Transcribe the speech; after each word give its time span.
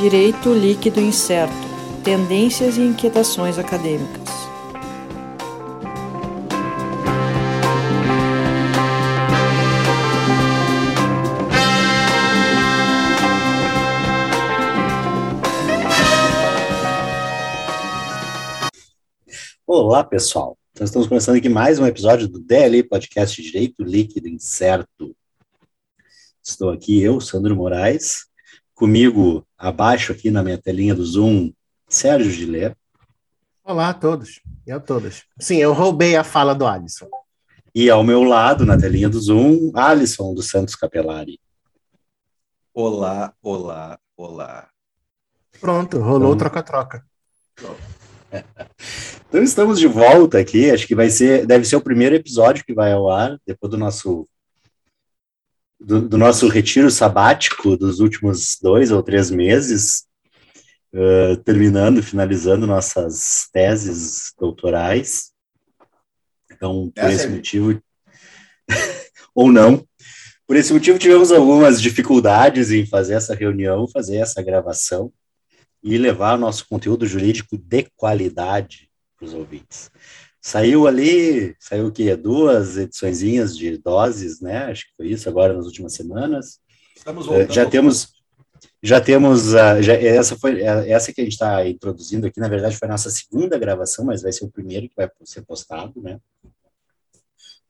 Direito 0.00 0.54
líquido 0.54 1.00
incerto: 1.00 1.52
tendências 2.04 2.76
e 2.76 2.82
inquietações 2.82 3.58
acadêmicas. 3.58 4.27
Olá, 19.90 20.04
pessoal. 20.04 20.58
Então, 20.72 20.84
estamos 20.84 21.08
começando 21.08 21.36
aqui 21.36 21.48
mais 21.48 21.78
um 21.78 21.86
episódio 21.86 22.28
do 22.28 22.38
DLI 22.38 22.82
Podcast 22.82 23.40
Direito 23.40 23.82
Líquido 23.82 24.28
Incerto. 24.28 25.16
Estou 26.44 26.68
aqui 26.68 27.00
eu, 27.00 27.22
Sandro 27.22 27.56
Moraes, 27.56 28.26
comigo 28.74 29.46
abaixo 29.56 30.12
aqui 30.12 30.30
na 30.30 30.42
minha 30.42 30.58
telinha 30.58 30.94
do 30.94 31.02
Zoom, 31.02 31.54
Sérgio 31.88 32.30
Gilé. 32.30 32.76
Olá 33.64 33.88
a 33.88 33.94
todos 33.94 34.42
e 34.66 34.70
a 34.70 34.78
todas. 34.78 35.22
Sim, 35.40 35.56
eu 35.56 35.72
roubei 35.72 36.16
a 36.16 36.22
fala 36.22 36.54
do 36.54 36.66
Alisson. 36.66 37.08
E 37.74 37.88
ao 37.88 38.04
meu 38.04 38.24
lado, 38.24 38.66
na 38.66 38.76
telinha 38.76 39.08
do 39.08 39.18
Zoom, 39.18 39.72
Alisson 39.74 40.34
dos 40.34 40.50
Santos 40.50 40.76
Capelari. 40.76 41.40
Olá, 42.74 43.32
olá, 43.42 43.98
olá. 44.18 44.68
Pronto, 45.58 45.98
rolou 45.98 46.34
então, 46.34 46.36
troca-troca. 46.40 47.06
Então 47.54 47.97
estamos 49.32 49.78
de 49.78 49.86
volta 49.86 50.38
aqui, 50.38 50.70
acho 50.70 50.86
que 50.86 50.94
vai 50.94 51.10
ser, 51.10 51.46
deve 51.46 51.64
ser 51.64 51.76
o 51.76 51.80
primeiro 51.80 52.14
episódio 52.14 52.64
que 52.64 52.74
vai 52.74 52.92
ao 52.92 53.10
ar, 53.10 53.38
depois 53.46 53.70
do 53.70 53.78
nosso 53.78 54.28
do, 55.80 56.00
do 56.00 56.18
nosso 56.18 56.48
retiro 56.48 56.90
sabático 56.90 57.76
dos 57.76 58.00
últimos 58.00 58.58
dois 58.60 58.90
ou 58.90 59.02
três 59.02 59.30
meses, 59.30 60.06
uh, 60.92 61.36
terminando, 61.44 62.02
finalizando 62.02 62.66
nossas 62.66 63.48
teses 63.52 64.32
doutorais. 64.38 65.32
Então, 66.50 66.90
por 66.92 67.04
é 67.04 67.12
esse 67.12 67.28
motivo, 67.28 67.80
ou 69.34 69.52
não, 69.52 69.86
por 70.46 70.56
esse 70.56 70.72
motivo 70.72 70.98
tivemos 70.98 71.30
algumas 71.30 71.80
dificuldades 71.80 72.72
em 72.72 72.84
fazer 72.84 73.14
essa 73.14 73.34
reunião, 73.34 73.86
fazer 73.86 74.16
essa 74.16 74.42
gravação 74.42 75.12
e 75.88 75.96
levar 75.96 76.38
nosso 76.38 76.68
conteúdo 76.68 77.06
jurídico 77.06 77.56
de 77.56 77.86
qualidade 77.96 78.90
para 79.16 79.26
os 79.26 79.32
ouvintes. 79.32 79.90
Saiu 80.40 80.86
ali, 80.86 81.56
saiu 81.58 81.86
o 81.86 81.92
quê? 81.92 82.14
Duas 82.14 82.76
ediçõezinhas 82.76 83.56
de 83.56 83.78
doses, 83.78 84.40
né? 84.40 84.66
Acho 84.66 84.84
que 84.86 84.96
foi 84.96 85.08
isso 85.08 85.28
agora 85.28 85.54
nas 85.54 85.64
últimas 85.64 85.94
semanas. 85.94 86.60
Estamos 86.94 87.26
eh, 87.26 87.28
voltando. 87.28 87.54
Já 87.54 87.66
temos, 87.68 88.08
já 88.82 89.00
temos, 89.00 89.54
uh, 89.54 89.82
já, 89.82 89.94
essa 89.94 90.36
foi 90.36 90.60
eh, 90.60 90.90
essa 90.90 91.12
que 91.12 91.22
a 91.22 91.24
gente 91.24 91.32
está 91.32 91.66
introduzindo 91.66 92.26
aqui, 92.26 92.38
na 92.38 92.48
verdade 92.48 92.76
foi 92.76 92.86
a 92.86 92.92
nossa 92.92 93.10
segunda 93.10 93.58
gravação, 93.58 94.04
mas 94.04 94.22
vai 94.22 94.32
ser 94.32 94.44
o 94.44 94.50
primeiro 94.50 94.88
que 94.88 94.96
vai 94.96 95.10
ser 95.24 95.42
postado, 95.42 96.00
né? 96.02 96.20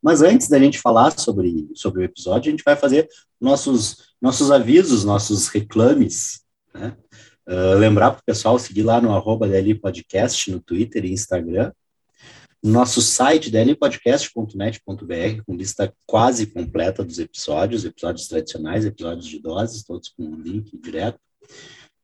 Mas 0.03 0.23
antes 0.23 0.49
da 0.49 0.59
gente 0.59 0.79
falar 0.79 1.19
sobre, 1.19 1.69
sobre 1.75 2.03
o 2.03 2.05
episódio, 2.05 2.49
a 2.49 2.51
gente 2.53 2.65
vai 2.65 2.77
fazer 2.77 3.09
nossos, 3.41 4.13
nossos 4.21 4.51
avisos, 4.51 5.05
nossos 5.05 5.49
reclames, 5.49 6.43
né? 6.75 6.97
Uh, 7.49 7.79
lembrar 7.79 8.11
para 8.11 8.21
o 8.21 8.25
pessoal 8.25 8.59
seguir 8.59 8.83
lá 8.83 9.01
no 9.01 9.11
arroba 9.11 9.49
DLI 9.49 9.75
Podcast 9.75 10.51
no 10.51 10.61
Twitter 10.61 11.07
e 11.07 11.13
Instagram. 11.13 11.73
Nosso 12.63 13.01
site, 13.01 13.51
dlpodcast.net.br, 13.51 15.43
com 15.47 15.57
lista 15.57 15.91
quase 16.05 16.47
completa 16.47 17.03
dos 17.03 17.19
episódios, 17.19 17.87
episódios 17.87 18.29
tradicionais, 18.29 18.85
episódios 18.85 19.27
de 19.27 19.39
doses, 19.39 19.83
todos 19.83 20.11
com 20.11 20.25
um 20.25 20.35
link 20.35 20.77
direto. 20.77 21.19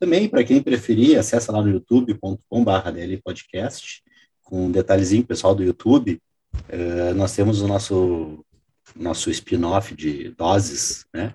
Também, 0.00 0.28
para 0.31 0.43
quem 0.44 0.62
preferir, 0.62 1.19
acessa 1.19 1.53
lá 1.53 1.60
no 1.60 1.69
youtube.com.br 1.69 2.91
dlpodcast, 2.91 4.03
com 4.44 4.65
um 4.65 4.71
detalhezinho 4.71 5.27
pessoal 5.27 5.54
do 5.54 5.62
YouTube, 5.62 6.22
uh, 6.54 7.15
nós 7.15 7.34
temos 7.37 7.60
o 7.60 7.69
nosso, 7.69 8.43
nosso 8.97 9.31
spin-off 9.31 9.94
de 9.94 10.31
doses, 10.31 11.04
né? 11.12 11.34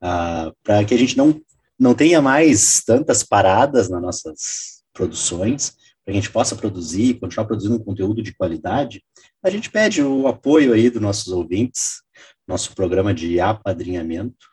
ah, 0.00 0.50
para 0.62 0.82
que 0.84 0.94
a 0.94 0.96
gente 0.96 1.18
não, 1.18 1.38
não 1.78 1.94
tenha 1.94 2.22
mais 2.22 2.82
tantas 2.82 3.22
paradas 3.22 3.90
nas 3.90 4.00
nossas 4.00 4.82
produções, 4.94 5.76
para 6.02 6.12
que 6.12 6.18
a 6.18 6.22
gente 6.22 6.30
possa 6.30 6.56
produzir 6.56 7.20
continuar 7.20 7.46
produzindo 7.46 7.76
um 7.76 7.84
conteúdo 7.84 8.22
de 8.22 8.34
qualidade, 8.34 9.04
a 9.42 9.50
gente 9.50 9.70
pede 9.70 10.02
o 10.02 10.26
apoio 10.26 10.72
aí 10.72 10.88
dos 10.88 11.02
nossos 11.02 11.28
ouvintes, 11.28 12.02
nosso 12.46 12.74
programa 12.74 13.12
de 13.12 13.38
apadrinhamento, 13.38 14.46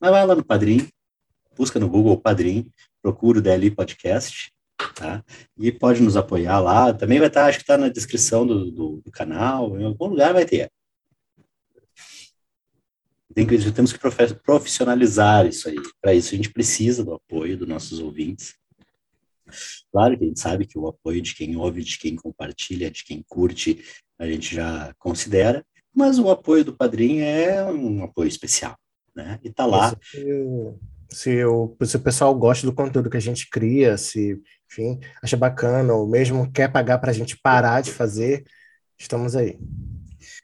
Mas 0.00 0.10
vai 0.10 0.26
lá 0.26 0.34
no 0.34 0.44
Padrim, 0.44 0.88
busca 1.60 1.78
no 1.78 1.90
Google 1.90 2.18
Padrim, 2.18 2.70
procura 3.02 3.38
o 3.38 3.42
DLI 3.42 3.70
Podcast, 3.70 4.50
tá? 4.94 5.22
E 5.58 5.70
pode 5.70 6.00
nos 6.00 6.16
apoiar 6.16 6.58
lá. 6.58 6.90
Também 6.94 7.18
vai 7.18 7.28
estar, 7.28 7.44
acho 7.44 7.58
que 7.58 7.64
está 7.64 7.76
na 7.76 7.90
descrição 7.90 8.46
do, 8.46 8.70
do, 8.70 9.02
do, 9.04 9.10
canal, 9.10 9.78
em 9.78 9.84
algum 9.84 10.06
lugar 10.06 10.32
vai 10.32 10.46
ter. 10.46 10.72
Tem 13.34 13.46
que, 13.46 13.72
temos 13.72 13.92
que 13.92 13.98
profissionalizar 14.42 15.46
isso 15.46 15.68
aí. 15.68 15.76
Para 16.00 16.14
isso, 16.14 16.32
a 16.32 16.36
gente 16.36 16.50
precisa 16.50 17.04
do 17.04 17.12
apoio 17.12 17.58
dos 17.58 17.68
nossos 17.68 18.00
ouvintes. 18.00 18.54
Claro 19.92 20.16
que 20.16 20.24
a 20.24 20.28
gente 20.28 20.40
sabe 20.40 20.66
que 20.66 20.78
o 20.78 20.88
apoio 20.88 21.20
de 21.20 21.34
quem 21.34 21.56
ouve, 21.56 21.84
de 21.84 21.98
quem 21.98 22.16
compartilha, 22.16 22.90
de 22.90 23.04
quem 23.04 23.22
curte, 23.28 23.84
a 24.18 24.26
gente 24.26 24.54
já 24.54 24.94
considera, 24.98 25.62
mas 25.94 26.18
o 26.18 26.30
apoio 26.30 26.64
do 26.64 26.74
padrinho 26.74 27.22
é 27.22 27.62
um 27.64 28.02
apoio 28.02 28.28
especial, 28.28 28.78
né? 29.14 29.38
E 29.44 29.50
tá 29.50 29.66
lá 29.66 29.94
se 31.12 31.44
o, 31.44 31.76
se 31.82 31.96
o 31.96 32.00
pessoal 32.00 32.34
gosta 32.34 32.66
do 32.66 32.72
conteúdo 32.72 33.10
que 33.10 33.16
a 33.16 33.20
gente 33.20 33.48
cria, 33.50 33.96
se, 33.96 34.40
enfim, 34.70 35.00
acha 35.22 35.36
bacana, 35.36 35.92
ou 35.92 36.06
mesmo 36.06 36.50
quer 36.52 36.70
pagar 36.70 36.98
para 36.98 37.10
a 37.10 37.14
gente 37.14 37.36
parar 37.40 37.80
de 37.80 37.90
fazer, 37.92 38.44
estamos 38.98 39.34
aí. 39.36 39.58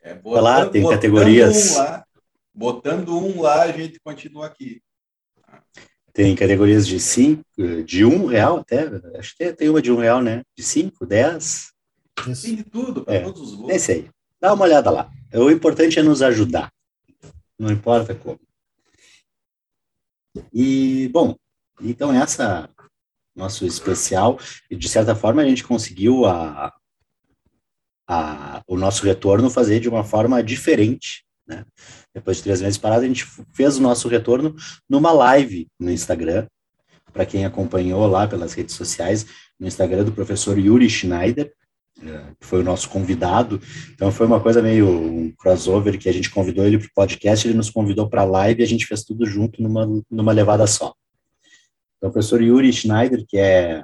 É, 0.03 0.15
botando, 0.15 0.43
lá, 0.45 0.69
tem 0.69 0.89
categorias. 0.89 1.73
Um 1.73 1.79
lá, 1.79 2.05
botando 2.55 3.17
um 3.17 3.41
lá, 3.43 3.63
a 3.63 3.73
gente 3.73 4.01
continua 4.01 4.47
aqui. 4.47 4.81
Tem 6.13 6.35
categorias 6.35 6.87
de 6.87 6.99
cinco, 6.99 7.45
de 7.85 8.05
um 8.05 8.25
real 8.27 8.59
até, 8.59 8.89
acho 9.19 9.37
que 9.37 9.53
tem 9.53 9.69
uma 9.69 9.83
de 9.83 9.93
um 9.93 9.97
real, 9.97 10.23
né? 10.23 10.43
De 10.57 10.63
cinco, 10.65 11.05
dez. 11.05 11.73
Tem 12.25 12.57
de 12.57 12.65
tudo, 12.65 13.05
para 13.05 13.15
É. 13.17 13.21
todos 13.21 13.43
os 13.43 13.53
É 13.53 13.57
gostos. 13.57 13.77
isso 13.77 13.91
aí. 13.93 14.11
Dá 14.41 14.55
uma 14.55 14.65
olhada 14.65 14.91
lá. 14.91 15.11
O 15.35 15.51
importante 15.51 15.99
é 15.99 16.03
nos 16.03 16.23
ajudar. 16.23 16.73
Não 17.59 17.71
importa 17.71 18.15
como. 18.15 18.41
E, 20.53 21.09
bom, 21.13 21.37
então 21.81 22.13
essa 22.13 22.69
nosso 23.35 23.67
especial, 23.67 24.39
e 24.71 24.77
de 24.77 24.89
certa 24.89 25.15
forma 25.15 25.43
a 25.43 25.45
gente 25.45 25.63
conseguiu 25.63 26.25
a, 26.25 26.73
a, 28.09 28.63
o 28.67 28.79
nosso 28.79 29.05
retorno 29.05 29.51
fazer 29.51 29.79
de 29.79 29.89
uma 29.89 30.03
forma 30.03 30.43
diferente, 30.43 31.25
né? 31.47 31.65
Depois 32.15 32.39
de 32.39 32.45
três 32.45 32.63
meses 32.63 32.79
parado, 32.79 33.05
a 33.05 33.09
gente 33.09 33.27
fez 33.53 33.77
o 33.77 33.83
nosso 33.83 34.09
retorno 34.09 34.57
numa 34.89 35.13
live 35.13 35.69
no 35.79 35.91
Instagram, 35.91 36.47
para 37.13 37.27
quem 37.27 37.45
acompanhou 37.45 38.07
lá 38.07 38.27
pelas 38.27 38.55
redes 38.55 38.75
sociais, 38.75 39.27
no 39.59 39.67
Instagram 39.67 40.05
do 40.05 40.13
professor 40.13 40.59
Yuri 40.59 40.89
Schneider, 40.89 41.53
que 41.99 42.47
foi 42.47 42.61
o 42.61 42.65
nosso 42.65 42.89
convidado. 42.89 43.61
Então 43.95 44.13
foi 44.13 44.27
uma 44.27 44.41
coisa 44.41 44.63
meio 44.63 44.89
um 44.89 45.33
crossover 45.33 45.99
que 45.99 46.09
a 46.09 46.13
gente 46.13 46.31
convidou 46.31 46.65
ele 46.65 46.79
para 46.79 46.87
o 46.87 46.95
podcast, 46.95 47.47
ele 47.47 47.57
nos 47.57 47.71
convidou 47.71 48.09
para 48.09 48.23
a 48.23 48.27
live 48.27 48.61
e 48.61 48.65
a 48.65 48.69
gente 48.69 48.87
fez 48.87 49.03
tudo 49.03 49.25
junto 49.27 49.63
numa, 49.63 50.03
numa 50.11 50.33
levada 50.33 50.67
só. 50.67 50.95
Então, 51.97 52.11
o 52.11 52.13
professor 52.13 52.43
Yuri 52.43 52.73
Schneider, 52.73 53.25
que 53.27 53.39
é 53.39 53.83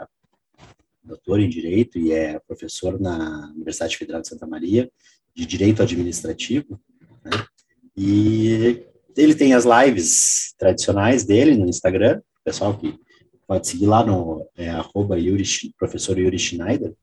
doutor 1.02 1.40
em 1.40 1.48
Direito 1.48 1.98
e 1.98 2.12
é 2.12 2.38
professor 2.46 3.00
na 3.00 3.50
Universidade 3.54 3.96
Federal 3.96 4.20
de 4.20 4.28
Santa 4.28 4.46
Maria, 4.46 4.90
de 5.34 5.46
Direito 5.46 5.82
Administrativo, 5.82 6.78
né? 7.24 7.30
e 7.96 8.84
ele 9.16 9.34
tem 9.34 9.54
as 9.54 9.64
lives 9.64 10.54
tradicionais 10.58 11.24
dele 11.24 11.56
no 11.56 11.68
Instagram, 11.68 12.20
pessoal 12.44 12.76
que 12.76 12.98
pode 13.46 13.66
seguir 13.66 13.86
lá 13.86 14.04
no 14.04 14.46
é, 14.56 14.68
arroba 14.70 15.18
Yuri, 15.18 15.44
professor 15.78 16.18
Yuri 16.18 16.38
Schneider, 16.38 16.94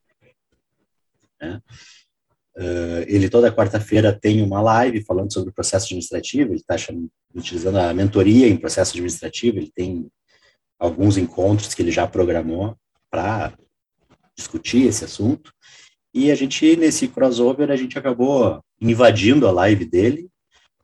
né? 1.42 1.62
Uh, 2.58 3.06
ele 3.08 3.30
toda 3.30 3.54
quarta-feira 3.54 4.12
tem 4.12 4.42
uma 4.42 4.62
live 4.62 5.04
falando 5.06 5.32
sobre 5.32 5.50
o 5.50 5.54
processo 5.54 5.86
administrativo, 5.86 6.52
ele 6.52 6.60
está 6.60 6.76
utilizando 7.34 7.78
a 7.78 7.94
mentoria 7.94 8.48
em 8.48 8.58
processo 8.58 8.92
administrativo, 8.92 9.58
ele 9.58 9.72
tem 9.74 10.12
alguns 10.78 11.18
encontros 11.18 11.74
que 11.74 11.82
ele 11.82 11.92
já 11.92 12.06
programou 12.06 12.76
para 13.10 13.54
discutir 14.36 14.88
esse 14.88 15.06
assunto, 15.06 15.54
e 16.14 16.32
a 16.32 16.36
gente, 16.36 16.76
nesse 16.76 17.08
crossover, 17.08 17.70
a 17.70 17.76
gente 17.76 17.98
acabou 17.98 18.62
invadindo 18.82 19.48
a 19.48 19.52
live 19.52 19.86
dele 19.86 20.28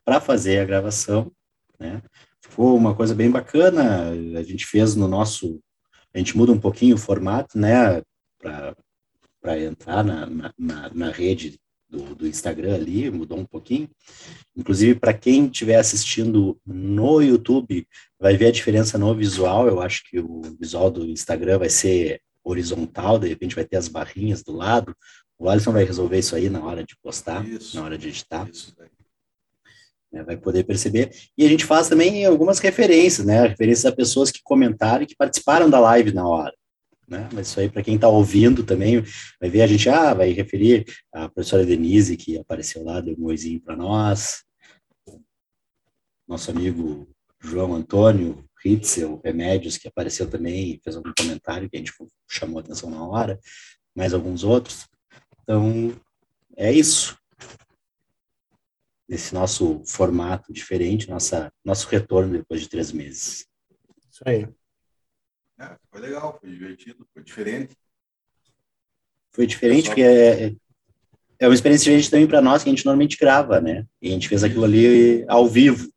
para 0.03 0.21
fazer 0.21 0.59
a 0.59 0.65
gravação, 0.65 1.31
né? 1.79 2.01
Ficou 2.41 2.77
uma 2.77 2.95
coisa 2.95 3.15
bem 3.15 3.29
bacana, 3.29 4.11
a 4.37 4.43
gente 4.43 4.65
fez 4.65 4.95
no 4.95 5.07
nosso, 5.07 5.59
a 6.13 6.19
gente 6.19 6.37
muda 6.37 6.51
um 6.51 6.59
pouquinho 6.59 6.95
o 6.95 6.99
formato, 6.99 7.57
né, 7.57 8.01
para 8.37 8.75
entrar 9.59 10.03
na, 10.03 10.25
na, 10.57 10.91
na, 10.93 11.11
rede 11.11 11.59
do, 11.89 12.15
do, 12.15 12.27
Instagram 12.27 12.75
ali, 12.75 13.09
mudou 13.09 13.37
um 13.37 13.45
pouquinho. 13.45 13.89
Inclusive, 14.55 14.99
para 14.99 15.13
quem 15.13 15.45
estiver 15.45 15.77
assistindo 15.77 16.59
no 16.65 17.21
YouTube, 17.21 17.87
vai 18.19 18.35
ver 18.35 18.47
a 18.47 18.51
diferença 18.51 18.97
no 18.97 19.13
visual. 19.15 19.67
Eu 19.67 19.81
acho 19.81 20.03
que 20.09 20.19
o 20.19 20.41
visual 20.59 20.89
do 20.89 21.05
Instagram 21.05 21.59
vai 21.59 21.69
ser 21.69 22.21
horizontal, 22.43 23.17
de 23.17 23.27
repente 23.27 23.55
vai 23.55 23.65
ter 23.65 23.77
as 23.77 23.87
barrinhas 23.87 24.43
do 24.43 24.51
lado. 24.51 24.95
O 25.37 25.49
Alisson 25.49 25.71
vai 25.71 25.83
resolver 25.83 26.19
isso 26.19 26.35
aí 26.35 26.49
na 26.49 26.63
hora 26.63 26.83
de 26.83 26.95
postar, 27.01 27.45
Isso. 27.45 27.75
na 27.75 27.83
hora 27.83 27.97
de 27.97 28.07
editar. 28.07 28.49
Isso 28.49 28.73
né, 30.15 30.23
vai 30.23 30.37
poder 30.37 30.63
perceber. 30.63 31.11
E 31.37 31.45
a 31.45 31.49
gente 31.49 31.65
faz 31.65 31.89
também 31.89 32.25
algumas 32.25 32.59
referências, 32.59 33.27
né? 33.27 33.47
Referências 33.47 33.85
a 33.85 33.95
pessoas 33.95 34.31
que 34.31 34.39
comentaram 34.41 35.03
e 35.03 35.05
que 35.05 35.15
participaram 35.15 35.69
da 35.69 35.79
live 35.79 36.13
na 36.13 36.25
hora. 36.25 36.53
Né? 37.07 37.29
Mas 37.31 37.47
isso 37.47 37.59
aí, 37.59 37.69
para 37.69 37.83
quem 37.83 37.95
está 37.95 38.07
ouvindo 38.07 38.63
também, 38.63 39.03
vai 39.39 39.49
ver 39.49 39.61
a 39.61 39.67
gente, 39.67 39.87
ah, 39.89 40.13
vai 40.13 40.31
referir 40.31 40.85
a 41.13 41.29
professora 41.29 41.65
Denise, 41.65 42.17
que 42.17 42.37
apareceu 42.37 42.83
lá, 42.83 42.99
deu 42.99 43.15
um 43.17 43.25
oizinho 43.25 43.61
para 43.61 43.75
nós, 43.75 44.43
nosso 46.27 46.49
amigo 46.49 47.07
João 47.39 47.75
Antônio 47.75 48.43
Ritzel 48.63 49.21
Remédios, 49.23 49.77
que 49.77 49.87
apareceu 49.87 50.27
também, 50.27 50.79
fez 50.83 50.95
algum 50.95 51.13
comentário 51.17 51.69
que 51.69 51.77
a 51.77 51.79
gente 51.79 51.93
chamou 52.27 52.59
atenção 52.59 52.89
na 52.89 53.05
hora, 53.05 53.39
mais 53.95 54.13
alguns 54.13 54.43
outros. 54.43 54.87
Então, 55.43 55.95
é 56.57 56.71
isso. 56.71 57.15
Esse 59.07 59.35
nosso 59.35 59.83
formato 59.85 60.51
diferente, 60.51 61.07
nossa, 61.07 61.53
nosso 61.63 61.87
retorno 61.87 62.35
depois 62.35 62.61
de 62.61 62.69
três 62.69 62.91
meses. 62.91 63.45
Isso 64.11 64.23
aí. 64.25 64.47
É, 65.59 65.77
foi 65.89 66.01
legal, 66.01 66.37
foi 66.39 66.49
divertido, 66.49 67.07
foi 67.13 67.23
diferente. 67.23 67.75
Foi 69.31 69.47
diferente, 69.47 69.87
porque 69.87 70.01
é, 70.01 70.55
é 71.39 71.47
uma 71.47 71.53
experiência 71.53 71.83
diferente 71.85 72.09
também 72.09 72.27
para 72.27 72.41
nós, 72.41 72.63
que 72.63 72.69
a 72.69 72.71
gente 72.71 72.85
normalmente 72.85 73.17
grava, 73.17 73.59
né? 73.59 73.85
E 74.01 74.09
a 74.09 74.11
gente 74.11 74.29
fez 74.29 74.43
aquilo 74.43 74.63
ali 74.63 75.25
ao 75.27 75.47
vivo. 75.47 75.89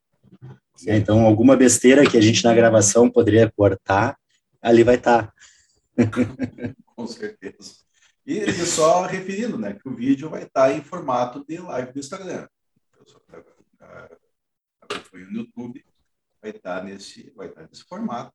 né? 0.84 0.96
Então, 0.96 1.26
alguma 1.26 1.56
besteira 1.56 2.08
que 2.08 2.16
a 2.16 2.20
gente 2.20 2.44
na 2.44 2.54
gravação 2.54 3.10
poderia 3.10 3.50
cortar, 3.50 4.18
ali 4.60 4.82
vai 4.82 4.96
estar. 4.96 5.32
Com 6.96 7.06
certeza. 7.06 7.78
E, 8.26 8.52
só 8.52 9.06
referindo, 9.06 9.58
né, 9.58 9.72
que 9.72 9.88
o 9.88 9.94
vídeo 9.94 10.28
vai 10.28 10.42
estar 10.42 10.72
em 10.72 10.82
formato 10.82 11.44
de 11.48 11.58
live 11.58 11.92
do 11.92 11.98
Instagram. 11.98 12.46
Está 13.00 14.08
acompanhando 14.82 15.32
no 15.32 15.38
YouTube 15.38 15.84
vai 16.40 16.50
estar 16.50 16.82
nesse, 16.84 17.32
vai 17.36 17.48
estar 17.48 17.62
nesse 17.62 17.84
formato. 17.84 18.32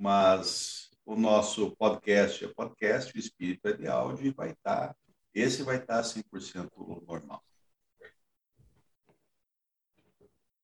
Mas 0.00 0.88
o 1.04 1.14
nosso 1.14 1.76
podcast 1.76 2.42
é 2.42 2.48
podcast, 2.48 3.14
o 3.14 3.20
espírito 3.20 3.68
é 3.68 3.74
de 3.74 3.86
áudio 3.86 4.28
e 4.28 4.30
vai 4.30 4.52
estar, 4.52 4.96
esse 5.34 5.62
vai 5.62 5.76
estar 5.76 6.00
100% 6.00 6.70
normal. 7.06 7.42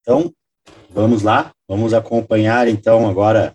Então, 0.01 0.35
vamos 0.89 1.23
lá, 1.23 1.55
vamos 1.69 1.93
acompanhar. 1.93 2.67
Então, 2.67 3.07
agora 3.07 3.55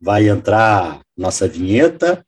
vai 0.00 0.28
entrar 0.28 1.04
nossa 1.16 1.48
vinheta. 1.48 2.24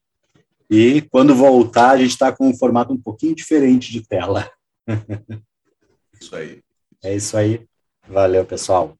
E 0.68 1.02
quando 1.02 1.36
voltar, 1.36 1.92
a 1.92 1.98
gente 1.98 2.10
está 2.10 2.32
com 2.32 2.48
um 2.48 2.56
formato 2.56 2.92
um 2.92 3.00
pouquinho 3.00 3.36
diferente 3.36 3.92
de 3.92 4.04
tela. 4.04 4.50
Isso 6.20 6.34
aí. 6.34 6.64
É 7.04 7.14
isso 7.14 7.36
aí. 7.36 7.64
Valeu, 8.08 8.44
pessoal. 8.44 8.98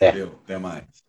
É. 0.00 0.12
Valeu, 0.12 0.40
até 0.42 0.56
mais. 0.56 1.05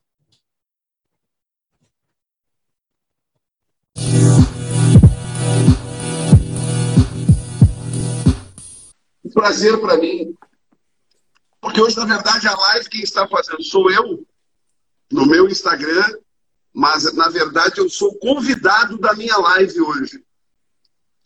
Um 9.28 9.30
prazer 9.30 9.80
para 9.80 9.98
mim. 9.98 10.36
Porque 11.60 11.82
hoje, 11.82 11.98
na 11.98 12.06
verdade, 12.06 12.48
a 12.48 12.56
live 12.56 12.90
quem 12.90 13.02
está 13.02 13.28
fazendo 13.28 13.62
sou 13.64 13.92
eu, 13.92 14.26
no 15.12 15.26
meu 15.26 15.48
Instagram, 15.48 16.06
mas 16.74 17.12
na 17.14 17.30
verdade 17.30 17.80
eu 17.80 17.90
sou 17.90 18.14
convidado 18.20 18.98
da 18.98 19.14
minha 19.14 19.36
live 19.38 19.82
hoje. 19.82 20.24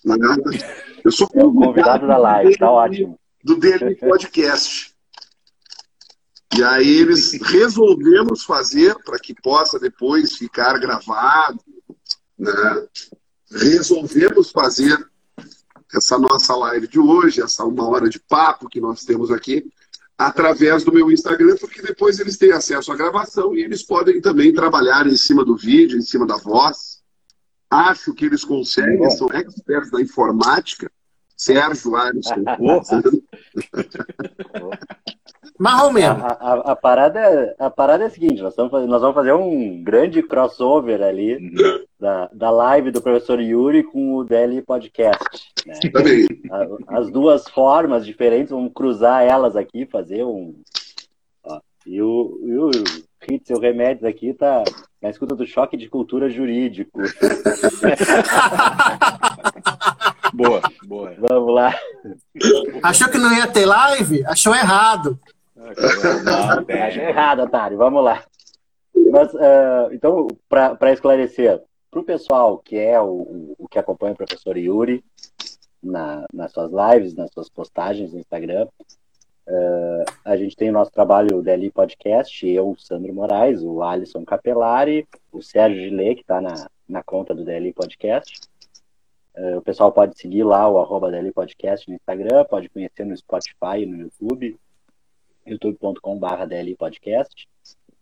É? 0.05 1.01
Eu 1.03 1.11
sou 1.11 1.29
É 1.33 1.43
o 1.43 1.53
convidado 1.53 2.07
da 2.07 2.17
live, 2.17 2.57
tá 2.57 2.71
ótimo. 2.71 3.19
do 3.43 3.55
dele 3.55 3.95
podcast. 3.95 4.95
E 6.57 6.63
aí 6.63 6.99
eles 6.99 7.33
resolvemos 7.33 8.43
fazer 8.43 8.95
para 9.03 9.19
que 9.19 9.33
possa 9.33 9.79
depois 9.79 10.35
ficar 10.35 10.77
gravado, 10.79 11.59
né? 12.37 12.87
Resolvemos 13.51 14.51
fazer 14.51 15.10
essa 15.93 16.17
nossa 16.17 16.55
live 16.55 16.87
de 16.87 16.99
hoje, 16.99 17.41
essa 17.41 17.65
uma 17.65 17.87
hora 17.87 18.09
de 18.09 18.19
papo 18.19 18.69
que 18.69 18.79
nós 18.79 19.03
temos 19.03 19.31
aqui, 19.31 19.69
através 20.17 20.83
do 20.83 20.93
meu 20.93 21.11
Instagram, 21.11 21.55
porque 21.59 21.81
depois 21.81 22.19
eles 22.19 22.37
têm 22.37 22.51
acesso 22.51 22.91
à 22.91 22.95
gravação 22.95 23.55
e 23.55 23.63
eles 23.63 23.83
podem 23.83 24.21
também 24.21 24.53
trabalhar 24.53 25.07
em 25.07 25.17
cima 25.17 25.43
do 25.43 25.55
vídeo, 25.55 25.97
em 25.97 26.01
cima 26.01 26.25
da 26.25 26.37
voz. 26.37 27.01
Acho 27.69 28.13
que 28.13 28.25
eles 28.25 28.43
conseguem, 28.43 28.97
Bom. 28.97 29.09
são 29.09 29.27
experts 29.33 29.89
da 29.89 30.01
informática. 30.01 30.91
Sérgio 31.35 31.95
Alisson. 31.95 32.43
Mais 35.61 35.79
ou 35.83 35.89
A, 35.89 35.93
menos. 35.93 36.23
a, 36.23 36.53
a, 36.71 36.75
parada, 36.75 37.19
é- 37.19 37.55
a 37.59 37.69
parada 37.69 38.03
é 38.03 38.07
a 38.07 38.09
seguinte: 38.09 38.41
nós, 38.41 38.53
estamos, 38.53 38.71
nós 38.87 39.01
vamos 39.01 39.13
fazer 39.15 39.31
um 39.33 39.83
grande 39.83 40.23
crossover 40.23 41.03
ali 41.03 41.37
da, 41.99 42.27
da 42.33 42.49
live 42.49 42.89
do 42.89 42.99
professor 43.01 43.39
Yuri 43.39 43.83
com 43.83 44.15
o 44.15 44.23
DL 44.23 44.61
Podcast. 44.63 45.19
né? 45.67 45.75
Também. 45.93 46.25
A- 46.51 46.97
As 46.99 47.11
duas 47.11 47.47
formas 47.49 48.03
diferentes, 48.05 48.49
vamos 48.51 48.71
cruzar 48.73 49.23
elas 49.23 49.55
aqui, 49.55 49.85
fazer 49.85 50.23
um. 50.23 50.55
ó, 51.43 51.59
e 51.85 52.01
o, 52.01 52.39
e 52.43 52.57
o 52.57 52.71
o 53.51 53.59
Remédios 53.59 54.03
aqui, 54.03 54.33
tá 54.33 54.63
na 54.99 55.11
escuta 55.11 55.35
do 55.35 55.45
choque 55.45 55.77
de 55.77 55.87
cultura 55.87 56.27
jurídico. 56.27 56.99
Boa, 60.33 60.61
boa. 60.87 61.13
Vamos 61.19 61.53
lá. 61.53 61.75
Achou 62.81 63.09
que 63.09 63.17
não 63.19 63.31
ia 63.31 63.45
ter 63.47 63.65
live? 63.65 64.25
Achou 64.25 64.55
errado. 64.55 65.19
Tem. 66.65 67.03
errado, 67.03 67.43
otário. 67.43 67.77
Vamos 67.77 68.03
lá. 68.03 68.23
Mas, 69.11 69.33
uh, 69.33 69.91
então, 69.91 70.27
para 70.49 70.91
esclarecer, 70.91 71.61
para 71.89 71.99
o 71.99 72.03
pessoal 72.03 72.57
que 72.57 72.77
é 72.77 72.99
o, 72.99 73.55
o, 73.57 73.67
que 73.67 73.77
acompanha 73.77 74.13
o 74.13 74.17
professor 74.17 74.57
Yuri 74.57 75.03
na, 75.83 76.25
nas 76.33 76.51
suas 76.51 76.71
lives, 76.71 77.15
nas 77.15 77.31
suas 77.31 77.49
postagens 77.49 78.13
no 78.13 78.19
Instagram, 78.19 78.67
uh, 79.47 80.05
a 80.23 80.37
gente 80.37 80.55
tem 80.55 80.69
o 80.69 80.73
nosso 80.73 80.91
trabalho 80.91 81.41
DLI 81.41 81.71
Podcast, 81.71 82.47
eu, 82.47 82.75
Sandro 82.77 83.13
Moraes, 83.13 83.61
o 83.61 83.83
Alisson 83.83 84.23
Capelari, 84.23 85.07
o 85.31 85.41
Sérgio 85.41 85.83
Gillet, 85.83 86.15
que 86.15 86.21
está 86.21 86.39
na, 86.39 86.69
na 86.87 87.03
conta 87.03 87.35
do 87.35 87.43
DLI 87.43 87.73
Podcast. 87.73 88.39
Uh, 89.35 89.57
o 89.57 89.61
pessoal 89.61 89.91
pode 89.91 90.17
seguir 90.17 90.43
lá 90.43 90.69
o 90.69 90.77
arroba 90.77 91.11
DLI 91.11 91.31
Podcast 91.31 91.89
no 91.89 91.95
Instagram, 91.95 92.45
pode 92.45 92.69
conhecer 92.69 93.05
no 93.05 93.15
Spotify 93.15 93.79
e 93.79 93.85
no 93.85 93.97
YouTube, 93.97 94.57
youtube.com.br 95.45 96.45
DLI 96.47 96.75
Podcast. 96.75 97.47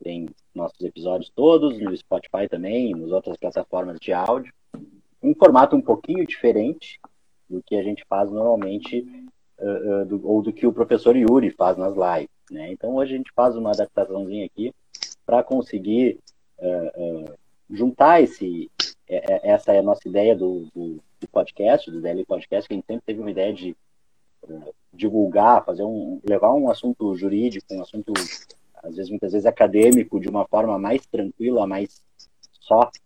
Tem 0.04 0.30
nossos 0.56 0.80
episódios 0.82 1.30
todos, 1.36 1.80
no 1.80 1.96
Spotify 1.96 2.48
também, 2.50 2.92
nas 2.96 3.12
outras 3.12 3.38
plataformas 3.38 4.00
de 4.00 4.14
áudio. 4.14 4.54
Um 5.22 5.36
formato 5.36 5.76
um 5.76 5.82
pouquinho 5.82 6.26
diferente 6.26 7.00
do 7.50 7.62
que 7.64 7.76
a 7.76 7.84
gente 7.84 8.06
faz 8.08 8.32
normalmente, 8.32 9.02
uh, 9.60 10.02
uh, 10.02 10.06
do, 10.06 10.26
ou 10.28 10.42
do 10.42 10.54
que 10.54 10.66
o 10.66 10.74
professor 10.74 11.16
Yuri 11.16 11.52
faz 11.52 11.78
nas 11.78 11.94
lives. 11.94 12.30
Né? 12.50 12.72
Então 12.72 12.96
hoje 12.96 13.14
a 13.14 13.18
gente 13.18 13.32
faz 13.36 13.56
uma 13.56 13.72
adaptaçãozinha 13.72 14.46
aqui 14.46 14.74
para 15.26 15.44
conseguir 15.44 16.20
uh, 16.60 17.34
juntar 17.70 18.22
esse. 18.22 18.70
Essa 19.08 19.74
é 19.74 19.80
a 19.80 19.84
nossa 19.84 20.08
ideia 20.08 20.36
do, 20.36 20.68
do, 20.74 21.00
do 21.20 21.28
podcast, 21.32 21.90
do 21.90 22.00
DL 22.00 22.24
Podcast, 22.26 22.68
que 22.68 22.74
a 22.74 22.78
gente 22.78 22.86
sempre 22.86 23.04
teve 23.08 23.20
uma 23.20 23.32
ideia 23.32 23.52
de 23.52 23.76
divulgar, 24.94 25.64
fazer 25.66 25.84
um, 25.84 26.20
levar 26.28 26.54
um 26.54 26.70
assunto 26.70 27.16
jurídico, 27.16 27.74
um 27.74 27.82
assunto 27.82 28.14
às 28.84 28.96
vezes, 28.96 29.10
muitas 29.10 29.34
vezes 29.34 29.46
acadêmico, 29.46 30.20
de 30.20 30.30
uma 30.30 30.48
forma 30.48 30.78
mais 30.80 31.06
tranquila, 31.06 31.68
mais 31.68 32.02
soft, 32.62 33.02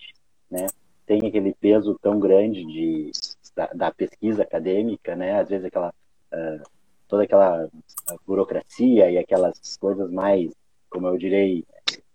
né? 0.50 0.68
Tem 1.06 1.28
aquele 1.28 1.54
peso 1.54 1.98
tão 2.02 2.20
grande 2.20 2.64
de, 2.66 3.12
da, 3.56 3.68
da 3.68 3.92
pesquisa 3.92 4.44
acadêmica, 4.44 5.16
né? 5.16 5.40
Às 5.40 5.50
vezes 5.50 5.66
aquela, 5.66 5.90
uh, 5.90 6.64
toda 7.08 7.24
aquela 7.24 7.68
burocracia 8.26 9.12
e 9.12 9.18
aquelas 9.18 9.78
coisas 9.78 10.10
mais, 10.12 10.52
como 10.90 11.08
eu 11.08 11.18
direi, 11.18 11.66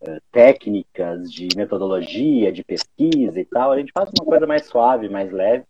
uh, 0.03 0.21
técnicas 0.31 1.31
de 1.31 1.49
metodologia, 1.57 2.53
de 2.53 2.63
pesquisa 2.63 3.41
e 3.41 3.45
tal. 3.45 3.73
A 3.73 3.79
gente 3.79 3.93
faz 3.93 4.11
uma 4.19 4.25
coisa 4.25 4.47
mais 4.47 4.67
suave, 4.67 5.09
mais 5.09 5.33
leve. 5.33 5.65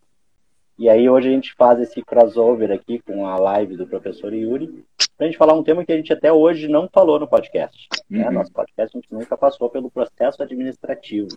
E 0.79 0.87
aí 0.87 1.09
hoje 1.09 1.27
a 1.27 1.31
gente 1.31 1.53
faz 1.55 1.77
esse 1.81 2.01
crossover 2.01 2.71
aqui 2.71 2.99
com 2.99 3.27
a 3.27 3.37
live 3.37 3.75
do 3.75 3.85
professor 3.85 4.33
Yuri, 4.33 4.85
para 5.17 5.25
a 5.25 5.29
gente 5.29 5.37
falar 5.37 5.53
um 5.53 5.61
tema 5.61 5.83
que 5.83 5.91
a 5.91 5.97
gente 5.97 6.13
até 6.13 6.31
hoje 6.31 6.69
não 6.69 6.87
falou 6.87 7.19
no 7.19 7.27
podcast. 7.27 7.89
Né? 8.09 8.25
Uhum. 8.25 8.31
Nosso 8.31 8.53
podcast 8.53 8.95
a 8.95 9.01
gente 9.01 9.13
nunca 9.13 9.35
passou 9.35 9.69
pelo 9.69 9.91
processo 9.91 10.41
administrativo. 10.41 11.27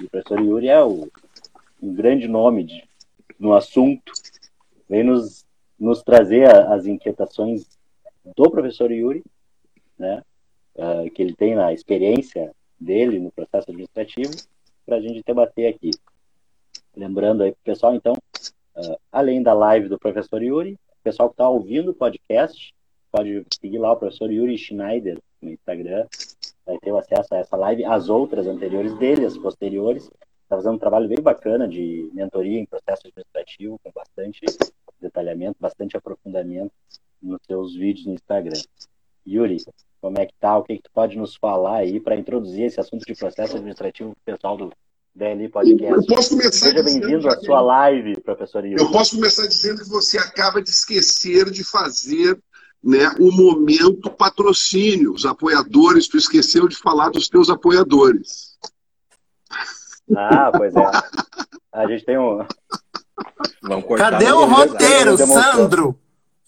E 0.00 0.06
o 0.06 0.10
professor 0.10 0.40
Yuri 0.40 0.66
é 0.66 0.82
o, 0.82 1.08
um 1.80 1.94
grande 1.94 2.26
nome 2.26 2.64
de, 2.64 2.82
no 3.38 3.54
assunto, 3.54 4.12
vem 4.88 5.04
nos, 5.04 5.46
nos 5.78 6.02
trazer 6.02 6.52
a, 6.52 6.74
as 6.74 6.84
inquietações 6.84 7.64
do 8.36 8.50
professor 8.50 8.90
Yuri, 8.90 9.22
né? 9.96 10.20
Uh, 10.74 11.08
que 11.12 11.22
ele 11.22 11.32
tem 11.32 11.54
na 11.54 11.72
experiência 11.72 12.50
dele 12.78 13.20
no 13.20 13.30
processo 13.30 13.70
administrativo, 13.70 14.32
para 14.84 14.96
a 14.96 15.00
gente 15.00 15.22
debater 15.24 15.72
aqui. 15.72 15.92
Lembrando 16.98 17.44
aí, 17.44 17.54
pessoal, 17.62 17.94
então, 17.94 18.12
uh, 18.74 18.98
além 19.12 19.40
da 19.40 19.52
live 19.52 19.88
do 19.88 19.96
professor 19.96 20.42
Yuri, 20.42 20.72
o 20.72 21.02
pessoal 21.04 21.28
que 21.28 21.34
está 21.34 21.48
ouvindo 21.48 21.92
o 21.92 21.94
podcast, 21.94 22.74
pode 23.12 23.46
seguir 23.60 23.78
lá 23.78 23.92
o 23.92 23.96
professor 23.96 24.28
Yuri 24.28 24.58
Schneider 24.58 25.16
no 25.40 25.48
Instagram, 25.48 26.08
vai 26.66 26.76
ter 26.78 26.90
acesso 26.90 27.32
a 27.32 27.38
essa 27.38 27.56
live, 27.56 27.84
as 27.84 28.08
outras 28.08 28.48
anteriores 28.48 28.98
dele, 28.98 29.24
as 29.24 29.38
posteriores. 29.38 30.10
Está 30.42 30.56
fazendo 30.56 30.74
um 30.74 30.78
trabalho 30.78 31.06
bem 31.06 31.22
bacana 31.22 31.68
de 31.68 32.10
mentoria 32.12 32.58
em 32.58 32.66
processo 32.66 33.06
administrativo, 33.06 33.78
com 33.84 33.92
bastante 33.94 34.40
detalhamento, 35.00 35.56
bastante 35.60 35.96
aprofundamento 35.96 36.72
nos 37.22 37.38
seus 37.46 37.76
vídeos 37.76 38.06
no 38.06 38.14
Instagram. 38.14 38.60
Yuri, 39.24 39.58
como 40.00 40.18
é 40.18 40.26
que 40.26 40.34
tá? 40.40 40.58
O 40.58 40.64
que, 40.64 40.74
que 40.76 40.82
tu 40.82 40.90
pode 40.92 41.16
nos 41.16 41.36
falar 41.36 41.76
aí 41.76 42.00
para 42.00 42.16
introduzir 42.16 42.64
esse 42.64 42.80
assunto 42.80 43.04
de 43.06 43.14
processo 43.14 43.54
administrativo 43.54 44.16
para 44.24 44.34
o 44.34 44.36
pessoal 44.36 44.56
do 44.56 44.72
DLI 45.18 45.48
Podcast. 45.48 45.94
Eu 45.94 46.06
posso 46.06 46.30
começar 46.30 46.70
Seja 46.70 46.82
bem-vindo 46.82 47.28
à 47.28 47.36
sua 47.40 47.60
live, 47.60 48.20
professor 48.20 48.64
Yuri. 48.64 48.80
Eu 48.80 48.90
posso 48.92 49.16
começar 49.16 49.48
dizendo 49.48 49.82
que 49.82 49.88
você 49.88 50.16
acaba 50.16 50.62
de 50.62 50.70
esquecer 50.70 51.50
de 51.50 51.64
fazer 51.64 52.38
né, 52.82 53.10
o 53.18 53.32
momento 53.32 54.10
patrocínio. 54.10 55.12
Os 55.12 55.26
apoiadores, 55.26 56.06
tu 56.06 56.16
esqueceu 56.16 56.68
de 56.68 56.76
falar 56.76 57.10
dos 57.10 57.28
teus 57.28 57.50
apoiadores. 57.50 58.56
Ah, 60.16 60.52
pois 60.56 60.74
é. 60.76 60.90
A 61.72 61.86
gente 61.88 62.04
tem 62.04 62.16
um. 62.16 62.46
Cadê 63.96 64.30
o 64.30 64.44
roteiro, 64.44 65.18
Sandro? 65.18 65.98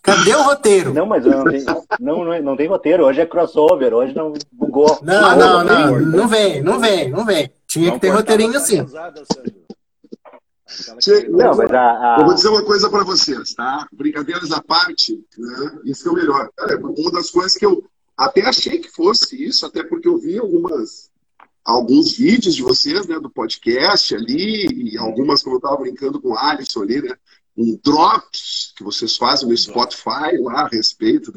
Cadê 0.01 0.35
o 0.35 0.43
roteiro? 0.43 0.95
Não, 0.95 1.05
mas 1.05 1.27
não 1.27 1.45
tem, 1.45 1.65
não, 1.99 2.25
não, 2.25 2.43
não 2.43 2.57
tem 2.57 2.69
roteiro. 2.69 3.05
Hoje 3.05 3.21
é 3.21 3.27
crossover, 3.27 3.93
hoje 3.93 4.15
não 4.15 4.33
bugou. 4.51 4.99
Não, 5.03 5.37
não, 5.37 5.65
não, 5.65 6.01
não 6.01 6.29
vem, 6.29 6.63
não 6.63 6.79
vem, 6.79 7.11
não 7.11 7.25
vem. 7.25 7.53
Tinha 7.71 7.93
que 7.93 8.01
ter 8.01 8.09
roteirinho 8.11 8.57
assim. 8.57 8.79
Não, 11.29 11.57
mas 11.57 11.71
a, 11.71 12.17
a... 12.17 12.17
Eu 12.19 12.27
vou 12.27 12.35
dizer 12.35 12.49
uma 12.49 12.65
coisa 12.65 12.91
para 12.91 13.05
vocês, 13.05 13.55
tá? 13.55 13.87
Brincadeiras 13.93 14.51
à 14.51 14.61
parte, 14.61 15.25
né? 15.39 15.79
Isso 15.85 16.09
é 16.09 16.11
o 16.11 16.15
melhor. 16.15 16.51
Cara, 16.57 16.77
uma 16.79 17.13
das 17.13 17.31
coisas 17.31 17.55
que 17.55 17.65
eu 17.65 17.85
até 18.17 18.43
achei 18.43 18.79
que 18.79 18.91
fosse 18.91 19.41
isso, 19.41 19.65
até 19.65 19.85
porque 19.85 20.09
eu 20.09 20.19
vi 20.19 20.37
algumas 20.37 21.09
alguns 21.65 22.17
vídeos 22.17 22.57
de 22.57 22.63
vocês, 22.63 23.07
né, 23.07 23.21
do 23.21 23.31
podcast 23.31 24.15
ali, 24.17 24.67
e 24.67 24.99
algumas, 24.99 25.43
como 25.43 25.57
eu 25.57 25.59
estava 25.59 25.77
brincando 25.77 26.21
com 26.21 26.31
o 26.31 26.37
Alisson 26.37 26.83
ali, 26.83 27.01
né, 27.03 27.15
um 27.57 27.79
drops 27.85 28.73
que 28.77 28.83
vocês 28.83 29.17
fazem 29.17 29.49
no 29.49 29.57
Spotify 29.57 30.37
lá 30.41 30.63
a 30.63 30.69
respeito 30.69 31.31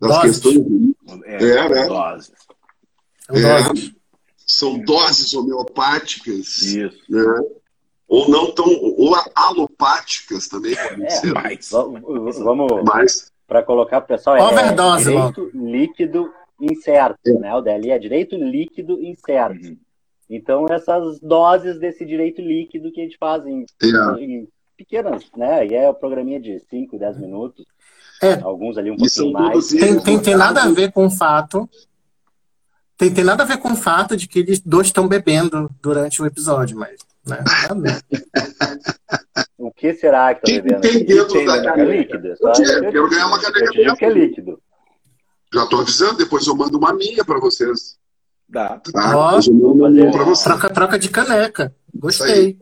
das 0.00 0.10
doses. 0.10 0.40
questões. 0.40 0.94
É, 1.24 1.36
é 1.36 1.68
né? 1.68 1.86
Doses. 1.86 2.32
É, 3.28 3.99
são 4.50 4.78
doses 4.78 5.32
homeopáticas. 5.32 6.62
Isso. 6.62 6.98
Né? 7.08 7.44
Ou 8.08 8.28
não 8.28 8.52
tão. 8.52 8.66
Ou 8.66 9.14
alopáticas 9.34 10.48
também 10.48 10.74
podem 10.74 11.06
é, 11.06 11.10
ser. 11.10 11.32
Mais. 11.32 11.70
Vamos. 11.70 12.84
Mais. 12.84 13.32
Para 13.46 13.62
colocar 13.62 13.98
o 13.98 14.02
pessoal, 14.02 14.36
é, 14.36 14.42
Overdose, 14.42 15.10
direito 15.10 15.50
líquido 15.54 16.32
incerto. 16.60 17.18
É. 17.26 17.32
Né? 17.32 17.54
O 17.54 17.60
DLI 17.60 17.90
é 17.90 17.98
direito 17.98 18.36
líquido 18.36 19.00
incerto. 19.02 19.68
Uhum. 19.68 19.76
Então, 20.28 20.66
essas 20.70 21.18
doses 21.18 21.78
desse 21.78 22.04
direito 22.04 22.40
líquido 22.40 22.92
que 22.92 23.00
a 23.00 23.04
gente 23.04 23.18
faz 23.18 23.44
em, 23.44 23.64
é. 23.82 24.22
em 24.22 24.48
pequenas, 24.76 25.24
né? 25.36 25.66
E 25.66 25.74
é 25.74 25.88
o 25.88 25.94
programinha 25.94 26.40
de 26.40 26.60
5, 26.70 26.96
10 26.96 27.18
minutos. 27.18 27.66
É. 28.22 28.34
Alguns 28.40 28.78
ali 28.78 28.90
um 28.90 28.96
pouquinho 28.96 29.32
mais. 29.32 29.68
Tem, 29.68 30.00
tem, 30.00 30.20
tem 30.20 30.36
nada 30.36 30.62
a 30.62 30.70
ver 30.70 30.92
com 30.92 31.06
o 31.06 31.10
fato. 31.10 31.68
Tem, 33.00 33.10
tem 33.10 33.24
nada 33.24 33.44
a 33.44 33.46
ver 33.46 33.56
com 33.56 33.72
o 33.72 33.76
fato 33.76 34.14
de 34.14 34.28
que 34.28 34.40
eles 34.40 34.60
dois 34.60 34.88
estão 34.88 35.08
bebendo 35.08 35.70
durante 35.80 36.20
o 36.20 36.26
episódio, 36.26 36.76
mas. 36.76 37.00
Né? 37.26 37.38
o 39.56 39.72
que 39.72 39.94
será 39.94 40.34
que 40.34 40.50
está 40.50 40.62
bebendo? 40.62 40.82
Tem 40.82 41.06
dentro 41.06 41.46
da 41.46 41.62
caneca. 41.62 41.80
É 41.80 41.96
líquido. 41.96 42.36
Só 42.36 42.52
eu 42.62 42.92
quero 42.92 43.08
ganhar 43.08 43.26
uma 43.28 43.40
caneca. 43.40 43.80
Eu 43.80 43.96
que 43.96 44.04
é 44.04 44.10
líquido. 44.10 44.60
Já 45.54 45.64
estou 45.64 45.80
avisando, 45.80 46.18
depois 46.18 46.46
eu 46.46 46.54
mando 46.54 46.76
uma 46.76 46.92
minha 46.92 47.24
para 47.24 47.40
vocês. 47.40 47.96
Dá. 48.46 48.78
Tá? 48.92 49.16
Ó, 49.16 49.38
oh, 49.38 50.42
troca, 50.42 50.68
troca 50.68 50.98
de 50.98 51.08
caneca. 51.08 51.74
Gostei. 51.94 52.58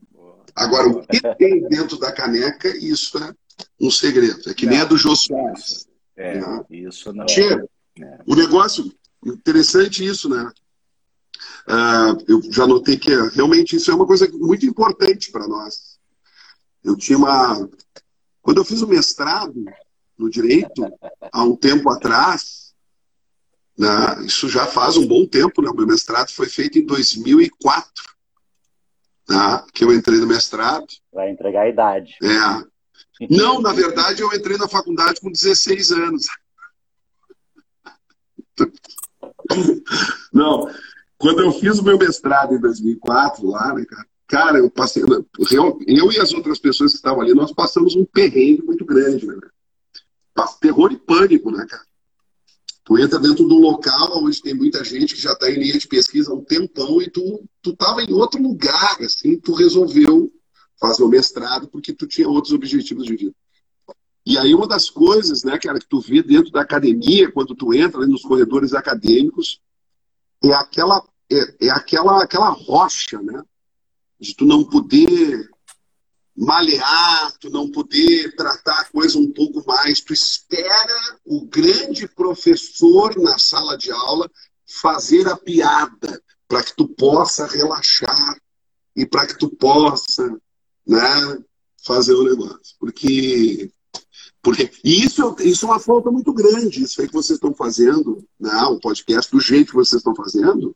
Agora, 0.54 0.86
o 0.88 1.04
que 1.04 1.20
tem 1.34 1.68
dentro 1.68 1.98
da 1.98 2.12
caneca, 2.12 2.68
isso 2.76 3.18
é 3.18 3.32
um 3.80 3.90
segredo. 3.90 4.48
É 4.48 4.54
que 4.54 4.66
não, 4.66 4.72
nem 4.72 4.82
a 4.82 4.84
do 4.84 4.96
Jô 4.96 5.16
Soares. 5.16 5.88
É, 6.16 6.38
né? 6.38 6.64
isso 6.70 7.12
não. 7.12 7.26
Tchê, 7.26 7.60
é. 8.00 8.18
O 8.24 8.36
negócio, 8.36 8.92
interessante 9.24 10.04
isso, 10.04 10.28
né? 10.28 10.50
Uh, 11.66 12.24
eu 12.26 12.52
já 12.52 12.66
notei 12.66 12.96
que 12.96 13.12
é, 13.12 13.28
realmente 13.28 13.76
isso 13.76 13.90
é 13.90 13.94
uma 13.94 14.06
coisa 14.06 14.28
muito 14.32 14.64
importante 14.64 15.30
para 15.30 15.46
nós. 15.46 15.98
Eu 16.82 16.96
tinha 16.96 17.18
uma. 17.18 17.68
Quando 18.40 18.58
eu 18.58 18.64
fiz 18.64 18.80
o 18.80 18.88
mestrado 18.88 19.64
no 20.16 20.30
direito, 20.30 20.82
há 21.30 21.42
um 21.42 21.54
tempo 21.54 21.90
atrás, 21.90 22.74
né, 23.76 24.24
isso 24.24 24.48
já 24.48 24.66
faz 24.66 24.96
um 24.96 25.06
bom 25.06 25.26
tempo, 25.26 25.62
né? 25.62 25.70
o 25.70 25.74
meu 25.74 25.86
mestrado 25.86 26.30
foi 26.30 26.48
feito 26.48 26.78
em 26.78 26.86
2004 26.86 28.18
tá? 29.28 29.64
que 29.72 29.84
eu 29.84 29.94
entrei 29.94 30.18
no 30.18 30.26
mestrado. 30.26 30.86
Vai 31.12 31.30
entregar 31.30 31.62
a 31.62 31.68
idade. 31.68 32.16
É. 32.22 33.28
Não, 33.30 33.60
na 33.60 33.72
verdade, 33.72 34.22
eu 34.22 34.32
entrei 34.32 34.56
na 34.56 34.66
faculdade 34.66 35.20
com 35.20 35.30
16 35.30 35.92
anos. 35.92 36.26
Não, 40.32 40.68
quando 41.16 41.40
eu 41.40 41.52
fiz 41.52 41.78
o 41.78 41.84
meu 41.84 41.98
mestrado 41.98 42.54
em 42.54 42.60
2004 42.60 43.46
lá, 43.48 43.74
né, 43.74 43.84
cara, 43.84 44.06
cara, 44.26 44.58
eu 44.58 44.70
passei, 44.70 45.02
eu, 45.02 45.78
e 45.86 46.20
as 46.20 46.32
outras 46.32 46.58
pessoas 46.58 46.92
que 46.92 46.98
estavam 46.98 47.22
ali, 47.22 47.34
nós 47.34 47.52
passamos 47.52 47.96
um 47.96 48.04
perrengue 48.04 48.62
muito 48.62 48.84
grande, 48.84 49.26
né? 49.26 49.34
Terror 50.60 50.92
e 50.92 50.96
pânico, 50.96 51.50
né, 51.50 51.66
cara? 51.68 51.82
Tu 52.84 52.98
entra 52.98 53.18
dentro 53.18 53.46
do 53.46 53.56
local 53.56 54.24
onde 54.24 54.40
tem 54.40 54.54
muita 54.54 54.82
gente 54.82 55.14
que 55.14 55.20
já 55.20 55.32
está 55.32 55.50
em 55.50 55.58
linha 55.58 55.78
de 55.78 55.86
pesquisa 55.86 56.30
há 56.30 56.34
um 56.34 56.44
tempão 56.44 57.02
e 57.02 57.10
tu, 57.10 57.44
tu 57.60 57.76
tava 57.76 58.02
em 58.02 58.12
outro 58.12 58.40
lugar, 58.40 58.96
assim, 59.02 59.38
tu 59.38 59.52
resolveu 59.52 60.32
fazer 60.80 61.02
o 61.02 61.08
mestrado 61.08 61.68
porque 61.68 61.92
tu 61.92 62.06
tinha 62.06 62.28
outros 62.28 62.54
objetivos 62.54 63.04
de 63.04 63.16
vida. 63.16 63.34
E 64.28 64.36
aí 64.36 64.54
uma 64.54 64.68
das 64.68 64.90
coisas, 64.90 65.42
né, 65.42 65.58
cara, 65.58 65.78
que 65.78 65.88
tu 65.88 66.02
vê 66.02 66.22
dentro 66.22 66.52
da 66.52 66.60
academia, 66.60 67.32
quando 67.32 67.54
tu 67.54 67.72
entra 67.72 68.06
nos 68.06 68.20
corredores 68.20 68.74
acadêmicos, 68.74 69.58
é 70.44 70.52
aquela, 70.52 71.02
é, 71.32 71.66
é 71.68 71.70
aquela, 71.70 72.22
aquela 72.22 72.50
rocha, 72.50 73.22
né, 73.22 73.42
de 74.20 74.36
tu 74.36 74.44
não 74.44 74.62
poder 74.62 75.48
malear, 76.36 77.38
tu 77.40 77.48
não 77.48 77.70
poder 77.70 78.36
tratar 78.36 78.80
a 78.80 78.84
coisa 78.84 79.18
um 79.18 79.32
pouco 79.32 79.64
mais. 79.66 80.02
Tu 80.02 80.12
espera 80.12 81.18
o 81.24 81.46
grande 81.46 82.06
professor 82.06 83.16
na 83.16 83.38
sala 83.38 83.78
de 83.78 83.90
aula 83.90 84.30
fazer 84.66 85.26
a 85.26 85.38
piada 85.38 86.22
para 86.46 86.62
que 86.62 86.76
tu 86.76 86.86
possa 86.86 87.46
relaxar 87.46 88.38
e 88.94 89.06
para 89.06 89.26
que 89.26 89.38
tu 89.38 89.48
possa 89.48 90.28
né, 90.86 91.38
fazer 91.82 92.12
o 92.12 92.24
negócio. 92.24 92.76
Porque, 92.78 93.72
porque 94.48 94.70
isso, 94.82 95.36
isso 95.40 95.66
é 95.66 95.68
uma 95.68 95.78
falta 95.78 96.10
muito 96.10 96.32
grande, 96.32 96.82
isso 96.82 97.02
aí 97.02 97.06
que 97.06 97.12
vocês 97.12 97.36
estão 97.36 97.52
fazendo, 97.52 98.24
né, 98.40 98.50
o 98.70 98.80
podcast 98.80 99.30
do 99.30 99.38
jeito 99.38 99.72
que 99.72 99.76
vocês 99.76 100.00
estão 100.00 100.14
fazendo. 100.14 100.74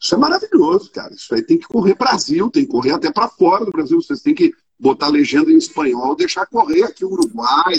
Isso 0.00 0.16
é 0.16 0.18
maravilhoso, 0.18 0.90
cara. 0.90 1.14
Isso 1.14 1.32
aí 1.32 1.40
tem 1.40 1.56
que 1.56 1.68
correr 1.68 1.94
Brasil, 1.94 2.50
tem 2.50 2.64
que 2.64 2.72
correr 2.72 2.90
até 2.90 3.12
para 3.12 3.28
fora 3.28 3.64
do 3.64 3.70
Brasil. 3.70 4.02
Vocês 4.02 4.20
têm 4.20 4.34
que 4.34 4.52
botar 4.76 5.06
legenda 5.06 5.52
em 5.52 5.56
espanhol, 5.56 6.16
deixar 6.16 6.44
correr 6.46 6.82
aqui 6.82 7.04
o 7.04 7.12
Uruguai. 7.12 7.76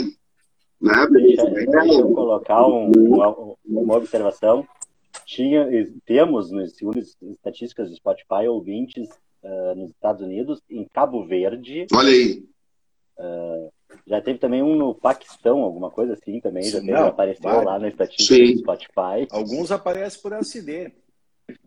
Né? 0.79 1.07
Deixa, 1.11 1.43
deixa 1.49 1.99
eu 1.99 2.13
colocar 2.13 2.65
um, 2.65 2.89
uma, 2.95 3.55
uma, 3.65 3.95
observação. 3.97 4.65
Tinha, 5.25 5.67
temos, 6.05 6.47
segundo 6.77 6.99
as 6.99 7.13
estatísticas 7.21 7.89
do 7.89 7.95
Spotify, 7.97 8.47
ouvintes 8.47 9.09
uh, 9.43 9.75
nos 9.75 9.89
Estados 9.89 10.21
Unidos, 10.21 10.61
em 10.69 10.87
Cabo 10.93 11.27
Verde. 11.27 11.87
Olha 11.93 12.09
aí. 12.09 12.45
Uh, 13.19 13.69
já 14.07 14.21
teve 14.21 14.39
também 14.39 14.61
um 14.61 14.75
no 14.75 14.95
Paquistão, 14.95 15.61
alguma 15.61 15.89
coisa 15.89 16.13
assim 16.13 16.39
também. 16.39 16.63
Já 16.63 16.79
teve, 16.79 16.91
Não, 16.91 17.07
apareceu 17.07 17.43
vai. 17.43 17.65
lá 17.65 17.79
na 17.79 17.87
estatística 17.87 18.35
Sim. 18.35 18.53
do 18.53 18.59
Spotify. 18.59 19.27
Alguns 19.31 19.71
aparecem 19.71 20.21
por 20.21 20.33
acidente. 20.33 20.95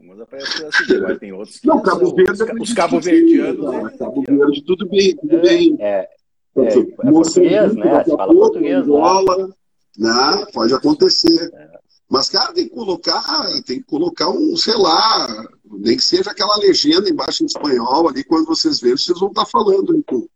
Alguns 0.01 0.21
aparecem 0.21 0.61
por 0.61 0.67
acidente, 0.69 1.01
mas 1.01 1.19
tem 1.19 1.33
outros 1.33 1.59
que 1.59 1.67
não. 1.67 1.83
Cabo 1.83 2.15
Verde 2.15 2.33
os, 2.33 2.61
os 2.61 2.73
cabo-verdianos. 2.73 3.73
Né? 3.73 3.97
Cabo 3.99 4.23
Verde, 4.27 4.63
tudo 4.65 4.89
bem, 4.89 5.17
tudo 5.17 5.37
é, 5.37 5.41
bem. 5.41 5.77
É, 5.81 6.09
é, 6.57 6.79
é 6.79 7.11
português, 7.11 7.75
né? 7.75 8.05
Você 8.05 8.17
fala 8.17 8.35
português. 8.35 8.79
Angola, 8.79 9.49
né? 9.97 10.47
Pode 10.53 10.75
acontecer. 10.75 11.51
É. 11.55 11.79
Mas, 12.09 12.29
cara, 12.31 12.55
tem 12.55 12.65
que 12.67 12.75
colocar, 12.75 13.47
tem 13.67 13.81
que 13.81 13.85
colocar 13.85 14.31
um, 14.31 14.57
sei 14.57 14.77
lá, 14.77 15.47
nem 15.71 15.97
que 15.97 16.03
seja 16.03 16.31
aquela 16.31 16.57
legenda 16.57 17.11
embaixo 17.11 17.43
em 17.43 17.47
espanhol 17.47 18.09
ali, 18.09 18.25
quando 18.25 18.47
vocês 18.47 18.81
verem, 18.81 18.97
vocês 18.97 19.19
vão 19.21 19.29
estar 19.29 19.45
falando 19.45 19.95
então, 19.95 20.27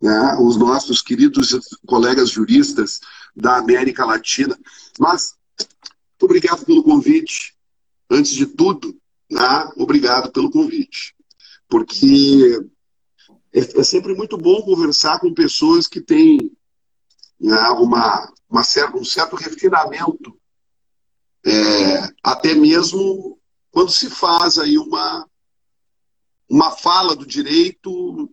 né? 0.00 0.36
os 0.40 0.56
nossos 0.56 1.02
queridos 1.02 1.56
colegas 1.86 2.30
juristas 2.30 3.00
da 3.34 3.58
América 3.58 4.04
Latina. 4.04 4.58
Mas, 4.98 5.34
muito 5.58 6.24
obrigado 6.24 6.64
pelo 6.64 6.82
convite. 6.82 7.54
Antes 8.10 8.32
de 8.32 8.46
tudo, 8.46 8.96
né? 9.30 9.70
obrigado 9.76 10.30
pelo 10.32 10.50
convite. 10.50 11.14
Porque 11.68 12.58
é, 13.52 13.60
é 13.60 13.84
sempre 13.84 14.14
muito 14.14 14.36
bom 14.36 14.62
conversar 14.62 15.20
com 15.20 15.32
pessoas 15.32 15.86
que 15.86 16.00
têm 16.00 16.50
né, 17.40 17.68
uma, 17.70 18.32
uma 18.48 18.62
certa, 18.62 18.96
um 18.96 19.04
certo 19.04 19.36
refinamento 19.36 20.38
é, 21.44 22.12
até 22.22 22.54
mesmo 22.54 23.38
quando 23.70 23.90
se 23.90 24.10
faz 24.10 24.58
aí 24.58 24.76
uma, 24.76 25.26
uma 26.48 26.70
fala 26.72 27.16
do 27.16 27.26
direito 27.26 28.30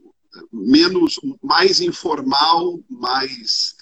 menos 0.52 1.20
mais 1.42 1.80
informal, 1.80 2.80
mais 2.90 3.76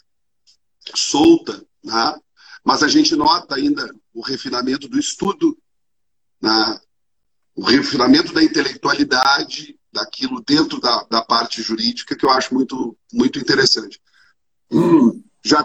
solta, 0.93 1.65
né? 1.83 2.19
mas 2.63 2.83
a 2.83 2.87
gente 2.87 3.15
nota 3.15 3.55
ainda 3.55 3.93
o 4.13 4.21
refinamento 4.21 4.87
do 4.87 4.99
estudo, 4.99 5.57
né? 6.41 6.79
o 7.55 7.63
refinamento 7.63 8.33
da 8.33 8.43
intelectualidade, 8.43 9.79
daquilo 9.91 10.41
dentro 10.41 10.79
da, 10.79 11.03
da 11.09 11.21
parte 11.21 11.61
jurídica, 11.61 12.15
que 12.15 12.25
eu 12.25 12.29
acho 12.29 12.53
muito, 12.53 12.97
muito 13.13 13.39
interessante. 13.39 14.01
Hum 14.71 15.23
já 15.45 15.63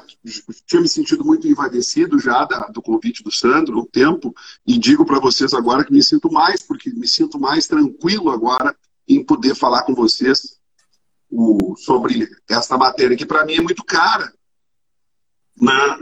tinha 0.66 0.82
me 0.82 0.88
sentido 0.88 1.24
muito 1.24 1.48
invadecido 1.48 2.18
já 2.18 2.44
da, 2.44 2.66
do 2.66 2.82
convite 2.82 3.22
do 3.22 3.32
Sandro 3.32 3.80
um 3.80 3.86
tempo 3.86 4.34
e 4.66 4.76
digo 4.76 5.06
para 5.06 5.18
vocês 5.18 5.54
agora 5.54 5.82
que 5.82 5.92
me 5.92 6.04
sinto 6.04 6.30
mais, 6.30 6.62
porque 6.62 6.90
me 6.90 7.08
sinto 7.08 7.40
mais 7.40 7.66
tranquilo 7.66 8.30
agora 8.30 8.76
em 9.08 9.24
poder 9.24 9.54
falar 9.54 9.84
com 9.84 9.94
vocês 9.94 10.59
o, 11.30 11.76
sobre 11.76 12.28
esta 12.48 12.76
matéria 12.76 13.16
que 13.16 13.26
para 13.26 13.44
mim 13.44 13.54
é 13.54 13.60
muito 13.60 13.84
cara, 13.84 14.32
né? 15.60 15.98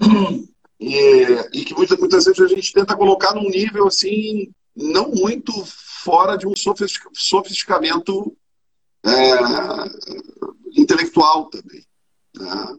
E, 0.78 1.24
e 1.54 1.64
que 1.64 1.72
muitas, 1.72 1.98
muitas 1.98 2.26
vezes 2.26 2.38
a 2.38 2.54
gente 2.54 2.70
tenta 2.70 2.94
colocar 2.94 3.34
num 3.34 3.48
nível 3.48 3.86
assim 3.86 4.52
não 4.76 5.10
muito 5.10 5.50
fora 6.04 6.36
de 6.36 6.46
um 6.46 6.52
sofisticamento 7.14 8.36
é, 9.02 10.80
intelectual 10.80 11.46
também. 11.46 11.82
Né? 12.34 12.78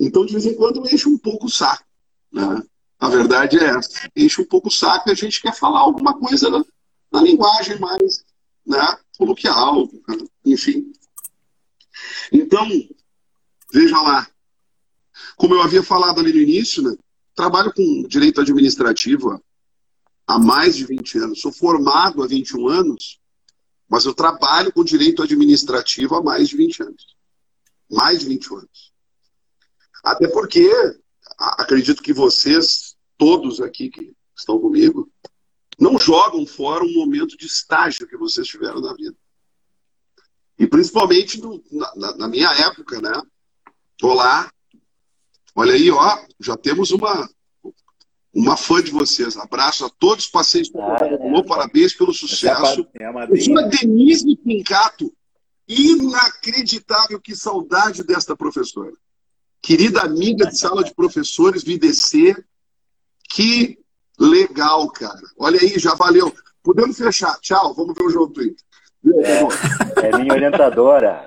Então, 0.00 0.24
de 0.24 0.32
vez 0.32 0.46
em 0.46 0.54
quando, 0.54 0.82
enche 0.86 1.08
um 1.08 1.18
pouco 1.18 1.46
o 1.46 1.50
saco. 1.50 1.84
Né? 2.32 2.62
A 2.98 3.08
verdade 3.10 3.58
é 3.58 3.64
essa. 3.64 4.10
Enche 4.16 4.40
um 4.40 4.46
pouco 4.46 4.68
o 4.68 4.72
saco 4.72 5.08
e 5.08 5.12
a 5.12 5.14
gente 5.14 5.42
quer 5.42 5.54
falar 5.54 5.80
alguma 5.80 6.18
coisa 6.18 6.48
na, 6.48 6.64
na 7.12 7.20
linguagem 7.20 7.78
mais 7.78 8.24
né, 8.66 8.98
coloquial, 9.18 9.88
né? 10.08 10.18
enfim. 10.44 10.92
Então, 12.32 12.66
veja 13.72 14.00
lá. 14.00 14.28
Como 15.36 15.54
eu 15.54 15.62
havia 15.62 15.82
falado 15.82 16.20
ali 16.20 16.32
no 16.32 16.40
início, 16.40 16.82
né, 16.82 16.96
trabalho 17.34 17.72
com 17.72 18.02
direito 18.08 18.40
administrativo 18.40 19.42
há 20.26 20.38
mais 20.38 20.76
de 20.76 20.84
20 20.84 21.18
anos. 21.18 21.40
Sou 21.40 21.52
formado 21.52 22.22
há 22.22 22.26
21 22.26 22.68
anos, 22.68 23.18
mas 23.88 24.04
eu 24.04 24.14
trabalho 24.14 24.72
com 24.72 24.84
direito 24.84 25.22
administrativo 25.22 26.14
há 26.14 26.22
mais 26.22 26.48
de 26.48 26.56
20 26.56 26.82
anos 26.82 27.20
mais 27.90 28.20
de 28.20 28.26
20 28.26 28.54
anos. 28.54 28.92
Até 30.04 30.28
porque, 30.28 30.70
acredito 31.36 32.02
que 32.02 32.12
vocês, 32.12 32.96
todos 33.18 33.60
aqui 33.60 33.90
que 33.90 34.14
estão 34.36 34.58
comigo, 34.60 35.10
não 35.80 35.98
jogam 35.98 36.46
fora 36.46 36.84
um 36.84 36.92
momento 36.92 37.36
de 37.38 37.46
estágio 37.46 38.06
que 38.06 38.16
vocês 38.16 38.46
tiveram 38.46 38.80
na 38.80 38.92
vida. 38.92 39.16
E 40.58 40.66
principalmente 40.66 41.40
no, 41.40 41.64
na, 41.72 42.16
na, 42.18 42.28
minha 42.28 42.50
época, 42.50 43.00
né? 43.00 43.10
Tô 43.96 44.12
lá, 44.12 44.52
olha 45.54 45.72
aí, 45.72 45.90
ó, 45.90 46.22
já 46.38 46.54
temos 46.54 46.90
uma 46.90 47.28
uma 48.32 48.56
fã 48.56 48.80
de 48.80 48.92
vocês. 48.92 49.36
Abraço 49.36 49.84
a 49.84 49.90
todos, 49.90 50.28
passei 50.28 50.62
ah, 50.76 50.96
é. 51.02 51.42
parabéns 51.42 51.94
pelo 51.94 52.12
sucesso. 52.12 52.86
É 52.94 53.04
a, 53.04 53.08
é 53.08 53.22
a 53.22 53.62
Denise 53.68 54.36
Pincato, 54.36 55.12
Inacreditável, 55.66 57.20
que 57.20 57.34
saudade 57.34 58.04
desta 58.04 58.36
professora. 58.36 58.92
Querida 59.62 60.02
amiga 60.02 60.46
de 60.46 60.58
sala 60.58 60.84
de 60.84 60.94
professores, 60.94 61.64
VDC, 61.64 62.36
que 63.28 63.79
legal, 64.20 64.88
cara. 64.90 65.20
Olha 65.38 65.58
aí, 65.60 65.78
já 65.78 65.94
valeu. 65.94 66.32
Podemos 66.62 66.98
fechar. 66.98 67.38
Tchau, 67.40 67.74
vamos 67.74 67.94
ver 67.94 68.04
o 68.04 68.10
jogo 68.10 68.34
do 68.34 68.42
Inter. 68.42 68.64
É, 70.02 70.08
é 70.08 70.18
minha 70.18 70.32
orientadora. 70.32 71.26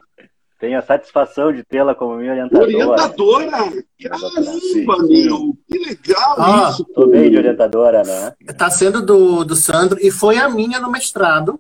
Tenho 0.60 0.80
a 0.80 0.82
satisfação 0.82 1.52
de 1.52 1.62
tê-la 1.64 1.94
como 1.94 2.16
minha 2.16 2.32
orientadora. 2.32 2.66
Orientadora? 2.66 3.52
Caramba, 3.52 5.08
meu! 5.10 5.58
Que 5.68 5.78
legal 5.78 6.36
ah, 6.38 6.70
isso! 6.72 6.86
Tô 6.86 7.08
bem 7.08 7.30
de 7.30 7.38
orientadora, 7.38 8.02
né? 8.04 8.34
Tá 8.58 8.70
sendo 8.70 9.06
do, 9.06 9.44
do 9.44 9.58
Sandro 9.58 10.00
e 10.02 10.10
foi 10.10 10.38
a 10.38 10.48
minha 10.48 10.80
no 10.80 10.90
mestrado. 10.90 11.60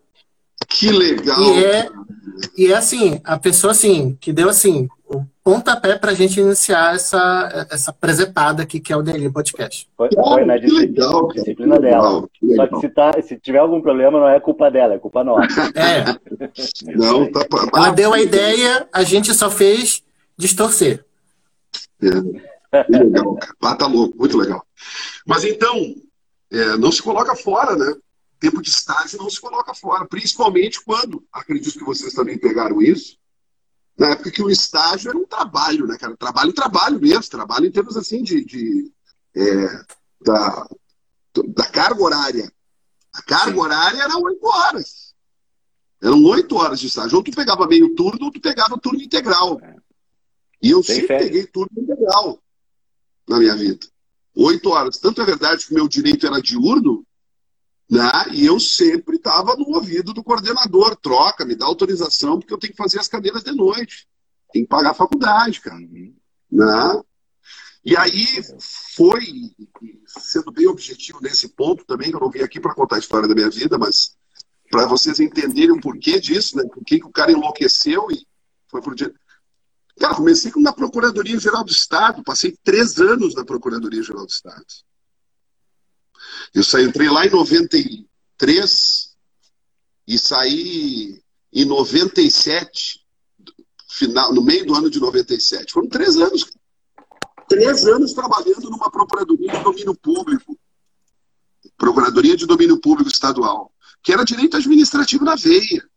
Que 0.69 0.89
legal! 0.89 1.37
E 1.41 1.65
é, 1.65 1.89
e 2.57 2.67
é 2.67 2.75
assim, 2.77 3.19
a 3.25 3.37
pessoa 3.37 3.71
assim, 3.71 4.17
que 4.21 4.31
deu 4.31 4.47
assim, 4.47 4.87
pontapé 5.43 5.97
para 5.97 6.11
a 6.11 6.13
gente 6.13 6.39
iniciar 6.39 6.95
essa, 6.95 7.67
essa 7.69 7.91
presepada 7.91 8.63
aqui, 8.63 8.79
que 8.79 8.93
é 8.93 8.95
o 8.95 9.01
Delírio 9.01 9.31
Podcast. 9.31 9.89
Foi, 9.97 10.09
foi 10.11 10.45
na 10.45 10.57
disciplina, 10.57 11.05
legal, 11.05 11.27
disciplina 11.27 11.79
dela. 11.79 12.29
Só 12.55 12.67
que 12.67 12.79
se, 12.79 12.89
tá, 12.89 13.11
se 13.21 13.37
tiver 13.37 13.59
algum 13.59 13.81
problema, 13.81 14.19
não 14.19 14.29
é 14.29 14.39
culpa 14.39 14.71
dela, 14.71 14.93
é 14.93 14.99
culpa 14.99 15.23
nossa. 15.23 15.43
É. 15.75 16.05
não, 16.95 17.29
tá, 17.31 17.45
Ela 17.75 17.91
deu 17.91 18.13
a 18.13 18.21
ideia, 18.21 18.87
a 18.93 19.03
gente 19.03 19.33
só 19.33 19.49
fez 19.49 20.01
distorcer. 20.37 21.03
É. 22.01 22.83
Que 22.83 22.91
legal, 22.91 23.37
Ah, 23.61 23.75
tá 23.75 23.85
louco, 23.85 24.17
muito 24.17 24.37
legal. 24.37 24.65
Mas 25.27 25.43
então, 25.43 25.93
é, 26.51 26.77
não 26.77 26.91
se 26.91 27.03
coloca 27.03 27.35
fora, 27.35 27.75
né? 27.75 27.93
tempo 28.43 28.61
de 28.61 28.69
estágio 28.69 29.19
não 29.19 29.29
se 29.29 29.39
coloca 29.39 29.73
fora, 29.73 30.05
principalmente 30.05 30.83
quando, 30.83 31.23
acredito 31.31 31.79
que 31.79 31.85
vocês 31.85 32.13
também 32.13 32.37
pegaram 32.37 32.81
isso, 32.81 33.17
na 33.97 34.09
época 34.09 34.31
que 34.31 34.41
o 34.41 34.49
estágio 34.49 35.09
era 35.09 35.17
um 35.17 35.25
trabalho, 35.25 35.85
né, 35.85 35.97
cara? 35.97 36.17
Trabalho, 36.17 36.53
trabalho 36.53 36.99
mesmo, 36.99 37.29
trabalho 37.29 37.65
em 37.65 37.71
termos 37.71 37.95
assim 37.95 38.23
de, 38.23 38.43
de, 38.43 38.91
é, 39.35 39.85
da, 40.21 40.67
da 41.47 41.65
carga 41.65 42.01
horária. 42.01 42.51
A 43.13 43.21
carga 43.21 43.59
horária 43.59 44.01
era 44.01 44.17
oito 44.17 44.45
horas. 44.45 45.13
Eram 46.01 46.23
oito 46.25 46.55
horas 46.55 46.79
de 46.79 46.87
estágio. 46.87 47.17
Ou 47.17 47.23
tu 47.23 47.31
pegava 47.31 47.67
meio 47.67 47.93
turno, 47.95 48.25
ou 48.25 48.31
tu 48.31 48.41
pegava 48.41 48.77
turno 48.77 48.99
integral. 49.01 49.61
E 50.61 50.71
eu 50.71 50.81
Tem 50.81 50.95
sempre 50.95 51.07
férias. 51.07 51.29
peguei 51.29 51.47
turno 51.47 51.71
integral 51.77 52.39
na 53.27 53.37
minha 53.37 53.55
vida. 53.55 53.85
Oito 54.35 54.69
horas. 54.69 54.97
Tanto 54.97 55.21
é 55.21 55.25
verdade 55.25 55.65
que 55.65 55.71
o 55.71 55.75
meu 55.75 55.87
direito 55.87 56.25
era 56.25 56.41
diurno, 56.41 57.05
né? 57.93 58.11
e 58.31 58.45
eu 58.45 58.59
sempre 58.59 59.17
estava 59.17 59.55
no 59.55 59.75
ouvido 59.75 60.13
do 60.13 60.23
coordenador. 60.23 60.95
Troca, 60.95 61.45
me 61.45 61.55
dá 61.55 61.65
autorização, 61.65 62.39
porque 62.39 62.53
eu 62.53 62.57
tenho 62.57 62.73
que 62.73 62.81
fazer 62.81 62.99
as 62.99 63.07
cadeiras 63.07 63.43
de 63.43 63.51
noite. 63.51 64.07
Tem 64.51 64.63
que 64.63 64.69
pagar 64.69 64.91
a 64.91 64.95
faculdade, 64.95 65.61
cara. 65.61 65.79
Né? 66.51 67.01
E 67.85 67.95
aí 67.97 68.25
foi, 68.95 69.21
sendo 70.07 70.51
bem 70.51 70.67
objetivo 70.67 71.19
nesse 71.21 71.49
ponto 71.49 71.85
também, 71.85 72.11
eu 72.11 72.19
não 72.19 72.31
vim 72.31 72.41
aqui 72.41 72.59
para 72.59 72.73
contar 72.73 72.95
a 72.95 72.99
história 72.99 73.27
da 73.27 73.35
minha 73.35 73.49
vida, 73.49 73.77
mas 73.77 74.15
para 74.71 74.87
vocês 74.87 75.19
entenderem 75.19 75.71
o 75.71 75.81
porquê 75.81 76.19
disso, 76.19 76.57
né? 76.57 76.63
Por 76.63 76.83
que 76.83 76.99
que 76.99 77.05
o 77.05 77.11
cara 77.11 77.31
enlouqueceu 77.31 78.07
e 78.09 78.25
foi 78.69 78.81
por 78.81 78.95
dia. 78.95 79.13
Cara, 79.99 80.15
comecei 80.15 80.51
na 80.57 80.73
Procuradoria 80.73 81.39
Geral 81.39 81.63
do 81.63 81.71
Estado, 81.71 82.23
passei 82.23 82.57
três 82.63 82.99
anos 82.99 83.35
na 83.35 83.45
Procuradoria 83.45 84.01
Geral 84.01 84.25
do 84.25 84.31
Estado. 84.31 84.65
Eu 86.53 86.63
saí, 86.63 86.85
entrei 86.85 87.09
lá 87.09 87.25
em 87.25 87.29
93 87.29 89.15
e 90.07 90.19
saí 90.19 91.21
em 91.51 91.65
97, 91.65 93.05
final, 93.89 94.33
no 94.33 94.41
meio 94.41 94.65
do 94.65 94.75
ano 94.75 94.89
de 94.89 94.99
97. 94.99 95.71
Foram 95.71 95.87
três 95.87 96.17
anos. 96.17 96.51
Três 97.47 97.85
anos 97.85 98.13
trabalhando 98.13 98.69
numa 98.69 98.89
Procuradoria 98.89 99.51
de 99.51 99.63
Domínio 99.63 99.95
Público. 99.95 100.57
Procuradoria 101.77 102.35
de 102.35 102.45
Domínio 102.45 102.79
Público 102.79 103.09
Estadual, 103.09 103.71
que 104.01 104.11
era 104.11 104.23
direito 104.23 104.57
administrativo 104.57 105.23
na 105.23 105.35
veia. 105.35 105.87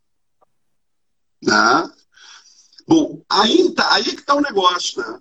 Né? 1.42 1.92
Bom, 2.86 3.24
aí, 3.28 3.72
tá, 3.72 3.94
aí 3.94 4.04
que 4.04 4.20
está 4.20 4.34
o 4.34 4.40
negócio. 4.40 5.00
Né? 5.00 5.20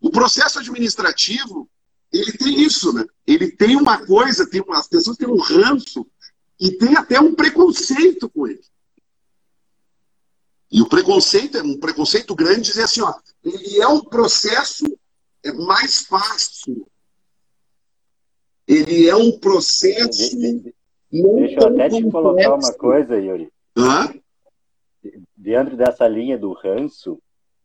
O 0.00 0.10
processo 0.10 0.58
administrativo, 0.58 1.68
ele 2.12 2.32
tem 2.32 2.60
isso, 2.60 2.92
né? 2.92 3.04
Ele 3.26 3.50
tem 3.50 3.76
uma 3.76 4.04
coisa, 4.04 4.48
tem 4.48 4.60
uma, 4.60 4.78
as 4.78 4.88
pessoas 4.88 5.16
têm 5.16 5.28
um 5.28 5.40
ranço 5.40 6.06
e 6.60 6.70
tem 6.72 6.96
até 6.96 7.20
um 7.20 7.34
preconceito 7.34 8.28
com 8.28 8.46
ele. 8.46 8.62
E 10.70 10.82
o 10.82 10.88
preconceito 10.88 11.58
é 11.58 11.62
um 11.62 11.78
preconceito 11.78 12.34
grande 12.34 12.62
dizer 12.62 12.84
assim, 12.84 13.00
ó, 13.00 13.14
ele 13.44 13.80
é 13.80 13.86
um 13.86 14.00
processo 14.00 14.84
é 15.44 15.52
mais 15.52 16.02
fácil. 16.02 16.86
Ele 18.66 19.08
é 19.08 19.14
um 19.14 19.38
processo 19.38 20.36
não 21.12 21.36
Deixa 21.36 21.60
eu 21.60 21.68
até 21.68 21.88
te 21.88 22.10
colocar 22.10 22.54
uma 22.54 22.72
coisa, 22.74 23.16
Yuri. 23.16 23.48
Hã? 23.76 24.12
Dentro 25.36 25.76
dessa 25.76 26.08
linha 26.08 26.36
do 26.36 26.52
ranço, 26.52 27.22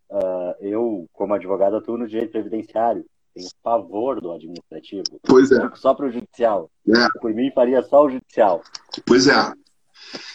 ah, 0.09 0.55
eu, 0.59 1.07
como 1.11 1.33
advogado, 1.33 1.75
atuo 1.75 1.97
no 1.97 2.07
direito 2.07 2.31
previdenciário. 2.31 3.05
Tenho 3.33 3.49
pavor 3.63 4.19
do 4.19 4.31
administrativo. 4.31 5.03
Pois 5.23 5.51
é. 5.51 5.69
Só 5.75 5.93
para 5.93 6.07
o 6.07 6.11
judicial. 6.11 6.69
É. 6.87 7.19
Por 7.19 7.33
mim, 7.33 7.51
faria 7.53 7.81
só 7.81 8.05
o 8.05 8.09
judicial. 8.09 8.61
Pois 9.05 9.27
é. 9.27 9.53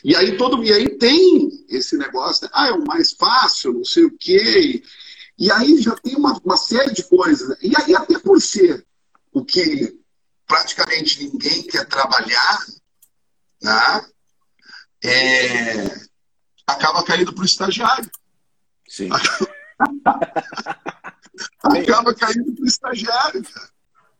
E 0.02 0.16
aí 0.16 0.36
todo 0.36 0.62
e 0.64 0.72
aí 0.72 0.96
tem 0.96 1.50
esse 1.68 1.98
negócio, 1.98 2.44
né? 2.44 2.50
ah, 2.54 2.68
é 2.68 2.72
o 2.72 2.84
mais 2.84 3.12
fácil, 3.12 3.74
não 3.74 3.84
sei 3.84 4.04
o 4.04 4.16
quê. 4.16 4.82
E, 5.38 5.46
e 5.46 5.52
aí 5.52 5.80
já 5.82 5.94
tem 5.96 6.16
uma, 6.16 6.40
uma 6.44 6.56
série 6.56 6.92
de 6.92 7.02
coisas. 7.04 7.48
né? 7.48 7.56
E 7.62 7.72
aí 7.76 7.94
até 7.94 8.18
por 8.18 8.40
ser 8.40 8.86
o 9.32 9.44
que 9.44 10.00
praticamente 10.46 11.24
ninguém 11.24 11.62
quer 11.64 11.86
trabalhar, 11.86 12.58
né? 13.62 14.06
É, 15.04 15.84
acaba 16.66 17.04
caindo 17.04 17.32
para 17.34 17.42
o 17.42 17.46
estagiário. 17.46 18.10
Sim. 18.88 19.10
Acaba 21.62 22.14
caindo 22.14 22.52
para 22.54 22.64
o 22.64 22.66
estagiário, 22.66 23.42
cara. 23.42 23.70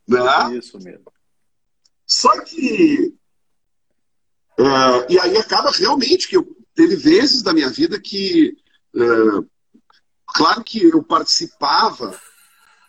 Né? 0.09 0.59
Isso 0.59 0.79
mesmo. 0.79 1.13
Só 2.07 2.41
que. 2.43 3.15
é, 4.59 5.13
e 5.13 5.19
aí 5.19 5.37
acaba 5.37 5.71
realmente 5.71 6.29
que 6.29 6.37
eu, 6.37 6.57
teve 6.75 6.97
vezes 6.97 7.43
da 7.43 7.53
minha 7.53 7.69
vida 7.69 8.01
que. 8.01 8.57
é, 8.95 9.01
claro 10.27 10.63
que 10.63 10.85
eu 10.85 11.03
participava, 11.03 12.19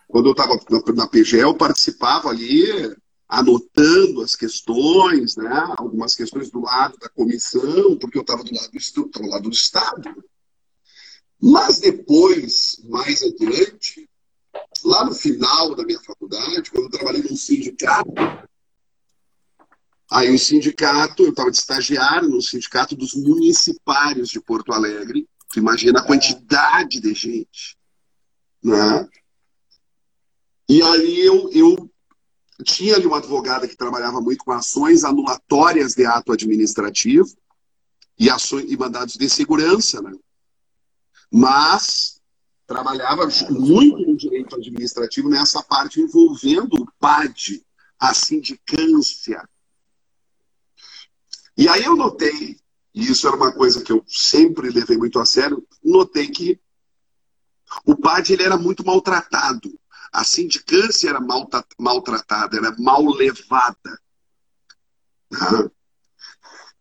quando 0.08 0.28
eu 0.28 0.32
estava 0.32 0.60
na, 0.70 0.94
na 0.94 1.08
PGE, 1.08 1.38
eu 1.38 1.56
participava 1.56 2.30
ali 2.30 2.96
anotando 3.28 4.22
as 4.22 4.36
questões, 4.36 5.36
né? 5.36 5.74
algumas 5.78 6.16
questões 6.16 6.50
do 6.50 6.62
lado 6.62 6.98
da 6.98 7.10
comissão, 7.10 7.98
porque 7.98 8.18
eu 8.18 8.22
estava 8.22 8.44
do 8.44 8.56
lado 8.56 8.72
do, 8.72 9.06
do 9.06 9.28
lado 9.28 9.44
do 9.44 9.54
Estado. 9.54 10.24
Mas 11.42 11.80
depois, 11.80 12.82
mais 12.86 13.22
adiante, 13.22 14.07
lá 14.88 15.06
no 15.06 15.14
final 15.14 15.76
da 15.76 15.84
minha 15.84 16.00
faculdade, 16.00 16.72
quando 16.72 16.86
eu 16.86 16.90
trabalhei 16.90 17.22
num 17.22 17.36
sindicato, 17.36 18.14
Aí 20.10 20.34
o 20.34 20.40
sindicato, 20.40 21.24
eu 21.24 21.32
estava 21.32 21.52
de 21.52 21.58
estagiário 21.58 22.30
no 22.30 22.42
sindicato 22.42 22.96
dos 22.96 23.14
municipários 23.14 24.30
de 24.30 24.40
Porto 24.40 24.72
Alegre. 24.72 25.28
Tu 25.52 25.60
imagina 25.60 26.00
a 26.00 26.06
quantidade 26.06 27.02
de 27.02 27.14
gente. 27.14 27.78
Né? 28.64 29.08
E 30.70 30.82
aí 30.82 31.20
eu, 31.20 31.52
eu 31.52 31.92
tinha 32.64 32.96
ali 32.96 33.06
uma 33.06 33.18
advogada 33.18 33.68
que 33.68 33.76
trabalhava 33.76 34.22
muito 34.22 34.46
com 34.46 34.52
ações 34.54 35.04
anulatórias 35.04 35.94
de 35.94 36.06
ato 36.06 36.32
administrativo 36.32 37.30
e, 38.18 38.30
ações, 38.30 38.72
e 38.72 38.78
mandados 38.78 39.16
de 39.16 39.30
segurança, 39.30 40.02
né? 40.02 40.14
Mas 41.30 42.17
trabalhava 42.68 43.28
muito 43.50 44.06
no 44.06 44.18
direito 44.18 44.56
administrativo 44.56 45.30
nessa 45.30 45.64
parte 45.64 46.02
envolvendo 46.02 46.74
o 46.76 46.88
PAD, 47.00 47.66
a 47.98 48.14
sindicância, 48.14 49.48
e 51.58 51.68
aí 51.68 51.84
eu 51.84 51.96
notei, 51.96 52.60
e 52.94 53.12
isso 53.12 53.28
era 53.28 53.36
uma 53.36 53.52
coisa 53.52 53.82
que 53.82 53.92
eu 53.92 54.04
sempre 54.08 54.70
levei 54.70 54.96
muito 54.96 55.20
a 55.20 55.26
sério, 55.26 55.68
notei 55.84 56.28
que 56.28 56.62
o 57.84 57.96
PAD 57.96 58.34
ele 58.34 58.44
era 58.44 58.56
muito 58.56 58.86
maltratado. 58.86 59.78
A 60.12 60.24
sindicância 60.24 61.10
era 61.10 61.20
malta- 61.20 61.66
maltratada, 61.80 62.58
era 62.58 62.76
mal 62.78 63.04
levada. 63.06 64.00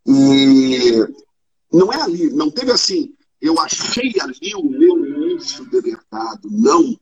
E 0.07 0.93
não 1.73 1.91
é 1.91 2.01
ali, 2.03 2.31
não 2.31 2.51
teve 2.51 2.71
assim, 2.71 3.16
eu 3.41 3.59
achei 3.61 4.13
ali 4.21 4.55
o 4.55 4.65
meu 4.65 4.97
nicho 4.97 5.69
de 5.69 5.81
mercado. 5.81 6.49
Não. 6.51 6.99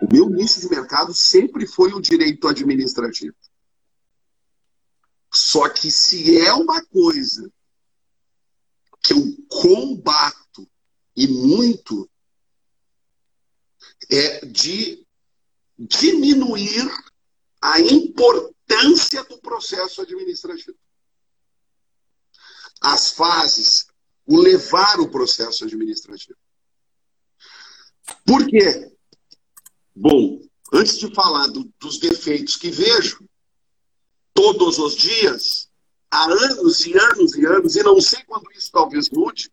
O 0.00 0.12
meu 0.12 0.30
nicho 0.30 0.60
de 0.60 0.68
mercado 0.68 1.12
sempre 1.12 1.66
foi 1.66 1.92
o 1.92 2.00
direito 2.00 2.48
administrativo. 2.48 3.34
Só 5.32 5.68
que 5.68 5.90
se 5.90 6.38
é 6.38 6.52
uma 6.52 6.84
coisa 6.86 7.52
que 9.02 9.12
eu 9.12 9.36
combato 9.48 10.68
e 11.16 11.26
muito, 11.28 12.08
é 14.10 14.44
de 14.46 15.06
diminuir 15.78 16.90
a 17.60 17.80
importância 17.80 19.22
do 19.24 19.38
processo 19.38 20.02
administrativo. 20.02 20.78
As 22.80 23.12
fases, 23.12 23.86
o 24.26 24.36
levar 24.36 25.00
o 25.00 25.10
processo 25.10 25.64
administrativo. 25.64 26.38
Por 28.24 28.46
quê? 28.46 28.92
Bom, 29.94 30.40
antes 30.72 30.98
de 30.98 31.12
falar 31.14 31.46
do- 31.48 31.70
dos 31.78 31.98
defeitos 31.98 32.56
que 32.56 32.70
vejo, 32.70 33.24
todos 34.32 34.78
os 34.78 34.94
dias, 34.94 35.68
há 36.10 36.24
anos 36.24 36.86
e 36.86 36.96
anos 36.96 37.34
e 37.34 37.44
anos, 37.44 37.76
e 37.76 37.82
não 37.82 38.00
sei 38.00 38.22
quando 38.24 38.50
isso 38.52 38.70
talvez 38.72 39.10
mude, 39.10 39.50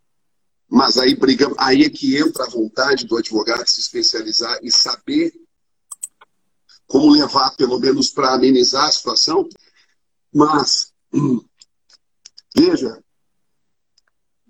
mas 0.69 0.97
aí 0.97 1.15
briga, 1.15 1.47
aí 1.57 1.83
é 1.83 1.89
que 1.89 2.17
entra 2.17 2.43
a 2.45 2.49
vontade 2.49 3.05
do 3.05 3.17
advogado 3.17 3.67
se 3.67 3.79
especializar 3.79 4.59
e 4.61 4.71
saber 4.71 5.33
como 6.85 7.11
levar, 7.11 7.55
pelo 7.55 7.79
menos 7.79 8.09
para 8.09 8.33
amenizar 8.33 8.85
a 8.85 8.91
situação. 8.91 9.47
Mas, 10.33 10.93
hum, 11.13 11.43
veja, 12.55 13.03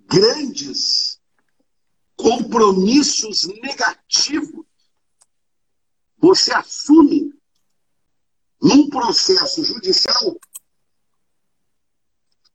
grandes 0.08 1.20
compromissos 2.16 3.46
negativos 3.62 4.66
você 6.18 6.52
assume 6.54 7.34
num 8.62 8.90
processo 8.90 9.64
judicial 9.64 10.40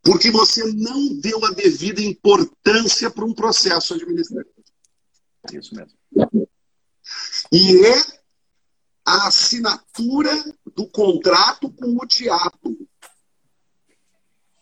porque 0.02 0.30
você 0.30 0.64
não 0.72 1.14
deu 1.20 1.44
a 1.44 1.50
devida 1.52 2.02
importância 2.02 3.08
para 3.08 3.24
um 3.24 3.32
processo 3.32 3.94
administrativo. 3.94 4.64
Isso 5.52 5.74
mesmo. 5.74 5.96
E 7.52 7.86
é 7.86 8.22
a 9.04 9.28
assinatura 9.28 10.30
do 10.74 10.88
contrato 10.88 11.70
com 11.70 11.96
o 11.96 12.06
teatro. 12.06 12.88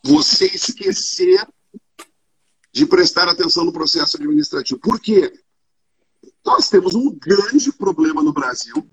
Você 0.04 0.46
esquecer 0.46 1.46
de 2.72 2.86
prestar 2.86 3.28
atenção 3.28 3.64
no 3.64 3.72
processo 3.72 4.16
administrativo. 4.16 4.80
Por 4.80 5.00
quê? 5.00 5.32
Nós 6.44 6.68
temos 6.68 6.94
um 6.94 7.10
grande 7.10 7.72
problema 7.72 8.22
no 8.22 8.32
Brasil. 8.32 8.88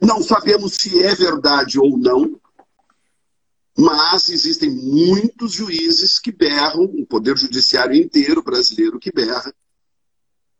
Não 0.00 0.22
sabemos 0.22 0.74
se 0.74 1.02
é 1.02 1.14
verdade 1.14 1.78
ou 1.78 1.96
não, 1.96 2.40
mas 3.76 4.28
existem 4.28 4.70
muitos 4.70 5.52
juízes 5.52 6.18
que 6.18 6.32
berram, 6.32 6.84
o 6.84 7.06
poder 7.06 7.36
judiciário 7.36 7.94
inteiro 7.94 8.42
brasileiro 8.42 8.98
que 8.98 9.12
berra, 9.12 9.54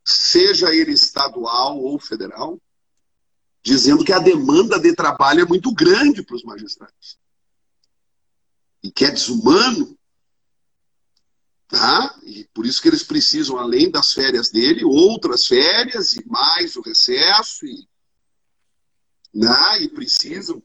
seja 0.05 0.73
ele 0.73 0.93
estadual 0.93 1.79
ou 1.79 1.99
federal, 1.99 2.61
dizendo 3.61 4.05
que 4.05 4.13
a 4.13 4.21
demanda 4.21 4.79
de 4.79 4.95
trabalho 4.95 5.43
é 5.43 5.45
muito 5.45 5.73
grande 5.75 6.23
para 6.23 6.37
os 6.37 6.45
magistrados. 6.45 7.19
E 8.83 8.91
que 8.91 9.05
é 9.05 9.11
desumano. 9.11 9.98
Tá? 11.68 12.18
E 12.24 12.48
por 12.54 12.64
isso 12.64 12.81
que 12.81 12.88
eles 12.88 13.02
precisam, 13.02 13.59
além 13.59 13.90
das 13.90 14.14
férias 14.14 14.50
dele, 14.50 14.85
outras 14.85 15.46
férias 15.46 16.14
e 16.14 16.26
mais 16.26 16.76
o 16.76 16.81
recesso. 16.81 17.66
E, 17.66 17.87
né? 19.35 19.83
e 19.83 19.88
precisam 19.88 20.62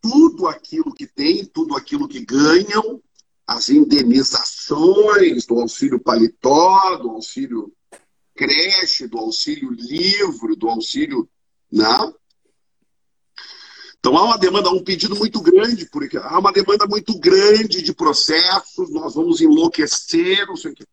tudo 0.00 0.46
aquilo 0.46 0.94
que 0.94 1.06
tem, 1.06 1.44
tudo 1.44 1.76
aquilo 1.76 2.08
que 2.08 2.24
ganham, 2.24 3.02
as 3.46 3.68
indenizações 3.68 5.44
do 5.44 5.60
auxílio 5.60 6.00
paletó, 6.00 6.96
do 6.96 7.10
auxílio 7.10 7.72
creche, 8.34 9.06
do 9.06 9.18
auxílio 9.18 9.70
livro, 9.70 10.56
do 10.56 10.68
auxílio. 10.68 11.28
Né? 11.70 11.86
Então 13.98 14.16
há 14.16 14.24
uma 14.24 14.38
demanda, 14.38 14.70
um 14.70 14.82
pedido 14.82 15.16
muito 15.16 15.40
grande, 15.40 15.86
porque 15.86 16.16
há 16.16 16.38
uma 16.38 16.52
demanda 16.52 16.86
muito 16.86 17.18
grande 17.18 17.82
de 17.82 17.92
processos, 17.92 18.90
nós 18.90 19.14
vamos 19.14 19.40
enlouquecer, 19.40 20.46
não 20.46 20.56
sei 20.56 20.72
o 20.72 20.74
quê. 20.74 20.84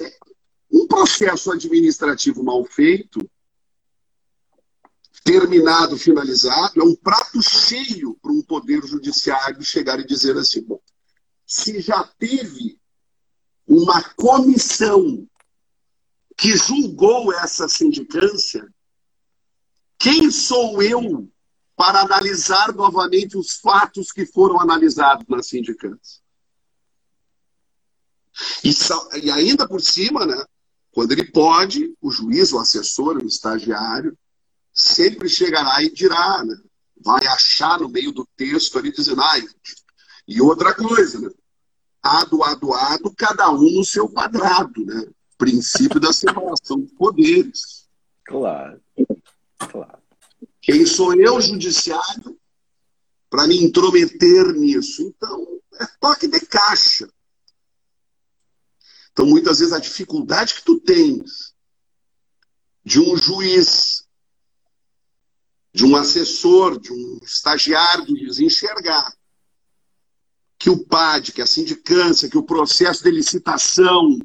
É, 0.00 0.16
um 0.70 0.86
processo 0.86 1.50
administrativo 1.50 2.44
mal 2.44 2.62
feito, 2.64 3.18
terminado, 5.24 5.96
finalizado, 5.96 6.80
é 6.80 6.84
um 6.84 6.94
prato 6.94 7.42
cheio 7.42 8.14
para 8.20 8.32
um 8.32 8.42
poder 8.42 8.84
judiciário 8.86 9.62
chegar 9.62 9.98
e 9.98 10.06
dizer 10.06 10.36
assim: 10.36 10.62
bom, 10.62 10.80
se 11.46 11.80
já 11.80 12.04
teve 12.18 12.78
uma 13.66 14.02
comissão 14.14 15.26
que 16.36 16.56
julgou 16.56 17.32
essa 17.32 17.68
sindicância, 17.68 18.66
quem 19.98 20.30
sou 20.30 20.82
eu 20.82 21.30
para 21.80 22.02
analisar 22.02 22.74
novamente 22.74 23.38
os 23.38 23.52
fatos 23.52 24.12
que 24.12 24.26
foram 24.26 24.60
analisados 24.60 25.24
na 25.26 25.42
sindicância. 25.42 26.20
E, 28.62 28.70
e 29.22 29.30
ainda 29.30 29.66
por 29.66 29.80
cima, 29.80 30.26
né, 30.26 30.44
quando 30.92 31.12
ele 31.12 31.24
pode, 31.24 31.96
o 31.98 32.10
juiz, 32.10 32.52
o 32.52 32.58
assessor, 32.58 33.16
o 33.16 33.26
estagiário, 33.26 34.14
sempre 34.74 35.26
chegará 35.26 35.82
e 35.82 35.90
dirá, 35.90 36.44
né, 36.44 36.54
vai 37.02 37.26
achar 37.26 37.80
no 37.80 37.88
meio 37.88 38.12
do 38.12 38.28
texto 38.36 38.78
ali 38.78 38.92
dizendo, 38.92 39.22
ai, 39.22 39.42
e 40.28 40.38
outra 40.38 40.74
coisa, 40.74 41.18
né, 41.18 41.30
ado, 42.02 42.44
ado, 42.44 42.74
ado, 42.74 43.14
cada 43.16 43.50
um 43.50 43.78
no 43.78 43.84
seu 43.86 44.06
quadrado, 44.06 44.84
né? 44.84 45.06
Princípio 45.38 45.98
da 45.98 46.12
separação 46.12 46.78
de 46.78 46.92
poderes. 46.92 47.88
Claro, 48.26 48.82
claro. 49.56 49.99
Quem 50.60 50.84
sou 50.84 51.14
eu, 51.14 51.40
judiciário, 51.40 52.38
para 53.28 53.46
me 53.46 53.62
intrometer 53.62 54.52
nisso? 54.52 55.02
Então, 55.02 55.60
é 55.74 55.86
toque 55.98 56.28
de 56.28 56.40
caixa. 56.40 57.08
Então, 59.12 59.26
muitas 59.26 59.58
vezes, 59.58 59.72
a 59.72 59.78
dificuldade 59.78 60.54
que 60.54 60.62
tu 60.62 60.78
tens 60.80 61.54
de 62.84 63.00
um 63.00 63.16
juiz, 63.16 64.04
de 65.72 65.84
um 65.84 65.96
assessor, 65.96 66.78
de 66.78 66.92
um 66.92 67.20
estagiário 67.22 68.04
do 68.04 68.16
juiz 68.16 68.38
enxergar 68.38 69.14
que 70.58 70.68
o 70.68 70.84
PAD, 70.84 71.32
que 71.32 71.40
a 71.40 71.46
sindicância, 71.46 72.28
que 72.28 72.36
o 72.36 72.42
processo 72.42 73.02
de 73.02 73.10
licitação, 73.10 74.18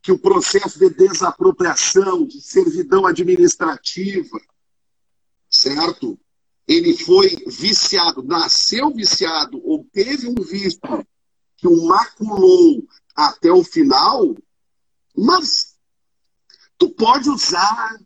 que 0.00 0.10
o 0.10 0.18
processo 0.18 0.78
de 0.78 0.88
desapropriação, 0.88 2.26
de 2.26 2.40
servidão 2.40 3.04
administrativa, 3.04 4.40
certo? 5.56 6.18
Ele 6.66 6.96
foi 6.96 7.36
viciado, 7.46 8.22
nasceu 8.22 8.90
viciado 8.90 9.60
ou 9.64 9.86
teve 9.92 10.28
um 10.28 10.34
vício 10.34 10.80
que 11.56 11.66
o 11.66 11.86
maculou 11.86 12.86
até 13.14 13.50
o 13.50 13.64
final, 13.64 14.36
mas 15.16 15.76
tu 16.76 16.90
pode 16.90 17.30
usar 17.30 17.96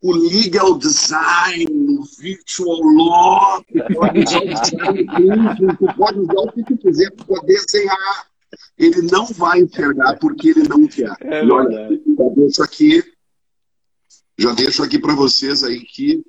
o 0.00 0.12
legal 0.12 0.78
design, 0.78 1.66
o 1.98 2.04
virtual 2.18 2.80
law, 2.82 3.64
tu 3.64 3.94
pode 3.94 4.20
usar 4.20 4.40
o 4.40 4.46
design 4.46 5.76
tu 5.78 5.96
pode 5.96 6.20
usar 6.20 6.34
o 6.34 6.52
que 6.52 6.64
tu 6.64 6.76
quiser, 6.76 7.10
pode 7.12 7.46
desenhar. 7.46 8.26
Ele 8.78 9.02
não 9.02 9.26
vai 9.26 9.60
enxergar 9.60 10.16
porque 10.18 10.50
ele 10.50 10.68
não 10.68 10.86
quer. 10.86 11.16
É 11.22 11.44
e 11.44 11.50
olha, 11.50 11.88
já 11.90 12.28
deixo 12.36 12.62
aqui, 12.62 13.02
já 14.38 14.52
deixo 14.52 14.82
aqui 14.82 14.98
para 14.98 15.14
vocês 15.14 15.64
aí 15.64 15.80
que 15.80 16.24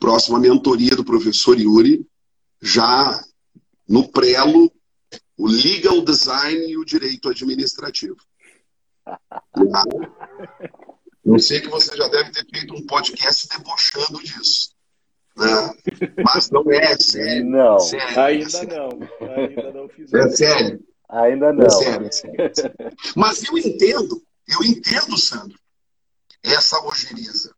próxima 0.00 0.40
mentoria 0.40 0.96
do 0.96 1.04
professor 1.04 1.56
Yuri, 1.60 2.04
já 2.60 3.22
no 3.88 4.08
prelo, 4.08 4.72
o 5.36 5.46
legal 5.46 6.00
design 6.02 6.66
e 6.72 6.76
o 6.76 6.84
direito 6.84 7.28
administrativo. 7.28 8.16
Eu 11.24 11.38
sei 11.38 11.60
que 11.60 11.68
você 11.68 11.96
já 11.96 12.08
deve 12.08 12.30
ter 12.32 12.46
feito 12.48 12.74
um 12.74 12.84
podcast 12.86 13.48
debochando 13.48 14.20
disso. 14.22 14.70
Né? 15.36 15.46
Mas 16.24 16.50
não 16.50 16.64
é 16.70 16.96
sério. 16.98 17.44
Não, 17.46 17.78
sério, 17.78 18.20
Ainda 18.20 18.44
é 18.44 18.48
sério. 18.48 18.76
não. 18.76 19.28
Ainda 19.28 19.72
não 19.72 19.84
É 19.84 19.88
fizemos. 19.88 20.36
sério. 20.36 20.84
ainda 21.08 21.52
não. 21.52 21.66
É 21.66 21.70
sério, 21.70 22.06
é 22.06 22.12
sério, 22.12 22.40
é 22.40 22.54
sério. 22.54 22.76
Mas 23.16 23.42
eu 23.44 23.56
entendo, 23.58 24.22
eu 24.48 24.64
entendo, 24.64 25.16
Sandro, 25.16 25.58
essa 26.42 26.80
ojeriza 26.84 27.54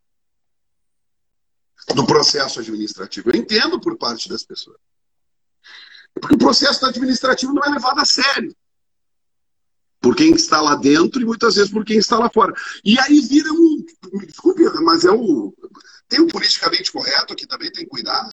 do 1.94 2.06
processo 2.06 2.60
administrativo. 2.60 3.30
Eu 3.30 3.36
entendo 3.40 3.80
por 3.80 3.96
parte 3.96 4.28
das 4.28 4.44
pessoas. 4.44 4.76
Porque 6.14 6.34
o 6.34 6.38
processo 6.38 6.84
administrativo 6.86 7.52
não 7.52 7.62
é 7.64 7.68
levado 7.70 7.98
a 7.98 8.04
sério. 8.04 8.54
Por 10.00 10.16
quem 10.16 10.32
está 10.34 10.60
lá 10.60 10.74
dentro 10.74 11.20
e 11.20 11.24
muitas 11.24 11.54
vezes 11.54 11.70
por 11.70 11.84
quem 11.84 11.96
está 11.98 12.18
lá 12.18 12.28
fora. 12.28 12.52
E 12.84 12.98
aí 12.98 13.20
vira 13.20 13.50
um. 13.52 13.84
Me 14.12 14.26
desculpe, 14.26 14.62
mas 14.82 15.04
é 15.04 15.12
um. 15.12 15.52
Tem 16.08 16.20
um 16.20 16.26
politicamente 16.26 16.90
correto 16.92 17.34
que 17.36 17.46
também 17.46 17.70
tem 17.70 17.84
que 17.84 17.90
cuidar. 17.90 18.28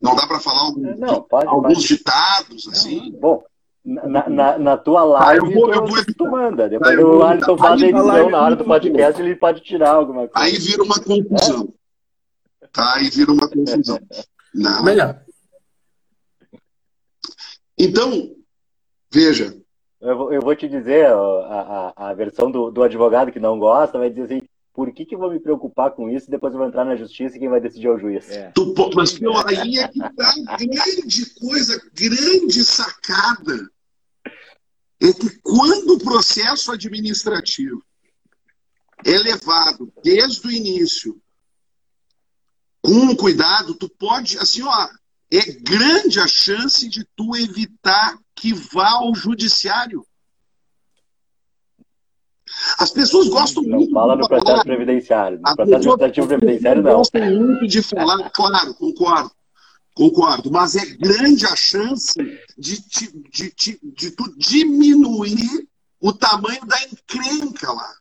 Não 0.00 0.14
dá 0.16 0.26
para 0.26 0.40
falar 0.40 0.60
algum- 0.62 0.96
Não, 0.98 1.22
pode, 1.22 1.46
alguns 1.46 1.74
pode. 1.74 1.86
ditados, 1.88 2.68
assim. 2.68 3.12
Bom, 3.20 3.44
na, 3.84 4.28
na, 4.28 4.58
na 4.58 4.76
tua 4.76 5.00
Ah, 5.02 5.04
live, 5.04 5.46
eu 5.46 5.52
vou- 5.52 5.72
eu 5.74 5.86
vou 5.86 6.04
tu 6.16 6.24
manda. 6.30 6.68
Depois 6.68 6.98
eu 6.98 7.18
o 7.18 7.22
Alisson 7.22 7.56
faz 7.56 7.82
a 7.82 7.86
edição 7.86 8.30
na 8.30 8.42
hora 8.42 8.56
do 8.56 8.64
podcast, 8.64 9.20
ele 9.22 9.36
pode 9.36 9.60
tirar 9.62 9.90
alguma 9.92 10.26
coisa. 10.28 10.32
Aí 10.46 10.58
vira 10.58 10.82
uma 10.82 10.98
confusão. 11.00 11.72
Tá? 12.72 12.96
Aí 12.96 13.10
vira 13.10 13.32
uma 13.32 13.48
confusão. 13.48 13.98
Não. 14.54 14.82
Melhor. 14.84 15.22
Então, 17.78 18.34
veja, 19.12 19.56
Eu, 20.00 20.16
vou- 20.16 20.32
eu 20.32 20.40
vou 20.40 20.56
te 20.56 20.66
dizer, 20.68 21.06
a, 21.06 21.92
a, 21.96 22.10
a 22.10 22.14
versão 22.14 22.50
do, 22.50 22.70
do 22.70 22.82
advogado 22.82 23.30
que 23.32 23.38
não 23.40 23.58
gosta 23.58 23.98
vai 23.98 24.08
dizer 24.08 24.24
assim, 24.24 24.42
por 24.72 24.90
que, 24.92 25.04
que 25.04 25.14
eu 25.14 25.18
vou 25.18 25.30
me 25.30 25.38
preocupar 25.38 25.90
com 25.90 26.08
isso 26.08 26.26
e 26.26 26.30
depois 26.30 26.52
eu 26.54 26.58
vou 26.58 26.66
entrar 26.68 26.84
na 26.86 26.96
justiça 26.96 27.36
e 27.36 27.38
quem 27.38 27.48
vai 27.50 27.60
decidir 27.60 27.88
é 27.88 27.90
o 27.90 27.98
juiz. 27.98 28.30
É. 28.30 28.50
tu, 28.52 28.74
mas 28.94 29.18
meu, 29.18 29.36
aí 29.46 29.78
é 29.78 29.88
que 29.88 29.98
tá 29.98 30.34
a 30.48 30.56
grande 30.56 31.34
coisa, 31.38 31.78
grande 31.92 32.64
sacada. 32.64 33.70
É 35.02 35.12
que 35.12 35.38
quando 35.42 35.94
o 35.94 35.98
processo 35.98 36.72
administrativo 36.72 37.82
é 39.04 39.18
levado 39.18 39.92
desde 40.02 40.46
o 40.46 40.50
início 40.50 41.20
com 42.82 43.14
cuidado, 43.16 43.74
tu 43.74 43.88
pode, 43.88 44.38
assim, 44.38 44.62
ó, 44.62 44.88
é 45.32 45.40
grande 45.60 46.18
a 46.18 46.26
chance 46.26 46.88
de 46.88 47.04
tu 47.16 47.36
evitar 47.36 48.18
que 48.34 48.52
vá 48.52 48.88
ao 48.90 49.14
judiciário. 49.14 50.04
As 52.78 52.90
pessoas 52.90 53.28
gostam 53.28 53.62
Não 53.62 53.78
muito 53.78 53.92
fala 53.92 54.14
de 54.16 54.22
no 54.22 54.28
falar, 54.28 54.40
processo 54.42 54.64
previdenciário. 54.64 55.38
No 55.38 55.48
a 55.48 55.54
processo 55.56 55.76
administrativo 55.76 56.26
previdenciário, 56.26 56.82
não. 56.82 56.92
Gostam 56.96 57.30
muito 57.36 57.66
de 57.66 57.82
falar, 57.82 58.30
claro, 58.30 58.74
concordo. 58.74 59.30
Concordo, 59.94 60.50
mas 60.50 60.76
é 60.76 60.84
grande 60.86 61.44
a 61.46 61.54
chance 61.54 62.14
de, 62.56 62.80
ti- 62.80 63.12
de, 63.30 63.50
ti- 63.50 63.78
de 63.82 64.10
tu 64.12 64.24
diminuir 64.36 65.68
o 66.00 66.12
tamanho 66.12 66.64
da 66.64 66.76
encrenca 66.84 67.72
lá. 67.72 67.94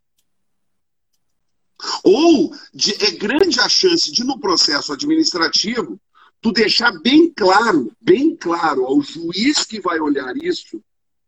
Ou 2.04 2.54
de, 2.74 2.94
é 3.04 3.12
grande 3.12 3.60
a 3.60 3.70
chance 3.70 4.12
de, 4.12 4.24
no 4.24 4.40
processo 4.40 4.92
administrativo, 4.92 6.00
tu 6.42 6.52
deixar 6.52 6.92
bem 7.00 7.32
claro, 7.32 7.92
bem 8.02 8.36
claro 8.36 8.86
ao 8.86 9.02
juiz 9.02 9.66
que 9.66 9.80
vai 9.80 10.00
olhar 10.00 10.36
isso 10.38 10.82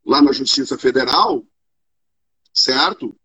lá 0.06 0.22
na 0.22 0.32
Justiça 0.32 0.78
Federal, 0.78 1.46
certo? 2.54 3.16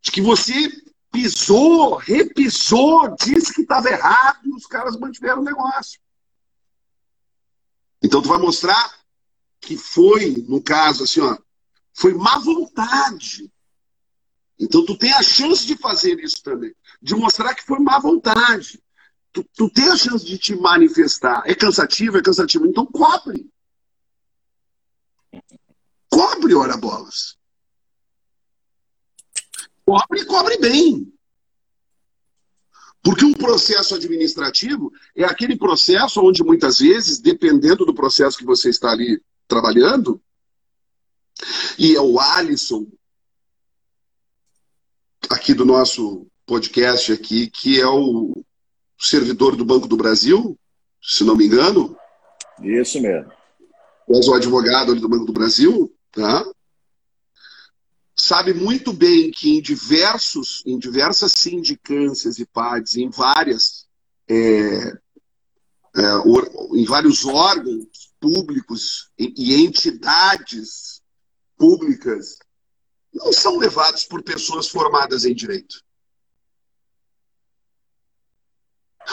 De 0.00 0.10
que 0.10 0.20
você 0.20 0.70
pisou, 1.12 1.96
repisou, 1.96 3.14
disse 3.16 3.54
que 3.54 3.62
estava 3.62 3.88
errado 3.88 4.40
e 4.44 4.54
os 4.54 4.66
caras 4.66 4.96
mantiveram 4.98 5.42
o 5.42 5.44
negócio. 5.44 6.00
Então 8.02 8.20
tu 8.20 8.28
vai 8.28 8.38
mostrar 8.38 8.98
que 9.60 9.76
foi, 9.76 10.44
no 10.48 10.60
caso, 10.60 11.04
assim, 11.04 11.20
ó, 11.20 11.38
foi 11.92 12.12
má 12.14 12.38
vontade. 12.38 13.50
Então 14.58 14.84
tu 14.84 14.96
tem 14.96 15.12
a 15.12 15.22
chance 15.22 15.66
de 15.66 15.76
fazer 15.76 16.18
isso 16.20 16.42
também, 16.42 16.74
de 17.02 17.14
mostrar 17.14 17.54
que 17.54 17.64
foi 17.64 17.78
má 17.78 17.98
vontade. 17.98 18.82
Tu, 19.32 19.44
tu 19.56 19.68
tem 19.70 19.88
a 19.88 19.96
chance 19.96 20.24
de 20.24 20.38
te 20.38 20.54
manifestar. 20.54 21.42
É 21.44 21.54
cansativo, 21.54 22.16
é 22.16 22.22
cansativo. 22.22 22.66
Então 22.66 22.86
cobre. 22.86 23.50
Cobre, 26.08 26.54
ora 26.54 26.76
bolas. 26.76 27.36
Cobre 29.84 30.20
e 30.20 30.24
cobre 30.24 30.56
bem. 30.58 31.12
Porque 33.02 33.24
um 33.24 33.34
processo 33.34 33.94
administrativo 33.94 34.90
é 35.14 35.24
aquele 35.24 35.58
processo 35.58 36.22
onde 36.22 36.42
muitas 36.42 36.78
vezes, 36.78 37.18
dependendo 37.18 37.84
do 37.84 37.92
processo 37.92 38.38
que 38.38 38.46
você 38.46 38.70
está 38.70 38.92
ali 38.92 39.20
trabalhando, 39.46 40.22
e 41.76 41.94
é 41.94 42.00
o 42.00 42.18
Alisson, 42.18 42.86
aqui 45.30 45.54
do 45.54 45.64
nosso 45.64 46.26
podcast 46.46 47.12
aqui, 47.12 47.48
que 47.48 47.80
é 47.80 47.86
o 47.86 48.32
servidor 48.98 49.56
do 49.56 49.64
Banco 49.64 49.86
do 49.86 49.96
Brasil, 49.96 50.58
se 51.02 51.24
não 51.24 51.36
me 51.36 51.46
engano. 51.46 51.96
Isso 52.62 53.00
mesmo. 53.00 53.30
És 54.08 54.28
o 54.28 54.34
advogado 54.34 54.94
do 54.94 55.08
Banco 55.08 55.24
do 55.24 55.32
Brasil, 55.32 55.92
tá? 56.12 56.44
sabe 58.16 58.54
muito 58.54 58.92
bem 58.92 59.30
que 59.30 59.56
em 59.56 59.60
diversos, 59.60 60.62
em 60.64 60.78
diversas 60.78 61.32
sindicâncias 61.32 62.38
e 62.38 62.46
PADs, 62.46 62.96
em 62.96 63.10
várias, 63.10 63.86
é, 64.28 64.92
é, 65.96 66.16
em 66.74 66.84
vários 66.84 67.24
órgãos 67.24 68.14
públicos 68.20 69.10
e 69.18 69.54
entidades 69.54 71.02
públicas, 71.56 72.38
não 73.14 73.32
são 73.32 73.56
levados 73.58 74.04
por 74.04 74.22
pessoas 74.22 74.68
formadas 74.68 75.24
em 75.24 75.34
direito. 75.34 75.82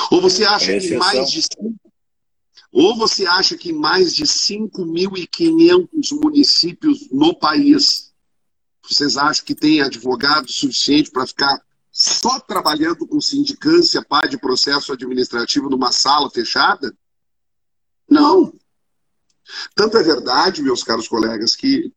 Ou 0.10 0.22
você 0.22 0.44
acha 0.46 0.80
que 0.80 0.96
mais 0.96 1.30
de 1.30 1.42
ou 2.72 2.96
você 2.96 3.26
acha 3.26 3.58
que 3.58 3.74
mais 3.74 4.16
de 4.16 4.24
5.500 4.24 5.88
municípios 6.14 7.10
no 7.12 7.38
país 7.38 8.14
vocês 8.82 9.18
acham 9.18 9.46
que 9.46 9.54
tem 9.54 9.82
advogado 9.82 10.50
suficiente 10.50 11.12
para 11.12 11.28
ficar 11.28 11.62
só 11.92 12.40
trabalhando 12.40 13.06
com 13.06 13.20
sindicância, 13.20 14.04
pá, 14.04 14.26
de 14.26 14.38
processo 14.38 14.94
administrativo 14.94 15.70
numa 15.70 15.92
sala 15.92 16.30
fechada? 16.30 16.96
Não. 18.10 18.54
Tanto 19.76 19.98
é 19.98 20.04
verdade, 20.04 20.64
meus 20.64 20.84
caros 20.84 21.08
colegas, 21.08 21.56
que 21.56 21.92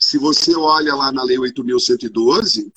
se 0.00 0.16
você 0.16 0.56
olha 0.56 0.94
lá 0.94 1.12
na 1.12 1.22
Lei 1.22 1.36
8.112, 1.36 2.72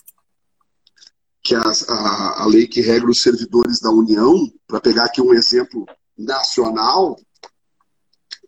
que 1.42 1.56
é 1.56 1.58
a, 1.58 1.72
a, 1.90 2.44
a 2.44 2.46
lei 2.46 2.68
que 2.68 2.82
regra 2.82 3.10
os 3.10 3.22
servidores 3.22 3.80
da 3.80 3.90
União, 3.90 4.52
para 4.68 4.82
pegar 4.82 5.06
aqui 5.06 5.22
um 5.22 5.34
exemplo 5.34 5.86
nacional, 6.18 7.20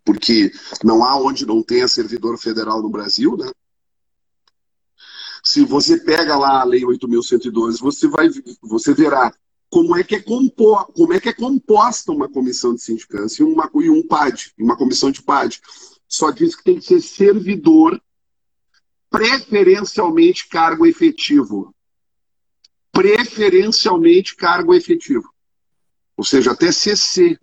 porque 0.04 0.52
não 0.84 1.04
há 1.04 1.16
onde 1.20 1.44
não 1.44 1.62
tenha 1.62 1.88
servidor 1.88 2.38
federal 2.38 2.82
no 2.82 2.90
Brasil, 2.90 3.36
né? 3.36 3.50
Se 5.42 5.64
você 5.64 5.98
pega 5.98 6.36
lá 6.36 6.60
a 6.60 6.64
Lei 6.64 6.82
8.112, 6.82 7.78
você 7.78 8.08
vai, 8.08 8.28
você 8.62 8.92
verá 8.92 9.32
como 9.70 9.96
é 9.96 10.02
que 10.02 10.16
é, 10.16 10.20
compo, 10.20 10.84
como 10.92 11.12
é, 11.12 11.20
que 11.20 11.28
é 11.28 11.32
composta 11.32 12.12
uma 12.12 12.28
comissão 12.28 12.74
de 12.74 12.82
sindicância 12.82 13.42
e, 13.42 13.46
uma, 13.46 13.70
e 13.74 13.90
um 13.90 14.06
PAD, 14.06 14.52
uma 14.58 14.76
comissão 14.76 15.10
de 15.10 15.22
PAD. 15.22 15.60
Só 16.08 16.30
diz 16.30 16.54
que 16.54 16.64
tem 16.64 16.78
que 16.78 16.84
ser 16.84 17.00
servidor, 17.00 18.00
preferencialmente 19.16 20.46
cargo 20.46 20.86
efetivo. 20.86 21.74
Preferencialmente 22.92 24.36
cargo 24.36 24.74
efetivo. 24.74 25.32
Ou 26.16 26.24
seja, 26.24 26.52
até 26.52 26.70
CC 26.70 27.38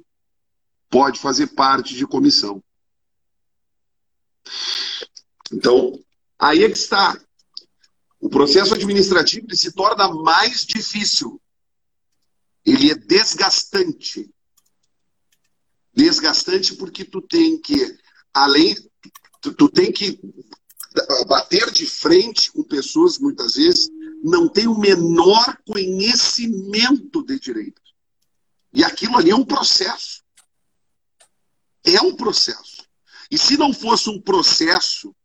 pode 0.89 1.19
fazer 1.19 1.47
parte 1.47 1.95
de 1.95 2.05
comissão. 2.05 2.63
Então, 5.51 5.99
aí 6.37 6.63
é 6.63 6.69
que 6.69 6.77
está. 6.77 7.19
O 8.19 8.29
processo 8.29 8.75
administrativo 8.75 9.53
se 9.55 9.71
torna 9.71 10.09
mais 10.13 10.65
difícil. 10.65 11.41
Ele 12.63 12.91
é 12.91 12.95
desgastante. 12.95 14.31
Desgastante 15.93 16.75
porque 16.75 17.03
tu 17.03 17.21
tem 17.21 17.59
que, 17.59 17.97
além, 18.33 18.75
tu, 19.41 19.53
tu 19.53 19.69
tem 19.69 19.91
que 19.91 20.19
bater 21.27 21.71
de 21.71 21.85
frente 21.85 22.51
com 22.51 22.63
pessoas, 22.63 23.17
muitas 23.17 23.55
vezes, 23.55 23.89
não 24.23 24.47
têm 24.47 24.67
o 24.67 24.77
menor 24.77 25.57
conhecimento 25.65 27.23
de 27.23 27.39
direito. 27.39 27.81
E 28.73 28.83
aquilo 28.83 29.17
ali 29.17 29.31
é 29.31 29.35
um 29.35 29.45
processo. 29.45 30.23
É 31.83 32.01
um 32.01 32.15
processo. 32.15 32.83
E 33.29 33.37
se 33.37 33.57
não 33.57 33.73
fosse 33.73 34.09
um 34.09 34.21
processo 34.21 35.15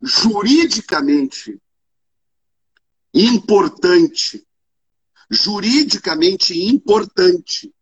juridicamente 0.00 1.60
importante, 3.12 4.46
juridicamente 5.30 6.58
importante. 6.58 7.72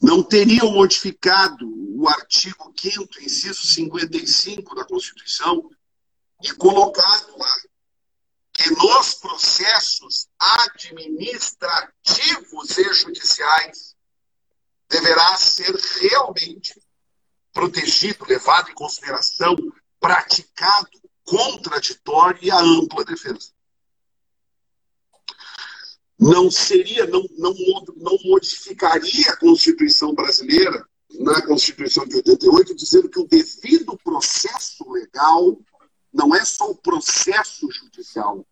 Não 0.00 0.22
teriam 0.22 0.70
modificado 0.72 1.66
o 1.98 2.08
artigo 2.08 2.72
5 2.76 3.22
inciso 3.22 3.66
55 3.66 4.74
da 4.74 4.84
Constituição 4.84 5.70
e 6.42 6.52
colocado 6.52 7.38
lá 7.38 7.56
que 8.52 8.70
nos 8.70 9.14
processos 9.14 10.28
administrativos 10.38 12.76
e 12.78 12.94
judiciais 12.94 13.96
deverá 14.88 15.36
ser 15.36 15.74
realmente 16.00 16.80
protegido, 17.52 18.24
levado 18.26 18.70
em 18.70 18.74
consideração, 18.74 19.56
praticado, 19.98 20.90
contraditório 21.24 22.38
e 22.42 22.50
a 22.50 22.58
ampla 22.58 23.04
defesa 23.04 23.55
não 26.26 26.50
seria, 26.50 27.06
não, 27.06 27.24
não, 27.38 27.54
não 27.96 28.18
modificaria 28.24 29.30
a 29.30 29.36
Constituição 29.36 30.14
brasileira, 30.14 30.86
na 31.20 31.40
Constituição 31.46 32.04
de 32.06 32.16
88, 32.16 32.74
dizendo 32.74 33.08
que 33.08 33.20
o 33.20 33.26
devido 33.26 33.96
processo 33.98 34.90
legal 34.90 35.58
não 36.12 36.34
é 36.34 36.44
só 36.44 36.70
o 36.70 36.76
processo 36.76 37.70
judicial, 37.70 38.46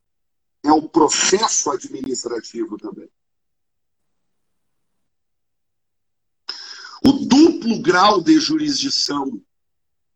é 0.62 0.72
o 0.72 0.88
processo 0.88 1.70
administrativo 1.70 2.78
também. 2.78 3.10
O 7.04 7.12
duplo 7.12 7.82
grau 7.82 8.22
de 8.22 8.38
jurisdição 8.38 9.42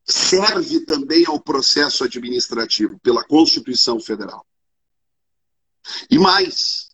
serve 0.04 0.80
também 0.86 1.26
ao 1.26 1.38
processo 1.38 2.04
administrativo 2.04 2.98
pela 3.00 3.24
Constituição 3.24 4.00
Federal. 4.00 4.46
E 6.10 6.18
mais, 6.18 6.87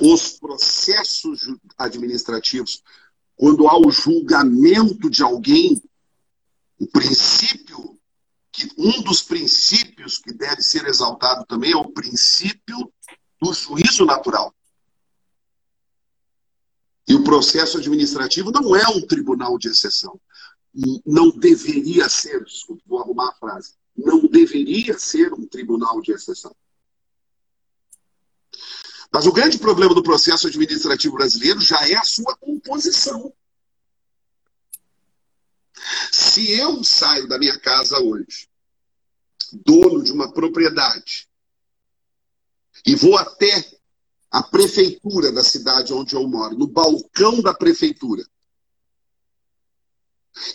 os 0.00 0.38
processos 0.38 1.40
administrativos, 1.78 2.82
quando 3.36 3.68
há 3.68 3.78
o 3.78 3.90
julgamento 3.90 5.10
de 5.10 5.22
alguém, 5.22 5.82
o 6.78 6.86
princípio, 6.86 7.98
que 8.50 8.68
um 8.76 9.02
dos 9.02 9.22
princípios 9.22 10.18
que 10.18 10.32
deve 10.32 10.62
ser 10.62 10.86
exaltado 10.86 11.46
também 11.46 11.72
é 11.72 11.76
o 11.76 11.90
princípio 11.90 12.92
do 13.40 13.52
juízo 13.52 14.04
natural. 14.04 14.54
E 17.08 17.14
o 17.14 17.24
processo 17.24 17.78
administrativo 17.78 18.50
não 18.50 18.76
é 18.76 18.86
um 18.88 19.06
tribunal 19.06 19.58
de 19.58 19.68
exceção. 19.68 20.20
Não 21.04 21.30
deveria 21.30 22.08
ser, 22.08 22.44
desculpa, 22.44 22.82
vou 22.86 23.00
arrumar 23.00 23.28
a 23.28 23.34
frase, 23.34 23.74
não 23.96 24.26
deveria 24.26 24.98
ser 24.98 25.32
um 25.32 25.46
tribunal 25.46 26.00
de 26.00 26.12
exceção. 26.12 26.54
Mas 29.12 29.26
o 29.26 29.32
grande 29.32 29.58
problema 29.58 29.94
do 29.94 30.02
processo 30.02 30.46
administrativo 30.46 31.16
brasileiro 31.16 31.60
já 31.60 31.86
é 31.86 31.94
a 31.94 32.04
sua 32.04 32.34
composição. 32.36 33.32
Se 36.10 36.50
eu 36.52 36.82
saio 36.82 37.28
da 37.28 37.38
minha 37.38 37.58
casa 37.58 37.98
hoje, 37.98 38.48
dono 39.52 40.02
de 40.02 40.12
uma 40.12 40.32
propriedade, 40.32 41.28
e 42.86 42.94
vou 42.94 43.18
até 43.18 43.70
a 44.30 44.42
prefeitura 44.42 45.30
da 45.30 45.44
cidade 45.44 45.92
onde 45.92 46.14
eu 46.14 46.26
moro, 46.26 46.56
no 46.56 46.66
balcão 46.66 47.42
da 47.42 47.52
prefeitura, 47.52 48.26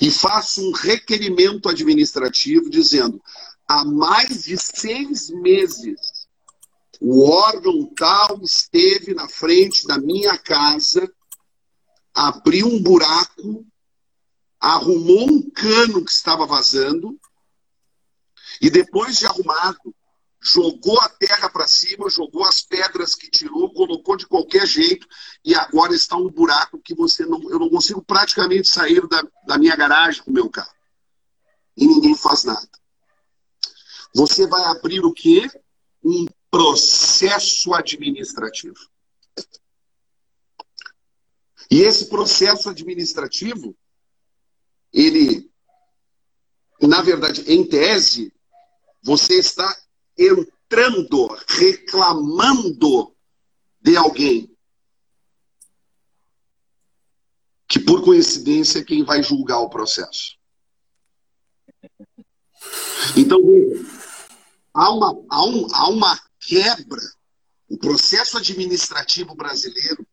e 0.01 0.10
faço 0.10 0.68
um 0.68 0.72
requerimento 0.72 1.70
administrativo 1.70 2.72
dizendo: 2.72 3.22
há 3.68 3.86
mais 3.86 4.45
de 4.45 4.58
seis 4.58 5.30
meses 5.30 6.16
o 7.00 7.30
órgão 7.30 7.93
tal 7.95 8.39
esteve 8.41 9.14
na 9.14 9.28
frente 9.28 9.86
da 9.86 9.98
minha 9.98 10.38
casa, 10.38 11.12
abriu 12.14 12.68
um 12.68 12.82
buraco, 12.82 13.66
arrumou 14.60 15.30
um 15.30 15.50
cano 15.52 16.04
que 16.04 16.12
estava 16.12 16.45
vazando, 16.45 17.20
e 18.62 18.70
depois 18.70 19.18
de 19.18 19.26
arrumado, 19.28 19.93
jogou 20.41 21.00
a 21.02 21.10
terra 21.10 21.50
para 21.50 21.68
cima, 21.68 22.10
jogou 22.10 22.43
as 22.43 22.62
pedras 22.62 23.16
que 23.16 23.30
tirou, 23.30 23.74
colocou 23.74 24.16
de 24.16 24.28
qualquer 24.28 24.66
jeito 24.66 25.08
e 25.43 25.54
agora 25.56 25.93
está 25.93 26.16
um 26.16 26.30
buraco 26.30 26.80
que 26.80 26.95
você 26.95 27.26
não, 27.26 27.41
eu 27.50 27.60
não 27.60 27.70
consigo 27.70 28.02
praticamente 28.02 28.68
sair 28.68 29.06
da, 29.08 29.24
da 29.45 29.58
minha 29.58 29.76
garagem 29.76 30.24
com 30.24 30.32
o 30.32 30.34
meu 30.34 30.50
carro. 30.50 30.74
E 31.76 31.86
ninguém 31.86 32.16
faz 32.16 32.43
nada. 32.43 32.68
Você 34.16 34.48
vai 34.48 34.64
abrir 34.66 35.04
o 35.04 35.14
quê? 35.14 35.50
Um 36.04 36.26
processo 36.50 37.74
administrativo. 37.74 38.80
E 41.70 41.82
esse 41.82 42.06
processo 42.08 42.70
administrativo, 42.70 43.76
ele, 44.93 45.52
na 46.82 47.02
verdade, 47.02 47.41
em 47.52 47.68
tese, 47.68 48.34
você 49.04 49.36
está 49.36 49.76
entrando, 50.18 51.28
reclamando 51.48 53.16
de 53.82 53.98
alguém. 53.98 54.56
Que 57.68 57.80
por 57.80 58.02
coincidência 58.02 58.80
é 58.80 58.84
quem 58.84 59.04
vai 59.04 59.22
julgar 59.22 59.60
o 59.60 59.70
processo. 59.70 60.38
Então, 63.16 63.39
há 64.74 64.91
uma, 64.91 65.26
há, 65.30 65.45
um, 65.45 65.68
há 65.74 65.89
uma 65.89 66.26
quebra. 66.48 67.02
O 67.68 67.78
processo 67.78 68.38
administrativo 68.38 69.36
brasileiro 69.36 70.08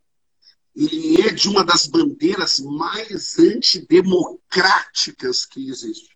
ele 0.74 1.22
é 1.22 1.30
de 1.30 1.48
uma 1.48 1.64
das 1.64 1.86
bandeiras 1.86 2.58
mais 2.58 3.38
antidemocráticas 3.38 5.46
que 5.46 5.68
existe. 5.68 6.12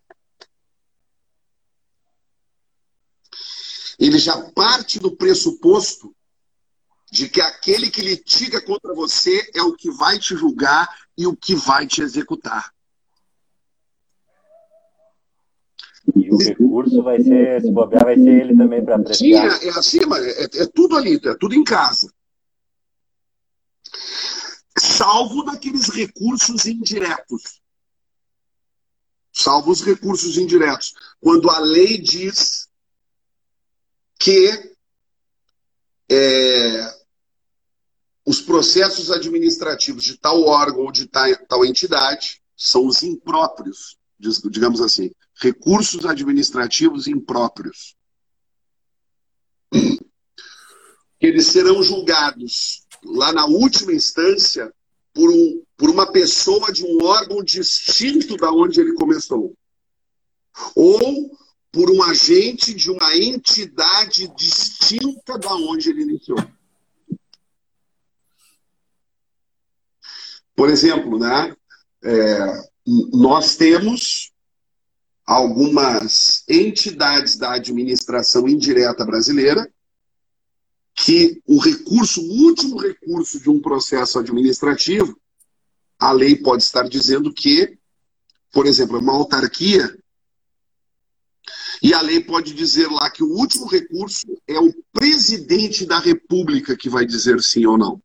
ele 3.98 4.18
já 4.18 4.40
parte 4.52 5.00
do 5.00 5.16
pressuposto 5.16 6.14
de 7.10 7.28
que 7.28 7.40
aquele 7.40 7.90
que 7.90 8.00
litiga 8.00 8.60
contra 8.60 8.94
você 8.94 9.50
é 9.54 9.62
o 9.62 9.74
que 9.74 9.90
vai 9.90 10.18
te 10.18 10.36
julgar 10.36 10.88
e 11.16 11.26
o 11.26 11.36
que 11.36 11.54
vai 11.54 11.86
te 11.86 12.00
executar. 12.00 12.72
E 16.14 16.30
o 16.30 16.38
recurso 16.38 17.02
vai 17.02 17.22
ser, 17.22 17.60
se 17.60 17.70
bobear, 17.70 18.04
vai 18.04 18.16
ser 18.16 18.42
ele 18.42 18.56
também 18.56 18.84
para 18.84 18.96
apreciar. 18.96 19.50
Sim, 19.60 19.66
é, 19.66 19.68
é 19.68 19.70
assim, 19.70 19.98
é, 20.00 20.62
é 20.62 20.66
tudo 20.66 20.96
ali, 20.96 21.20
é 21.22 21.34
tudo 21.34 21.54
em 21.54 21.64
casa. 21.64 22.12
Salvo 24.78 25.44
naqueles 25.44 25.88
recursos 25.88 26.66
indiretos. 26.66 27.60
Salvo 29.32 29.70
os 29.70 29.82
recursos 29.82 30.38
indiretos. 30.38 30.94
Quando 31.20 31.50
a 31.50 31.58
lei 31.58 31.98
diz 31.98 32.68
que 34.18 34.74
é, 36.10 36.98
os 38.24 38.40
processos 38.40 39.10
administrativos 39.10 40.04
de 40.04 40.16
tal 40.18 40.42
órgão 40.42 40.84
ou 40.84 40.92
de 40.92 41.06
tal, 41.06 41.24
tal 41.46 41.64
entidade 41.64 42.42
são 42.56 42.86
os 42.86 43.02
impróprios, 43.02 43.96
digamos 44.18 44.80
assim, 44.80 45.10
recursos 45.38 46.04
administrativos 46.04 47.06
impróprios. 47.06 47.96
Eles 51.20 51.46
serão 51.48 51.82
julgados 51.82 52.86
lá 53.04 53.32
na 53.32 53.46
última 53.46 53.92
instância 53.92 54.72
por, 55.12 55.30
um, 55.30 55.62
por 55.76 55.90
uma 55.90 56.10
pessoa 56.10 56.72
de 56.72 56.84
um 56.84 57.02
órgão 57.02 57.42
distinto 57.42 58.36
da 58.36 58.52
onde 58.52 58.80
ele 58.80 58.94
começou. 58.94 59.56
Ou 60.74 61.36
por 61.70 61.90
um 61.90 62.02
agente 62.02 62.74
de 62.74 62.90
uma 62.90 63.16
entidade 63.16 64.28
distinta 64.36 65.38
da 65.38 65.54
onde 65.54 65.90
ele 65.90 66.02
iniciou. 66.02 66.38
Por 70.56 70.70
exemplo, 70.70 71.18
né, 71.18 71.54
é, 72.02 72.38
nós 73.12 73.54
temos 73.56 74.32
algumas 75.28 76.42
entidades 76.48 77.36
da 77.36 77.52
administração 77.52 78.48
indireta 78.48 79.04
brasileira 79.04 79.70
que 80.94 81.42
o 81.46 81.58
recurso, 81.58 82.22
o 82.22 82.46
último 82.46 82.78
recurso 82.78 83.38
de 83.38 83.50
um 83.50 83.60
processo 83.60 84.18
administrativo, 84.18 85.20
a 85.98 86.12
lei 86.12 86.34
pode 86.34 86.62
estar 86.62 86.88
dizendo 86.88 87.30
que, 87.30 87.78
por 88.54 88.64
exemplo, 88.64 88.98
uma 88.98 89.12
autarquia 89.12 89.94
e 91.82 91.92
a 91.92 92.00
lei 92.00 92.24
pode 92.24 92.54
dizer 92.54 92.90
lá 92.90 93.10
que 93.10 93.22
o 93.22 93.30
último 93.30 93.66
recurso 93.66 94.26
é 94.46 94.58
o 94.58 94.72
presidente 94.94 95.84
da 95.84 95.98
República 95.98 96.74
que 96.74 96.88
vai 96.88 97.04
dizer 97.04 97.42
sim 97.42 97.66
ou 97.66 97.76
não. 97.76 98.02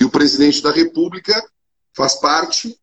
E 0.00 0.04
o 0.04 0.10
presidente 0.10 0.60
da 0.60 0.72
República 0.72 1.40
faz 1.94 2.16
parte, 2.16 2.76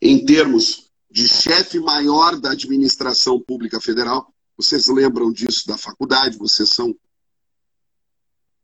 em 0.00 0.24
termos 0.24 0.90
de 1.10 1.26
chefe 1.28 1.78
maior 1.78 2.38
da 2.38 2.52
administração 2.52 3.40
pública 3.40 3.80
federal. 3.80 4.32
Vocês 4.56 4.86
lembram 4.88 5.32
disso 5.32 5.66
da 5.66 5.78
faculdade, 5.78 6.38
vocês 6.38 6.70
são 6.70 6.94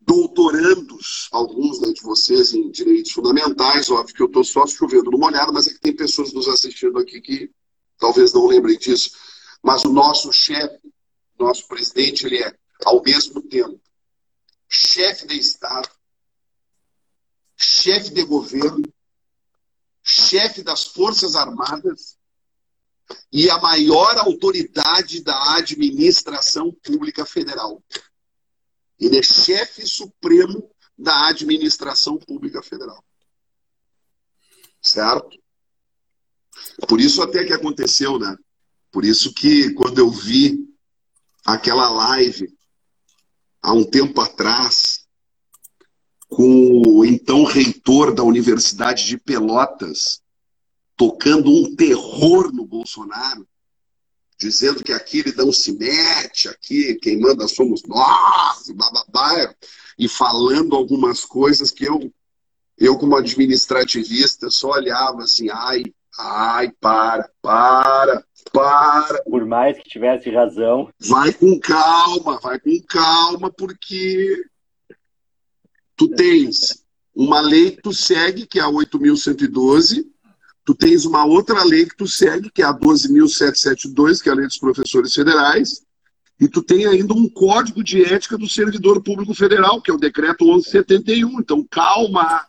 doutorandos, 0.01 1.29
alguns 1.33 1.81
né, 1.81 1.93
de 1.93 2.03
vocês 2.03 2.53
em 2.53 2.71
direitos 2.71 3.13
fundamentais. 3.13 3.91
Óbvio 3.91 4.15
que 4.15 4.23
eu 4.23 4.27
estou 4.27 4.45
só 4.45 4.67
chovendo 4.67 5.11
no 5.11 5.19
molhado, 5.19 5.53
mas 5.53 5.67
é 5.67 5.73
que 5.73 5.81
tem 5.81 5.95
pessoas 5.95 6.33
nos 6.33 6.49
assistindo 6.49 6.99
aqui 6.99 7.21
que 7.21 7.51
talvez 7.99 8.33
não 8.33 8.47
lembrem 8.47 8.77
disso, 8.79 9.13
mas 9.63 9.85
o 9.85 9.93
nosso 9.93 10.33
chefe, 10.33 10.93
nosso 11.39 11.67
presidente, 11.69 12.27
ele 12.27 12.43
é, 12.43 12.55
ao 12.85 13.03
mesmo 13.03 13.41
tempo, 13.43 13.81
chefe 14.69 15.27
de 15.27 15.39
Estado, 15.39 15.89
chefe 17.57 18.11
de 18.11 18.25
governo, 18.25 18.83
chefe 20.03 20.63
das 20.63 20.85
Forças 20.85 21.37
Armadas 21.37 22.19
e 23.33 23.51
a 23.51 23.59
maior 23.59 24.17
autoridade 24.19 25.23
da 25.23 25.57
administração 25.57 26.73
pública 26.73 27.25
federal. 27.25 27.83
Ele 28.99 29.19
é 29.19 29.23
chefe 29.23 29.87
supremo 29.87 30.71
da 30.97 31.29
administração 31.29 32.19
pública 32.19 32.63
federal. 32.63 33.03
Certo? 34.81 35.39
Por 36.89 37.01
isso 37.01 37.23
até 37.23 37.45
que 37.45 37.53
aconteceu, 37.53 38.19
né? 38.19 38.37
Por 38.91 39.05
isso 39.05 39.33
que 39.33 39.73
quando 39.75 39.99
eu 39.99 40.11
vi 40.11 40.69
aquela 41.45 41.89
live 41.89 42.55
há 43.61 43.73
um 43.73 43.85
tempo 43.85 44.21
atrás 44.21 45.02
o 46.85 47.05
então 47.05 47.45
reitor 47.45 48.15
da 48.15 48.23
Universidade 48.23 49.07
de 49.07 49.17
Pelotas 49.17 50.21
tocando 50.97 51.51
um 51.51 51.75
terror 51.75 52.53
no 52.53 52.65
Bolsonaro, 52.65 53.47
dizendo 54.39 54.83
que 54.83 54.93
aqui 54.93 55.21
ele 55.21 55.35
não 55.35 55.53
se 55.53 55.73
mete, 55.73 56.49
aqui 56.49 56.95
quem 56.97 57.19
manda 57.19 57.47
somos 57.49 57.83
nós, 57.85 58.67
blá, 59.11 59.55
e 59.99 60.09
falando 60.09 60.75
algumas 60.75 61.25
coisas 61.25 61.71
que 61.71 61.85
eu, 61.85 62.13
eu 62.77 62.99
como 62.99 63.17
administrativista, 63.17 64.51
só 64.51 64.71
olhava 64.71 65.23
assim, 65.23 65.49
ai, 65.51 65.83
Ai, 66.19 66.71
para, 66.79 67.31
para, 67.41 68.23
para. 68.53 69.23
Por 69.25 69.47
mais 69.47 69.79
que 69.79 69.89
tivesse 69.89 70.31
razão. 70.31 70.91
Vai 71.01 71.33
com 71.33 71.59
calma, 71.59 72.39
vai 72.39 72.61
com 72.61 72.79
calma, 72.87 73.51
porque 73.51 74.45
tu 75.97 76.09
tens 76.09 76.83
uma 77.15 77.41
lei 77.41 77.73
que 77.73 77.83
tu 77.83 77.93
segue, 77.93 78.47
que 78.47 78.59
é 78.59 78.63
a 78.63 78.69
8.112, 78.69 80.07
tu 80.65 80.75
tens 80.75 81.05
uma 81.05 81.25
outra 81.25 81.63
lei 81.65 81.87
que 81.87 81.97
tu 81.97 82.07
segue, 82.07 82.51
que 82.51 82.63
é 82.63 82.65
a 82.65 82.75
12.772, 82.75 84.23
que 84.23 84.29
é 84.29 84.33
a 84.33 84.35
lei 84.35 84.47
dos 84.47 84.59
professores 84.59 85.13
federais, 85.13 85.85
e 86.41 86.49
tu 86.49 86.63
tem 86.63 86.87
ainda 86.87 87.15
um 87.15 87.29
código 87.29 87.85
de 87.85 88.03
ética 88.03 88.37
do 88.37 88.49
servidor 88.49 89.03
público 89.03 89.35
federal, 89.35 89.81
que 89.81 89.91
é 89.91 89.95
o 89.95 89.99
decreto 89.99 90.45
1171. 90.45 91.41
Então, 91.41 91.65
calma, 91.71 92.47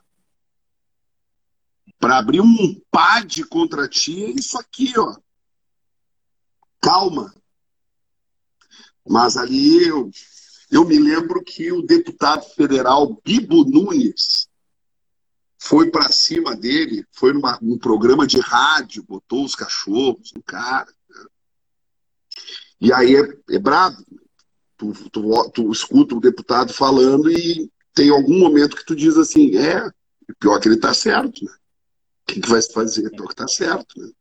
para 1.99 2.17
abrir 2.17 2.41
um 2.41 2.81
PAD 2.89 3.43
contra 3.45 3.87
ti 3.87 4.23
é 4.23 4.31
isso 4.31 4.57
aqui, 4.57 4.93
ó. 4.97 5.15
Calma. 6.81 7.33
Mas 9.07 9.37
ali 9.37 9.87
eu, 9.87 10.09
eu 10.73 10.83
me 10.83 10.97
lembro 10.97 11.43
que 11.43 11.71
o 11.71 11.83
deputado 11.83 12.43
federal 12.55 13.21
Bibo 13.23 13.63
Nunes 13.63 14.49
foi 15.59 15.91
para 15.91 16.11
cima 16.11 16.55
dele, 16.55 17.05
foi 17.11 17.31
numa, 17.31 17.59
num 17.61 17.77
programa 17.77 18.25
de 18.25 18.39
rádio, 18.39 19.03
botou 19.03 19.45
os 19.45 19.53
cachorros 19.53 20.33
no 20.33 20.41
cara. 20.41 20.91
Né? 21.09 21.25
E 22.81 22.91
aí 22.91 23.15
é, 23.15 23.55
é 23.55 23.59
brabo. 23.59 24.03
Tu, 24.75 24.91
tu, 25.11 25.51
tu 25.51 25.71
escuta 25.71 26.15
o 26.15 26.19
deputado 26.19 26.73
falando 26.73 27.31
e 27.31 27.71
tem 27.93 28.09
algum 28.09 28.39
momento 28.39 28.75
que 28.75 28.85
tu 28.85 28.95
diz 28.95 29.15
assim, 29.15 29.55
é, 29.55 29.87
pior 30.39 30.59
que 30.59 30.67
ele 30.67 30.75
está 30.75 30.93
certo, 30.93 31.45
né? 31.45 31.51
O 31.51 32.33
que, 32.33 32.41
que 32.41 32.49
vai 32.49 32.61
se 32.61 32.73
fazer? 32.73 33.11
Pior 33.11 33.27
que 33.27 33.33
está 33.33 33.47
certo, 33.47 34.01
né? 34.01 34.11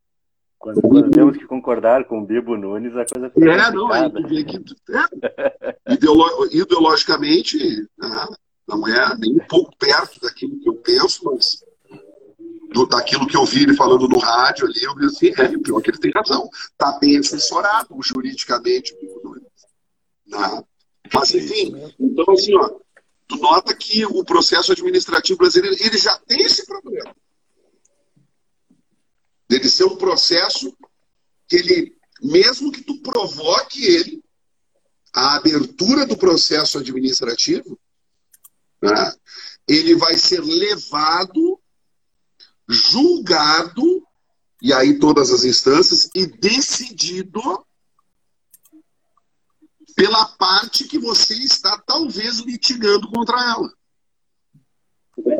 Quando, 0.63 0.81
quando, 0.81 1.11
temos 1.11 1.37
que 1.37 1.45
concordar 1.45 2.05
com 2.05 2.21
o 2.21 2.25
Bibo 2.25 2.57
Nunes, 2.57 2.97
a 2.97 3.05
coisa 3.05 3.29
fica 3.31 3.51
É, 3.51 3.71
não, 3.73 3.89
vê 4.29 4.45
que 4.45 4.59
é, 4.59 5.93
ideolo, 5.93 6.47
ideologicamente 6.53 7.59
né, 7.99 8.27
não 8.69 8.87
é 8.87 9.17
nem 9.19 9.35
um 9.35 9.47
pouco 9.49 9.77
perto 9.77 10.21
daquilo 10.21 10.61
que 10.61 10.69
eu 10.69 10.75
penso, 10.75 11.25
mas 11.25 11.65
do, 12.73 12.87
daquilo 12.87 13.27
que 13.27 13.37
eu 13.37 13.45
vi 13.45 13.65
ele 13.65 13.75
falando 13.75 14.09
no 14.09 14.21
rádio 14.21 14.67
ali, 14.67 14.85
eu 14.85 14.95
vi 14.95 15.07
assim, 15.07 15.33
é, 15.37 15.59
pior 15.59 15.83
que 15.83 15.91
ele 15.91 15.99
tem 15.99 16.13
razão. 16.15 16.49
Está 16.55 16.97
bem 17.01 17.19
assessorado 17.19 17.97
juridicamente, 18.01 18.97
Bibo 19.01 19.21
Nunes. 19.25 19.43
Né? 20.29 20.65
Mas, 21.13 21.35
enfim, 21.35 21.93
então 21.99 22.33
assim, 22.33 22.55
ó, 22.55 22.71
tu 23.27 23.37
nota 23.39 23.75
que 23.75 24.07
o 24.07 24.25
processo 24.25 24.71
administrativo 24.71 25.41
brasileiro 25.41 25.77
ele 25.81 25.99
já 25.99 26.17
tem 26.19 26.41
esse 26.41 26.65
problema 26.65 27.13
dele 29.53 29.69
ser 29.69 29.85
um 29.85 29.97
processo 29.97 30.75
que 31.47 31.57
ele, 31.57 31.95
mesmo 32.23 32.73
que 32.73 32.83
tu 32.83 33.03
provoque 33.03 33.85
ele, 33.85 34.25
a 35.15 35.37
abertura 35.37 36.07
do 36.07 36.17
processo 36.17 36.79
administrativo, 36.79 37.79
né, 38.81 39.15
ele 39.69 39.95
vai 39.95 40.17
ser 40.17 40.41
levado, 40.41 41.61
julgado, 42.67 44.03
e 44.63 44.73
aí 44.73 44.99
todas 44.99 45.31
as 45.31 45.45
instâncias, 45.45 46.09
e 46.15 46.25
decidido 46.25 47.43
pela 49.95 50.25
parte 50.39 50.89
que 50.89 50.99
você 50.99 51.35
está 51.35 51.77
talvez 51.87 52.39
litigando 52.39 53.07
contra 53.11 53.39
ela. 53.39 53.71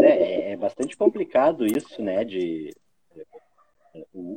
É, 0.03 0.51
é, 0.51 0.53
é 0.53 0.57
bastante 0.59 0.95
complicado 0.99 1.65
isso, 1.65 2.03
né, 2.03 2.25
de 2.25 2.75
o, 4.13 4.37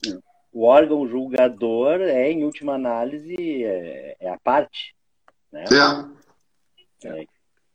o, 0.51 0.63
órgão 0.63 1.07
julgador 1.07 2.01
é, 2.01 2.31
em 2.31 2.43
última 2.43 2.73
análise, 2.73 3.35
é, 3.63 4.15
é 4.19 4.29
a 4.29 4.37
parte. 4.39 4.95
Né? 5.51 5.65
É. 7.03 7.07
é. 7.07 7.25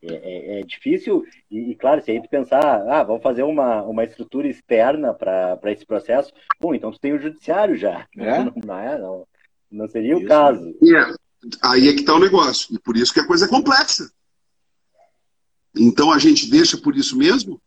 É, 0.03 0.61
é, 0.61 0.63
difícil, 0.63 1.27
e, 1.51 1.73
e, 1.73 1.75
claro, 1.75 2.03
se 2.03 2.11
a 2.11 2.15
gente 2.15 2.27
pensar, 2.27 2.89
ah, 2.89 3.03
vamos 3.03 3.23
fazer 3.23 3.43
uma, 3.43 3.83
uma 3.83 4.03
estrutura 4.03 4.49
externa 4.49 5.13
para 5.13 5.61
esse 5.67 5.85
processo, 5.85 6.33
bom, 6.59 6.75
então 6.75 6.91
tu 6.91 6.99
tem 6.99 7.13
o 7.13 7.21
judiciário 7.21 7.77
já. 7.77 8.09
É? 8.17 8.39
Não, 8.45 8.53
não, 8.65 8.79
é, 8.79 8.99
não, 8.99 9.29
não 9.71 9.89
seria 9.89 10.15
isso. 10.15 10.25
o 10.25 10.27
caso. 10.27 10.75
É. 10.83 11.15
Aí 11.63 11.89
é 11.89 11.93
que 11.93 12.01
está 12.01 12.15
o 12.15 12.19
negócio, 12.19 12.75
e 12.75 12.79
por 12.79 12.97
isso 12.97 13.13
que 13.13 13.21
a 13.21 13.27
coisa 13.27 13.45
é 13.45 13.49
complexa. 13.49 14.11
Então 15.77 16.11
a 16.11 16.19
gente 16.19 16.51
deixa 16.51 16.79
por 16.79 16.97
isso 16.97 17.17
mesmo? 17.17 17.61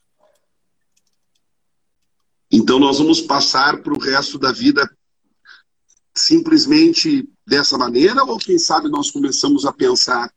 Então 2.56 2.78
nós 2.78 3.00
vamos 3.00 3.20
passar 3.20 3.82
para 3.82 3.92
o 3.92 4.00
resto 4.00 4.38
da 4.38 4.52
vida 4.52 4.88
simplesmente 6.14 7.28
dessa 7.44 7.80
maneira, 7.80 8.24
ou 8.24 8.38
quem 8.38 8.60
sabe 8.60 8.88
nós 8.90 9.10
começamos 9.10 9.66
a 9.66 9.74
pensar 9.74 10.32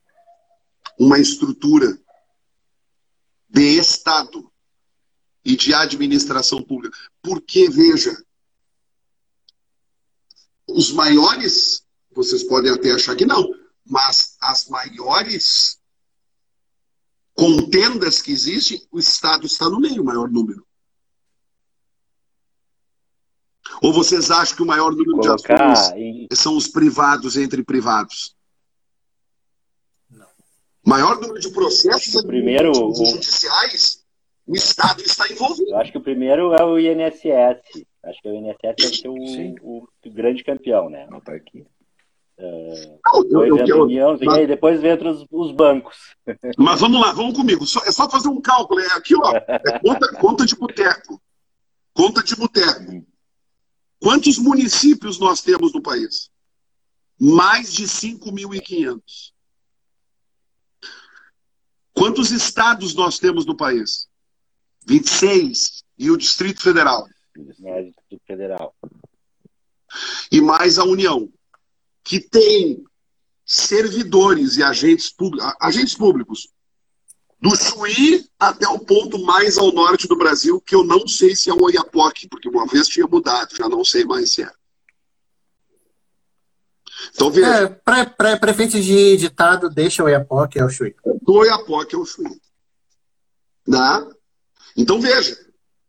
uma 0.99 1.19
estrutura 1.19 2.01
de 3.51 3.79
Estado 3.79 4.51
e 5.45 5.55
de 5.55 5.75
administração 5.75 6.63
pública? 6.63 6.97
Porque, 7.21 7.69
veja, 7.69 8.17
os 10.67 10.91
maiores, 10.93 11.85
vocês 12.13 12.43
podem 12.45 12.73
até 12.73 12.93
achar 12.93 13.15
que 13.15 13.27
não, 13.27 13.47
mas 13.85 14.39
as 14.41 14.71
maiores 14.71 15.79
contendas 17.35 18.23
que 18.23 18.33
existem, 18.33 18.89
o 18.91 18.99
Estado 18.99 19.45
está 19.45 19.69
no 19.69 19.79
meio, 19.79 20.01
o 20.01 20.07
maior 20.07 20.31
número. 20.31 20.66
Ou 23.83 23.93
vocês 23.93 24.31
acham 24.31 24.57
que 24.57 24.63
o 24.63 24.67
maior 24.67 24.93
número 24.93 25.21
de 25.21 25.29
ações 25.29 25.93
em... 25.97 26.29
são 26.33 26.57
os 26.57 26.69
privados 26.69 27.37
entre 27.37 27.63
privados? 27.63 28.35
Não. 30.11 30.27
Maior 30.85 31.21
número 31.21 31.39
de 31.41 31.51
processos 31.51 32.15
o 32.15 32.27
primeiro, 32.27 32.73
judiciais, 32.75 34.05
o... 34.47 34.53
o 34.53 34.57
Estado 34.57 35.03
está 35.03 35.31
envolvido. 35.31 35.71
Eu 35.71 35.79
acho 35.79 35.93
que 35.93 35.99
o 35.99 36.03
primeiro 36.03 36.55
é 36.55 36.65
o 36.65 36.79
INSS. 36.79 37.85
Acho 38.05 38.23
que 38.23 38.29
o 38.29 38.35
INSS 38.35 38.59
deve 38.63 38.97
ser 38.97 39.09
o, 39.09 39.89
o, 40.05 40.11
grande 40.11 40.45
campeão, 40.45 40.89
né? 40.89 41.07
Não 41.11 41.21
tá 41.21 41.35
aqui. 41.35 41.67
Uh, 42.39 43.23
depois, 43.25 43.51
eu, 43.51 43.67
eu, 43.67 43.83
União, 43.85 44.19
mas... 44.23 44.39
aí 44.39 44.47
depois 44.47 44.85
entra 44.85 45.11
os, 45.11 45.27
os, 45.31 45.53
bancos. 45.53 45.97
Mas 46.59 46.79
vamos 46.79 47.01
lá, 47.01 47.11
vamos 47.13 47.35
comigo. 47.35 47.65
é 47.65 47.93
só 47.93 48.11
fazer 48.11 48.29
um 48.29 48.43
cálculo. 48.43 48.79
É 48.79 48.93
aqui, 48.93 49.15
ó. 49.17 49.33
É 49.35 49.79
conta, 49.79 50.13
conta 50.21 50.45
de 50.45 50.55
boteco. 50.55 51.19
Conta 51.95 52.23
de 52.23 52.37
boteco. 52.37 53.07
Quantos 54.01 54.39
municípios 54.39 55.19
nós 55.19 55.43
temos 55.43 55.73
no 55.73 55.83
país? 55.83 56.31
Mais 57.19 57.73
de 57.73 57.85
5.500. 57.85 59.33
Quantos 61.93 62.31
estados 62.31 62.95
nós 62.95 63.19
temos 63.19 63.47
no 63.47 63.57
país? 63.57 64.07
26. 64.87 65.83
E 65.99 66.11
o 66.11 66.17
Distrito 66.17 66.61
Federal? 66.61 67.09
Distrito 67.35 68.23
Federal. 68.27 68.75
E 70.31 70.41
mais 70.41 70.79
a 70.79 70.85
União, 70.85 71.33
que 72.05 72.21
tem 72.21 72.85
servidores 73.45 74.57
e 74.57 74.63
agentes, 74.63 75.15
agentes 75.61 75.95
públicos 75.95 76.49
do 77.47 77.55
Chuí 77.55 78.29
até 78.41 78.67
o 78.69 78.81
ponto 78.81 79.25
mais 79.25 79.57
ao 79.57 79.71
norte 79.71 80.09
do 80.09 80.17
Brasil, 80.17 80.61
que 80.61 80.75
eu 80.75 80.83
não 80.83 81.07
sei 81.07 81.37
se 81.37 81.49
é 81.49 81.55
o 81.55 81.63
Oiapoque, 81.63 82.29
porque 82.29 82.49
uma 82.49 82.67
vez 82.67 82.89
tinha 82.89 83.07
mudado, 83.07 83.55
já 83.55 83.69
não 83.69 83.85
sei 83.85 84.05
mais 84.05 84.33
se 84.33 84.43
é. 84.43 84.51
Então, 87.15 87.31
veja. 87.31 87.81
É, 87.87 88.05
prefeito 88.37 88.81
de 88.81 89.17
ditado 89.17 89.71
deixa 89.71 90.03
o 90.03 90.07
Oiapoque, 90.07 90.59
é 90.59 90.65
o 90.65 90.69
Chuí. 90.69 90.93
Do 91.23 91.35
Oiapoque 91.35 91.95
é 91.95 91.99
o 91.99 92.05
Chuí. 92.05 92.41
Né? 93.65 94.11
Então, 94.77 95.01
veja. 95.01 95.39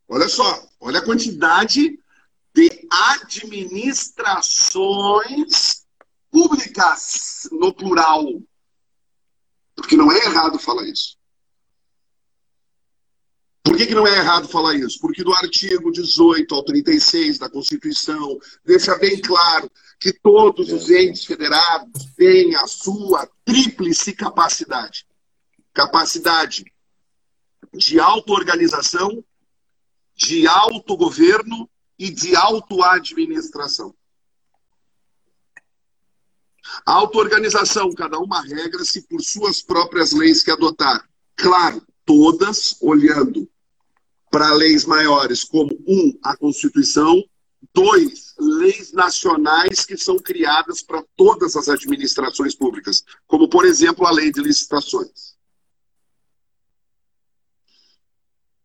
Olha 0.08 0.30
só. 0.30 0.64
Olha 0.80 1.00
a 1.00 1.04
quantidade 1.04 2.00
de 2.54 2.88
administrações 2.92 5.88
públicas 6.30 7.50
no 7.52 7.74
plural. 7.74 8.24
Porque 9.76 9.98
não 9.98 10.12
é 10.12 10.18
errado 10.18 10.60
falar 10.60 10.86
isso. 10.86 11.17
Que, 13.78 13.86
que 13.86 13.94
não 13.94 14.08
é 14.08 14.18
errado 14.18 14.48
falar 14.48 14.74
isso? 14.74 15.00
Porque 15.00 15.24
do 15.24 15.32
artigo 15.32 15.92
18 15.92 16.56
ao 16.56 16.64
36 16.64 17.38
da 17.38 17.48
Constituição 17.48 18.40
deixa 18.66 18.98
bem 18.98 19.22
claro 19.22 19.70
que 20.00 20.12
todos 20.12 20.72
os 20.72 20.90
entes 20.90 21.26
federados 21.26 22.06
têm 22.16 22.56
a 22.56 22.66
sua 22.66 23.30
tríplice 23.46 24.14
capacidade. 24.14 25.06
Capacidade 25.72 26.66
de 27.72 28.00
auto-organização, 28.00 29.24
de 30.16 30.48
autogoverno 30.48 31.70
e 32.00 32.10
de 32.10 32.36
auto-administração. 32.36 33.94
Auto-organização, 36.84 37.94
cada 37.94 38.18
uma 38.18 38.42
regra-se 38.42 39.04
por 39.04 39.22
suas 39.22 39.62
próprias 39.62 40.14
leis 40.14 40.42
que 40.42 40.50
adotar. 40.50 41.08
Claro, 41.36 41.86
todas 42.04 42.76
olhando 42.82 43.48
para 44.30 44.54
leis 44.54 44.86
maiores, 44.86 45.44
como 45.44 45.72
um, 45.88 46.18
a 46.24 46.36
Constituição, 46.36 47.24
dois, 47.74 48.34
leis 48.38 48.92
nacionais 48.92 49.86
que 49.86 49.98
são 49.98 50.18
criadas 50.18 50.82
para 50.82 51.04
todas 51.16 51.56
as 51.56 51.70
administrações 51.70 52.56
públicas, 52.56 53.04
como 53.26 53.50
por 53.50 53.66
exemplo 53.66 54.06
a 54.06 54.12
lei 54.12 54.32
de 54.32 54.42
licitações. 54.42 55.36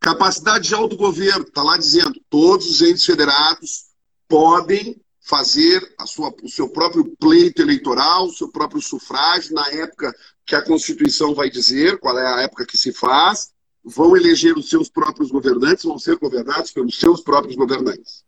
Capacidade 0.01 0.69
de 0.69 0.75
autogoverno, 0.75 1.45
está 1.45 1.63
lá 1.63 1.77
dizendo, 1.77 2.21
todos 2.29 2.69
os 2.69 2.83
entes 2.83 3.05
federados 3.05 3.87
podem 4.27 5.01
fazer 5.21 5.95
a 5.99 6.07
sua, 6.07 6.35
o 6.43 6.49
seu 6.49 6.69
próprio 6.69 7.17
pleito 7.17 7.63
eleitoral, 7.63 8.27
o 8.27 8.33
seu 8.33 8.51
próprio 8.51 8.83
sufrágio, 8.83 9.55
na 9.55 9.69
época 9.69 10.13
que 10.45 10.57
a 10.57 10.65
Constituição 10.65 11.35
vai 11.35 11.49
dizer, 11.49 12.01
qual 12.01 12.19
é 12.19 12.27
a 12.27 12.41
época 12.41 12.67
que 12.67 12.77
se 12.77 12.93
faz, 12.93 13.52
vão 13.85 14.17
eleger 14.17 14.57
os 14.57 14.69
seus 14.69 14.89
próprios 14.89 15.31
governantes, 15.31 15.85
vão 15.85 15.99
ser 15.99 16.17
governados 16.17 16.71
pelos 16.71 16.99
seus 16.99 17.21
próprios 17.21 17.57
governantes. 17.57 18.25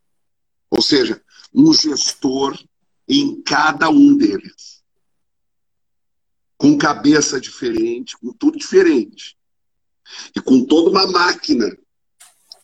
Ou 0.71 0.83
seja, 0.83 1.23
um 1.55 1.73
gestor 1.73 2.59
em 3.09 3.41
cada 3.43 3.89
um 3.89 4.17
deles. 4.17 4.83
com 6.57 6.79
cabeça 6.79 7.39
diferente, 7.39 8.17
com 8.17 8.33
tudo 8.33 8.57
diferente. 8.57 9.37
E 10.35 10.41
com 10.41 10.65
toda 10.65 10.89
uma 10.89 11.07
máquina 11.07 11.77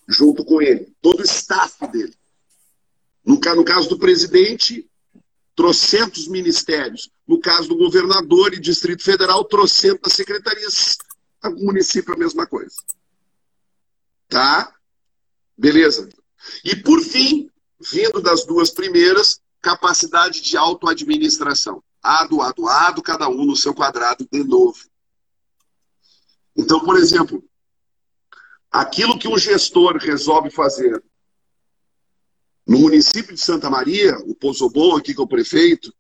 junto 0.09 0.45
com 0.45 0.61
ele, 0.61 0.93
todo 1.01 1.21
o 1.21 1.25
staff 1.25 1.87
dele. 1.89 2.15
No, 3.25 3.35
no 3.37 3.65
caso 3.65 3.89
do 3.89 3.99
presidente, 3.99 4.89
trocentos 5.55 6.27
ministérios. 6.27 7.11
No 7.27 7.39
caso 7.39 7.69
do 7.69 7.77
governador 7.77 8.55
e 8.55 8.61
Distrito 8.61 9.03
Federal, 9.03 9.45
trocentas 9.45 10.15
secretarias. 10.15 10.99
O 11.45 11.65
município 11.65 12.13
é 12.13 12.17
a 12.17 12.19
mesma 12.19 12.47
coisa. 12.47 12.77
Tá? 14.29 14.75
Beleza. 15.57 16.09
E 16.65 16.77
por 16.77 17.01
fim, 17.01 17.51
vindo 17.81 18.21
das 18.21 18.45
duas 18.45 18.71
primeiras, 18.71 19.41
capacidade 19.61 20.41
de 20.41 20.57
autoadministração. 20.57 21.83
Ado, 22.03 22.41
ado, 22.41 22.67
ado, 22.69 23.03
cada 23.03 23.29
um 23.29 23.45
no 23.45 23.57
seu 23.57 23.75
quadrado 23.75 24.27
de 24.31 24.43
novo. 24.45 24.79
Então, 26.57 26.81
por 26.81 26.97
exemplo, 26.97 27.45
aquilo 28.71 29.19
que 29.19 29.29
um 29.29 29.39
gestor 29.39 29.97
resolve 29.99 30.51
fazer 30.51 31.03
no 32.67 32.79
município 32.79 33.35
de 33.35 33.41
Santa 33.41 33.69
Maria, 33.69 34.17
o 34.25 34.35
Pozobon, 34.35 34.97
aqui 34.97 35.15
que 35.15 35.21
é 35.21 35.25
o 35.25 35.27
prefeito, 35.27 35.93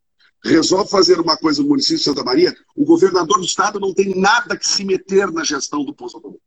resolve 0.43 0.91
fazer 0.91 1.20
uma 1.20 1.36
coisa 1.36 1.62
no 1.62 1.68
município 1.68 1.99
de 1.99 2.05
Santa 2.05 2.24
Maria, 2.24 2.57
o 2.74 2.84
governador 2.84 3.38
do 3.38 3.45
estado 3.45 3.78
não 3.78 3.93
tem 3.93 4.18
nada 4.18 4.57
que 4.57 4.66
se 4.66 4.84
meter 4.84 5.30
na 5.30 5.45
gestão 5.45 5.84
do 5.84 5.95
Pozobon. 5.95 6.38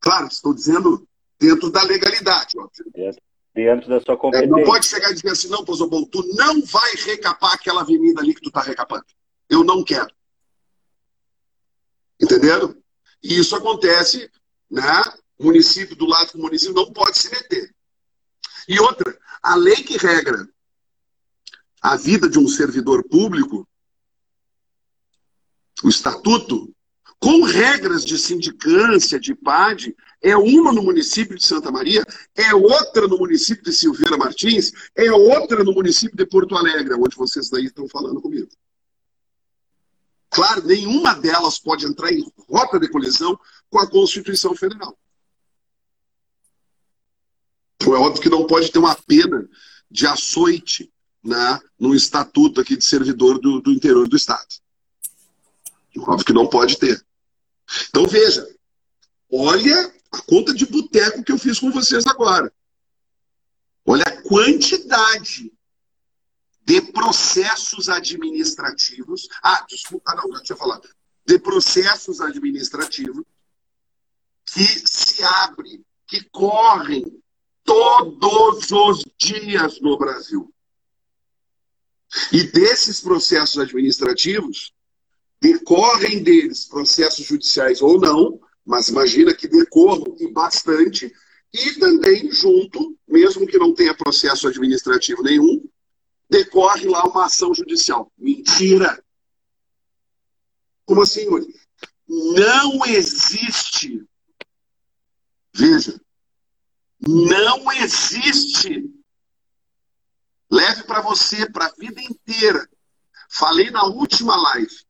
Claro, 0.00 0.26
estou 0.26 0.54
dizendo 0.54 1.06
dentro 1.38 1.70
da 1.70 1.82
legalidade, 1.82 2.58
óbvio. 2.58 3.14
Dentro 3.54 3.88
da 3.88 4.00
sua 4.00 4.16
competência. 4.16 4.46
É, 4.46 4.48
não 4.48 4.64
pode 4.64 4.86
chegar 4.86 5.10
e 5.10 5.14
dizer 5.14 5.30
assim, 5.30 5.48
não, 5.48 5.64
Pozobon, 5.64 6.04
tu 6.04 6.22
não 6.34 6.62
vai 6.62 6.94
recapar 7.04 7.52
aquela 7.52 7.82
avenida 7.82 8.20
ali 8.20 8.34
que 8.34 8.40
tu 8.40 8.48
está 8.48 8.62
recapando. 8.62 9.04
Eu 9.48 9.62
não 9.62 9.84
quero. 9.84 10.12
Entenderam? 12.20 12.74
E 13.22 13.38
isso 13.38 13.54
acontece, 13.54 14.30
né? 14.70 15.02
Município 15.38 15.94
do 15.94 16.06
lado 16.06 16.32
do 16.32 16.38
município 16.38 16.74
não 16.74 16.92
pode 16.92 17.18
se 17.18 17.30
meter. 17.30 17.74
E 18.68 18.80
outra, 18.80 19.18
a 19.42 19.54
lei 19.54 19.76
que 19.76 19.98
regra 19.98 20.48
a 21.82 21.96
vida 21.96 22.28
de 22.28 22.38
um 22.38 22.46
servidor 22.46 23.02
público, 23.02 23.68
o 25.82 25.88
estatuto, 25.88 26.72
com 27.18 27.42
regras 27.42 28.04
de 28.04 28.16
sindicância, 28.18 29.18
de 29.18 29.34
PAD, 29.34 29.94
é 30.20 30.36
uma 30.36 30.72
no 30.72 30.82
município 30.82 31.36
de 31.36 31.44
Santa 31.44 31.72
Maria, 31.72 32.04
é 32.36 32.54
outra 32.54 33.08
no 33.08 33.18
município 33.18 33.64
de 33.64 33.72
Silveira 33.72 34.16
Martins, 34.16 34.72
é 34.94 35.10
outra 35.10 35.64
no 35.64 35.72
município 35.72 36.16
de 36.16 36.26
Porto 36.26 36.56
Alegre, 36.56 36.94
onde 36.94 37.16
vocês 37.16 37.50
daí 37.50 37.66
estão 37.66 37.88
falando 37.88 38.20
comigo. 38.20 38.48
Claro, 40.30 40.64
nenhuma 40.64 41.14
delas 41.14 41.58
pode 41.58 41.84
entrar 41.84 42.12
em 42.12 42.24
rota 42.48 42.78
de 42.78 42.88
colisão 42.88 43.38
com 43.68 43.78
a 43.78 43.90
Constituição 43.90 44.54
Federal. 44.54 44.96
Então 47.76 47.94
é 47.94 47.98
óbvio 47.98 48.22
que 48.22 48.30
não 48.30 48.46
pode 48.46 48.70
ter 48.70 48.78
uma 48.78 48.94
pena 48.94 49.48
de 49.90 50.06
açoite 50.06 50.92
né, 51.22 51.60
no 51.78 51.94
estatuto 51.94 52.60
aqui 52.60 52.76
de 52.76 52.84
servidor 52.84 53.38
do, 53.38 53.60
do 53.60 53.70
interior 53.70 54.08
do 54.08 54.16
Estado. 54.16 54.48
Óbvio 55.98 56.24
que 56.24 56.32
não 56.32 56.48
pode 56.48 56.78
ter. 56.78 57.04
Então 57.88 58.06
veja, 58.06 58.46
olha 59.30 59.94
a 60.10 60.22
conta 60.22 60.52
de 60.52 60.66
boteco 60.66 61.22
que 61.22 61.32
eu 61.32 61.38
fiz 61.38 61.58
com 61.58 61.70
vocês 61.70 62.06
agora. 62.06 62.52
Olha 63.84 64.04
a 64.06 64.22
quantidade 64.22 65.52
de 66.64 66.80
processos 66.80 67.88
administrativos. 67.88 69.28
Ah, 69.42 69.64
desculpa, 69.68 70.14
não, 70.14 70.28
não 70.28 70.42
tinha 70.42 70.56
falado. 70.56 70.88
De 71.26 71.38
processos 71.38 72.20
administrativos 72.20 73.24
que 74.46 74.66
se 74.86 75.22
abrem, 75.22 75.84
que 76.06 76.22
correm 76.30 77.22
todos 77.64 78.70
os 78.70 79.04
dias 79.18 79.80
no 79.80 79.96
Brasil. 79.96 80.52
E 82.32 82.44
desses 82.44 83.00
processos 83.00 83.58
administrativos, 83.58 84.72
decorrem 85.40 86.22
deles 86.22 86.66
processos 86.66 87.26
judiciais 87.26 87.80
ou 87.82 88.00
não, 88.00 88.40
mas 88.64 88.88
imagina 88.88 89.34
que 89.34 89.48
decorram 89.48 90.16
e 90.20 90.28
bastante, 90.28 91.12
e 91.52 91.72
também 91.74 92.30
junto, 92.30 92.96
mesmo 93.06 93.46
que 93.46 93.58
não 93.58 93.74
tenha 93.74 93.94
processo 93.94 94.46
administrativo 94.46 95.22
nenhum, 95.22 95.64
decorre 96.30 96.86
lá 96.86 97.04
uma 97.04 97.26
ação 97.26 97.52
judicial. 97.52 98.10
Mentira! 98.16 99.02
Como 100.84 101.02
assim, 101.02 101.22
Yuri? 101.22 101.46
Não 102.08 102.84
existe. 102.86 104.04
Veja, 105.54 106.00
não 107.00 107.70
existe. 107.72 108.84
Leve 110.52 110.82
para 110.82 111.00
você, 111.00 111.50
para 111.50 111.64
a 111.64 111.72
vida 111.78 111.98
inteira. 112.02 112.68
Falei 113.30 113.70
na 113.70 113.84
última 113.84 114.36
live. 114.36 114.84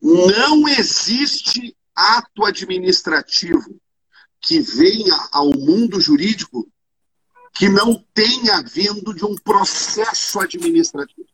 Não 0.00 0.66
existe 0.66 1.76
ato 1.94 2.46
administrativo 2.46 3.78
que 4.40 4.58
venha 4.58 5.28
ao 5.30 5.50
mundo 5.50 6.00
jurídico 6.00 6.66
que 7.52 7.68
não 7.68 8.02
tenha 8.14 8.62
vindo 8.62 9.12
de 9.12 9.22
um 9.22 9.36
processo 9.36 10.40
administrativo. 10.40 11.28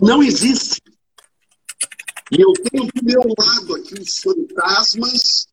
Não 0.00 0.22
existe. 0.22 0.80
E 2.30 2.40
eu 2.40 2.52
tenho 2.52 2.86
do 2.86 3.04
meu 3.04 3.34
lado 3.36 3.74
aqui 3.74 3.94
os 3.94 4.18
fantasmas 4.18 5.48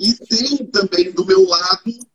e 0.00 0.14
tenho 0.14 0.70
também 0.70 1.12
do 1.12 1.26
meu 1.26 1.46
lado 1.46 2.11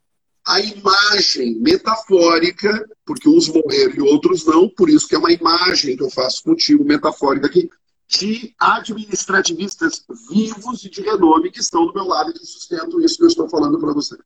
a 0.48 0.62
imagem 0.62 1.60
metafórica, 1.60 2.89
porque 3.06 3.28
uns 3.28 3.50
morreram 3.50 3.95
e 3.95 4.02
outros 4.02 4.45
não, 4.45 4.70
por 4.70 4.89
isso 4.89 5.06
que 5.06 5.14
é 5.14 5.18
uma 5.18 5.32
imagem 5.32 5.98
que 5.98 6.04
eu 6.04 6.10
faço 6.10 6.41
contigo, 6.41 6.86
metafórica 6.86 7.48
aqui, 7.48 7.70
de 8.08 8.56
administrativistas 8.58 10.06
vivos 10.30 10.86
e 10.86 10.89
de 10.89 11.02
renome 11.02 11.52
que 11.52 11.60
estão 11.60 11.86
do 11.86 11.93
meu 11.93 12.06
lado 12.06 12.30
e 12.30 12.34
que 12.34 12.45
sustentam 12.45 13.02
isso 13.02 13.18
que 13.18 13.24
eu 13.24 13.28
estou 13.28 13.50
falando 13.50 13.78
para 13.78 13.91
você. 13.91 14.18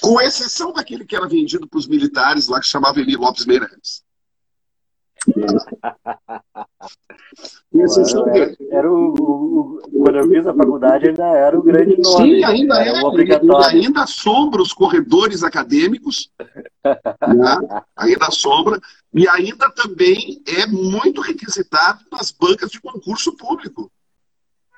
Com 0.00 0.20
exceção 0.20 0.72
daquele 0.72 1.04
que 1.04 1.16
era 1.16 1.26
vendido 1.26 1.66
para 1.66 1.78
os 1.78 1.88
militares 1.88 2.46
lá, 2.46 2.60
que 2.60 2.66
chamava 2.68 3.00
Eli 3.00 3.16
Lopes 3.16 3.46
Meireles. 3.46 4.03
Era, 7.74 8.56
era 8.70 8.92
o, 8.92 9.14
o, 9.14 9.82
quando 9.92 10.18
eu 10.18 10.28
fiz 10.28 10.46
a 10.46 10.54
faculdade 10.54 11.08
ainda 11.08 11.24
era 11.24 11.58
o 11.58 11.62
grande 11.62 12.00
nome. 12.00 12.36
Sim, 12.36 12.44
ainda 12.44 12.80
é. 12.84 13.00
Ele 13.00 13.86
ainda 13.86 14.02
assombra 14.02 14.62
os 14.62 14.72
corredores 14.72 15.42
acadêmicos. 15.42 16.30
né? 16.84 17.82
Ainda 17.96 18.26
assombra. 18.26 18.80
E 19.12 19.28
ainda 19.28 19.70
também 19.70 20.40
é 20.46 20.66
muito 20.66 21.20
requisitado 21.20 22.00
nas 22.12 22.30
bancas 22.30 22.70
de 22.70 22.80
concurso 22.80 23.36
público 23.36 23.90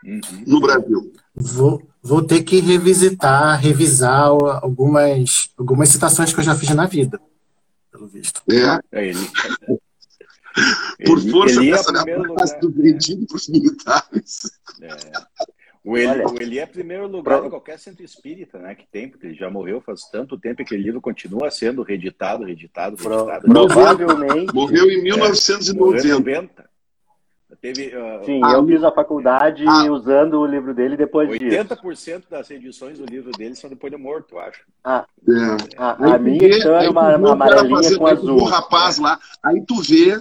uhum. 0.03 0.21
no 0.47 0.61
Brasil. 0.61 1.13
Vou, 1.35 1.83
vou 2.03 2.23
ter 2.23 2.43
que 2.43 2.61
revisitar, 2.61 3.61
revisar 3.61 4.29
algumas, 4.63 5.51
algumas 5.59 5.91
citações 5.91 6.33
que 6.33 6.41
eu 6.41 6.45
já 6.45 6.55
fiz 6.55 6.71
na 6.71 6.87
vida, 6.87 7.21
pelo 7.93 8.07
visto. 8.07 8.43
É. 8.51 8.81
é 8.91 9.09
ele. 9.09 9.31
Por 11.05 11.19
ele, 11.19 11.31
força 11.31 11.61
ele 11.61 11.71
dessa 11.71 11.93
frase 11.93 12.61
do 12.61 12.71
vendido 12.71 13.27
para 13.27 13.37
os 13.37 13.49
militares. 13.49 14.51
É. 14.81 15.47
O 15.85 15.97
Eli, 15.97 16.09
Olha, 16.09 16.27
o 16.27 16.43
Eli 16.43 16.59
é 16.59 16.67
primeiro 16.67 17.07
lugar 17.07 17.39
pra... 17.39 17.47
em 17.47 17.51
qualquer 17.51 17.79
centro 17.79 18.05
espírita, 18.05 18.59
né? 18.59 18.75
Que 18.75 18.85
tem, 18.91 19.09
porque 19.09 19.27
ele 19.27 19.37
já 19.37 19.49
morreu 19.49 19.81
faz 19.81 20.09
tanto 20.11 20.37
tempo 20.37 20.57
que 20.57 20.63
aquele 20.63 20.83
livro 20.83 21.01
continua 21.01 21.49
sendo 21.49 21.85
reeditado, 21.85 22.43
reeditado, 22.43 22.97
reeditado. 22.97 23.47
Provavelmente. 23.47 24.53
Morreu 24.53 24.91
em 24.91 25.01
1990. 25.05 26.63
É, 26.63 26.77
Teve, 27.61 27.97
uh, 27.97 28.25
Sim, 28.25 28.41
ah, 28.45 28.53
eu 28.53 28.67
fiz 28.67 28.83
a 28.85 28.93
faculdade 28.93 29.65
ah, 29.67 29.91
usando 29.91 30.41
o 30.41 30.47
livro 30.47 30.75
dele 30.75 30.97
depois 30.97 31.29
80% 31.31 31.79
disso. 31.79 32.31
das 32.31 32.51
edições 32.51 32.99
do 32.99 33.07
livro 33.07 33.31
dele 33.33 33.55
são 33.55 33.71
depois 33.71 33.93
de 33.93 33.99
morto, 33.99 34.35
eu 34.35 34.41
acho. 34.41 34.61
Ah, 34.85 35.07
é. 35.29 35.79
a, 35.79 36.15
a 36.15 36.19
minha 36.19 36.59
então 36.59 36.77
é 36.77 36.91
uma, 36.91 37.17
uma 37.17 37.33
amarelinha 37.33 37.97
com 37.97 38.07
azul. 38.07 38.41
O 38.41 38.45
rapaz 38.45 38.99
lá, 38.99 39.19
aí 39.43 39.65
tu 39.65 39.81
vê 39.81 40.21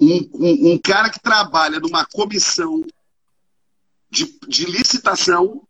um, 0.00 0.30
um, 0.34 0.72
um 0.72 0.78
cara 0.78 1.10
que 1.10 1.20
trabalha 1.20 1.78
numa 1.78 2.06
comissão 2.06 2.82
de, 4.10 4.26
de 4.48 4.64
licitação 4.64 5.62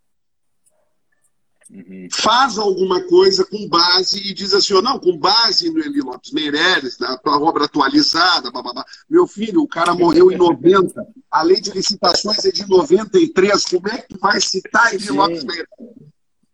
uhum. 1.70 2.08
faz 2.12 2.56
alguma 2.56 3.02
coisa 3.02 3.44
com 3.44 3.68
base 3.68 4.18
e 4.18 4.32
diz 4.32 4.54
assim, 4.54 4.74
oh, 4.74 4.82
não, 4.82 4.98
com 4.98 5.18
base 5.18 5.70
no 5.70 5.80
Eli 5.80 6.00
Lopes 6.00 6.32
Meireles, 6.32 6.98
na 6.98 7.18
tua 7.18 7.40
obra 7.40 7.64
atualizada, 7.64 8.50
bababá. 8.50 8.84
meu 9.08 9.26
filho, 9.26 9.62
o 9.62 9.68
cara 9.68 9.94
morreu 9.94 10.30
em 10.30 10.36
90, 10.36 11.06
a 11.30 11.42
lei 11.42 11.60
de 11.60 11.70
licitações 11.70 12.44
é 12.44 12.52
de 12.52 12.66
93, 12.68 13.64
como 13.64 13.88
é 13.88 13.98
que 13.98 14.16
vai 14.16 14.40
citar 14.40 14.94
Eli 14.94 15.04
Sim. 15.04 15.12
Lopes 15.12 15.44
Meireles? 15.44 15.68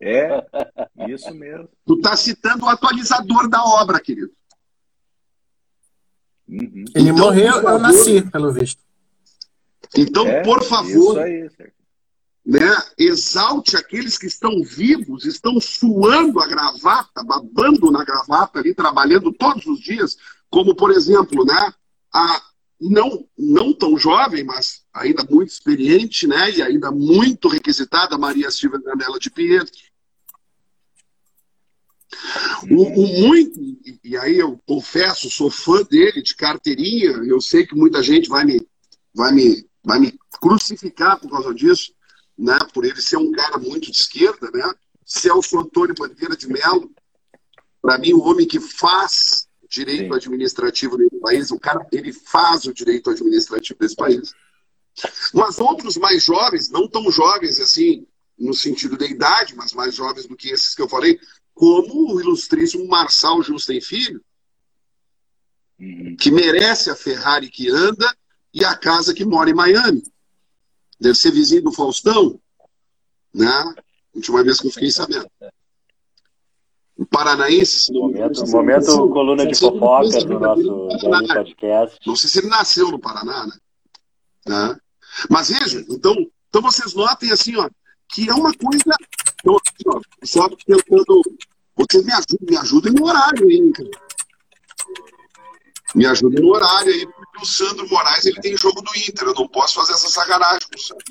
É, 0.01 0.45
isso 1.09 1.33
mesmo. 1.35 1.68
Tu 1.87 1.95
está 1.95 2.16
citando 2.16 2.66
o 2.66 2.68
atualizador 2.68 3.49
da 3.49 3.64
obra, 3.64 3.99
querido. 3.99 4.36
Uhum. 6.49 6.84
Ele 6.94 7.11
então, 7.11 7.14
morreu, 7.16 7.53
favor, 7.55 7.70
eu 7.70 7.78
nasci, 7.78 8.22
pelo 8.30 8.53
visto. 8.53 8.80
Então, 9.97 10.26
é, 10.26 10.42
por 10.42 10.62
favor, 10.62 11.18
aí, 11.18 11.49
né, 12.44 12.76
exalte 12.97 13.76
aqueles 13.76 14.16
que 14.16 14.26
estão 14.26 14.62
vivos, 14.62 15.24
estão 15.24 15.61
suando 15.61 16.40
a 16.40 16.47
gravata, 16.47 17.24
babando 17.24 17.90
na 17.90 18.05
gravata 18.05 18.61
ali, 18.61 18.72
trabalhando 18.72 19.32
todos 19.32 19.66
os 19.66 19.80
dias, 19.80 20.16
como, 20.49 20.74
por 20.74 20.92
exemplo, 20.92 21.44
né, 21.44 21.72
a 22.14 22.42
não, 22.80 23.26
não 23.36 23.72
tão 23.72 23.99
jovem, 23.99 24.44
mas 24.44 24.82
ainda 24.92 25.26
muito 25.28 25.49
experiente, 25.49 26.26
né, 26.26 26.51
e 26.51 26.62
ainda 26.62 26.90
muito 26.90 27.49
requisitada, 27.49 28.18
Maria 28.18 28.51
Silvia 28.51 28.78
Granella 28.78 29.18
de 29.18 29.30
Pietro. 29.30 29.72
O, 32.70 32.82
o, 32.82 33.28
muito, 33.28 33.61
e 34.02 34.16
aí 34.16 34.38
eu 34.38 34.59
confesso, 34.66 35.30
sou 35.30 35.50
fã 35.50 35.82
dele, 35.82 36.22
de 36.22 36.34
carteirinha, 36.34 37.11
eu 37.26 37.40
sei 37.40 37.66
que 37.66 37.74
muita 37.74 38.02
gente 38.02 38.28
vai 38.28 38.44
me, 38.44 38.61
vai 39.14 39.32
me, 39.32 39.66
vai 39.84 39.98
me 39.98 40.18
crucificar 40.40 41.18
por 41.20 41.30
causa 41.30 41.52
disso, 41.54 41.92
né, 42.38 42.59
por 42.72 42.84
ele 42.84 43.00
ser 43.00 43.16
um 43.16 43.32
cara 43.32 43.59
muito 43.59 43.90
de 43.90 43.98
esquerda, 43.98 44.50
né? 44.52 44.72
Celso 45.04 45.59
Antônio 45.59 45.94
Bandeira 45.94 46.36
de 46.36 46.48
Mello, 46.48 46.90
para 47.80 47.98
mim, 47.98 48.12
o 48.12 48.20
homem 48.20 48.46
que 48.46 48.59
faz 48.59 49.46
direito 49.70 50.09
Sim. 50.09 50.14
administrativo 50.14 50.96
nesse 50.96 51.20
país, 51.20 51.50
o 51.50 51.59
cara, 51.59 51.86
ele 51.92 52.12
faz 52.12 52.64
o 52.64 52.74
direito 52.74 53.11
administrativo 53.11 53.78
desse 53.78 53.94
país. 53.94 54.32
Mas 55.32 55.59
outros 55.59 55.96
mais 55.96 56.24
jovens, 56.24 56.68
não 56.68 56.88
tão 56.88 57.11
jovens 57.11 57.61
assim, 57.61 58.07
no 58.38 58.52
sentido 58.54 58.96
da 58.96 59.07
idade, 59.07 59.54
mas 59.54 59.72
mais 59.72 59.94
jovens 59.94 60.26
do 60.26 60.36
que 60.36 60.48
esses 60.48 60.74
que 60.74 60.82
eu 60.82 60.88
falei, 60.88 61.18
como 61.57 62.14
o 62.14 62.20
ilustríssimo 62.20 62.86
Marçal 62.86 63.42
Justen 63.42 63.80
Filho, 63.80 64.22
uhum. 65.80 66.14
que 66.20 66.30
merece 66.30 66.90
a 66.90 66.94
Ferrari 66.94 67.48
que 67.48 67.70
anda 67.70 68.14
e 68.52 68.62
a 68.62 68.76
casa 68.76 69.14
que 69.14 69.24
mora 69.24 69.48
em 69.48 69.54
Miami. 69.54 70.02
Deve 71.00 71.14
ser 71.14 71.30
vizinho 71.30 71.62
do 71.62 71.72
Faustão, 71.72 72.38
né? 73.34 73.74
Última 74.14 74.44
vez 74.44 74.61
que 74.61 74.66
eu 74.66 74.70
fiquei 74.70 74.90
sabendo. 74.90 75.26
O 76.94 77.07
paranaense, 77.07 77.80
se 77.80 77.92
não 77.92 78.02
momento, 78.02 78.46
momento 78.48 79.09
coluna 79.09 79.46
de 79.46 79.59
fofocas 79.59 80.24
no 80.24 80.38
nosso, 80.38 80.62
no 80.62 81.26
podcast. 81.26 81.98
Não 82.07 82.16
sei 82.16 82.28
se 82.28 82.38
ele 82.38 82.48
nasceu 82.48 82.90
no 82.90 82.98
Paraná, 82.98 83.46
né? 83.46 83.52
né? 84.46 84.78
Mas 85.30 85.48
veja, 85.48 85.82
então, 85.88 86.14
então 86.50 86.61
vocês 86.61 86.92
notem 86.92 87.32
assim, 87.32 87.57
ó, 87.57 87.68
que 88.11 88.28
é 88.28 88.34
uma 88.34 88.52
coisa. 88.52 88.94
Então, 89.47 89.61
ó, 89.86 90.01
só 90.24 90.49
tentando. 90.49 91.22
Vocês 91.76 92.05
me 92.05 92.12
ajudem, 92.12 92.38
me 92.51 92.57
ajudem 92.57 92.92
no 92.94 93.07
horário 93.07 93.47
aí, 93.47 93.72
cara. 93.72 93.90
Me 95.94 96.05
ajudem 96.07 96.42
no 96.42 96.49
horário 96.53 96.92
aí, 96.92 97.07
porque 97.07 97.42
o 97.42 97.47
Sandro 97.47 97.88
Moraes 97.88 98.26
ele 98.26 98.40
tem 98.40 98.57
jogo 98.57 98.82
do 98.82 98.90
Inter. 98.97 99.28
Eu 99.28 99.34
não 99.34 99.47
posso 99.49 99.76
fazer 99.76 99.92
essa 99.92 100.09
sacanagem 100.09 100.68
com 100.68 100.76
o 100.76 100.80
Sandro. 100.80 101.05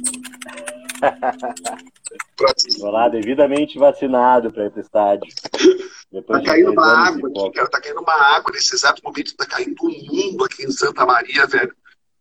Vou 2.79 2.91
lá, 2.91 3.07
devidamente 3.07 3.79
vacinado 3.79 4.51
para 4.51 4.65
ir 4.65 4.71
para 4.71 4.79
o 4.79 4.81
estádio. 4.81 5.33
Depois 6.11 6.43
tá 6.43 6.51
caindo 6.51 6.71
uma 6.71 7.07
água 7.07 7.29
aqui, 7.29 7.51
cara. 7.51 7.69
Tá 7.69 7.81
caindo 7.81 8.01
uma 8.01 8.13
água 8.35 8.51
nesse 8.51 8.75
exato 8.75 9.01
momento. 9.03 9.35
Tá 9.35 9.45
caindo 9.45 9.75
um 9.83 10.05
mundo 10.05 10.43
aqui 10.43 10.63
em 10.63 10.71
Santa 10.71 11.05
Maria, 11.05 11.47
velho. 11.47 11.73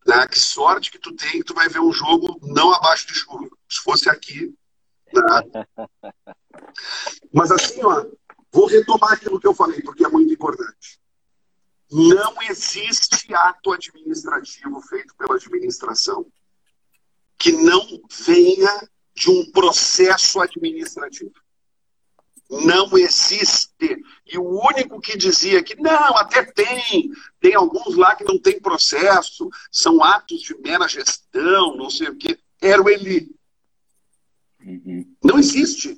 Né? 0.07 0.27
Que 0.29 0.39
sorte 0.39 0.91
que 0.91 0.99
tu 0.99 1.15
tem 1.15 1.33
que 1.33 1.45
tu 1.45 1.55
vai 1.55 1.69
ver 1.69 1.81
um 1.81 1.93
jogo 1.93 2.39
não 2.43 2.73
abaixo 2.73 3.07
de 3.07 3.15
chuva. 3.15 3.49
Se 3.69 3.83
fosse 3.83 4.09
aqui. 4.09 4.55
Mas 7.33 7.51
assim, 7.51 7.83
ó, 7.83 8.05
vou 8.53 8.67
retomar 8.67 9.13
aquilo 9.13 9.41
que 9.41 9.47
eu 9.47 9.55
falei, 9.55 9.81
porque 9.83 10.05
é 10.05 10.09
muito 10.09 10.33
importante. 10.33 11.01
Não 11.91 12.35
existe 12.43 13.33
ato 13.35 13.73
administrativo 13.73 14.81
feito 14.83 15.15
pela 15.17 15.37
administração 15.37 16.27
que 17.39 17.53
não 17.53 18.01
venha 18.27 18.89
de 19.15 19.31
um 19.31 19.51
processo 19.51 20.41
administrativo. 20.41 21.33
Não 22.51 22.97
existe. 22.97 24.03
E 24.27 24.39
o 24.39 24.67
único 24.67 25.01
que 25.01 25.17
dizia 25.17 25.63
que 25.63 25.77
não, 25.77 26.17
até 26.17 26.45
tem, 26.45 27.11
tem 27.41 27.55
alguns 27.55 27.97
lá 27.97 28.15
que 28.15 28.25
não 28.25 28.39
tem 28.39 28.61
processo, 28.61 29.49
são 29.71 30.03
atos 30.03 30.43
de 30.43 30.57
mera 30.59 30.89
gestão, 30.89 31.77
não 31.77 31.91
sei 31.91 32.09
o 32.09 32.17
quê, 32.17 32.39
era 32.61 32.83
o 32.83 32.89
Eli. 32.89 33.34
Uhum. 34.65 35.05
Não 35.23 35.39
existe. 35.39 35.97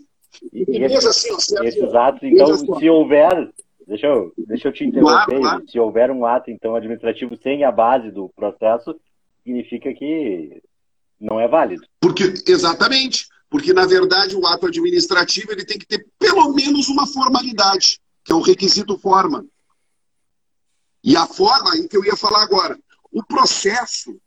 E 0.52 0.84
esse, 0.84 1.06
assim, 1.06 1.32
ó, 1.32 1.62
esses 1.62 1.94
atos, 1.94 2.22
então, 2.22 2.50
assim, 2.50 2.78
se 2.78 2.90
houver, 2.90 3.50
deixa 3.86 4.06
eu, 4.06 4.32
deixa 4.36 4.68
eu 4.68 4.72
te 4.72 4.84
interromper, 4.84 5.24
claro, 5.24 5.40
claro. 5.40 5.68
se 5.68 5.78
houver 5.78 6.10
um 6.10 6.26
ato, 6.26 6.50
então, 6.50 6.74
administrativo 6.74 7.36
sem 7.42 7.64
a 7.64 7.72
base 7.72 8.10
do 8.10 8.28
processo, 8.30 8.94
significa 9.42 9.92
que 9.94 10.62
não 11.20 11.40
é 11.40 11.48
válido. 11.48 11.86
Porque, 12.00 12.34
exatamente. 12.46 13.26
Porque, 13.48 13.72
na 13.72 13.86
verdade, 13.86 14.34
o 14.34 14.46
ato 14.46 14.66
administrativo 14.66 15.52
ele 15.52 15.64
tem 15.64 15.78
que 15.78 15.86
ter 15.86 16.06
pelo 16.18 16.52
menos 16.52 16.88
uma 16.88 17.06
formalidade, 17.06 18.00
que 18.24 18.32
é 18.32 18.34
o 18.34 18.40
requisito 18.40 18.98
forma. 18.98 19.46
E 21.02 21.16
a 21.16 21.26
forma 21.26 21.72
aí 21.72 21.88
que 21.88 21.96
eu 21.96 22.04
ia 22.04 22.16
falar 22.16 22.42
agora. 22.42 22.76
O 23.12 23.22
processo. 23.22 24.20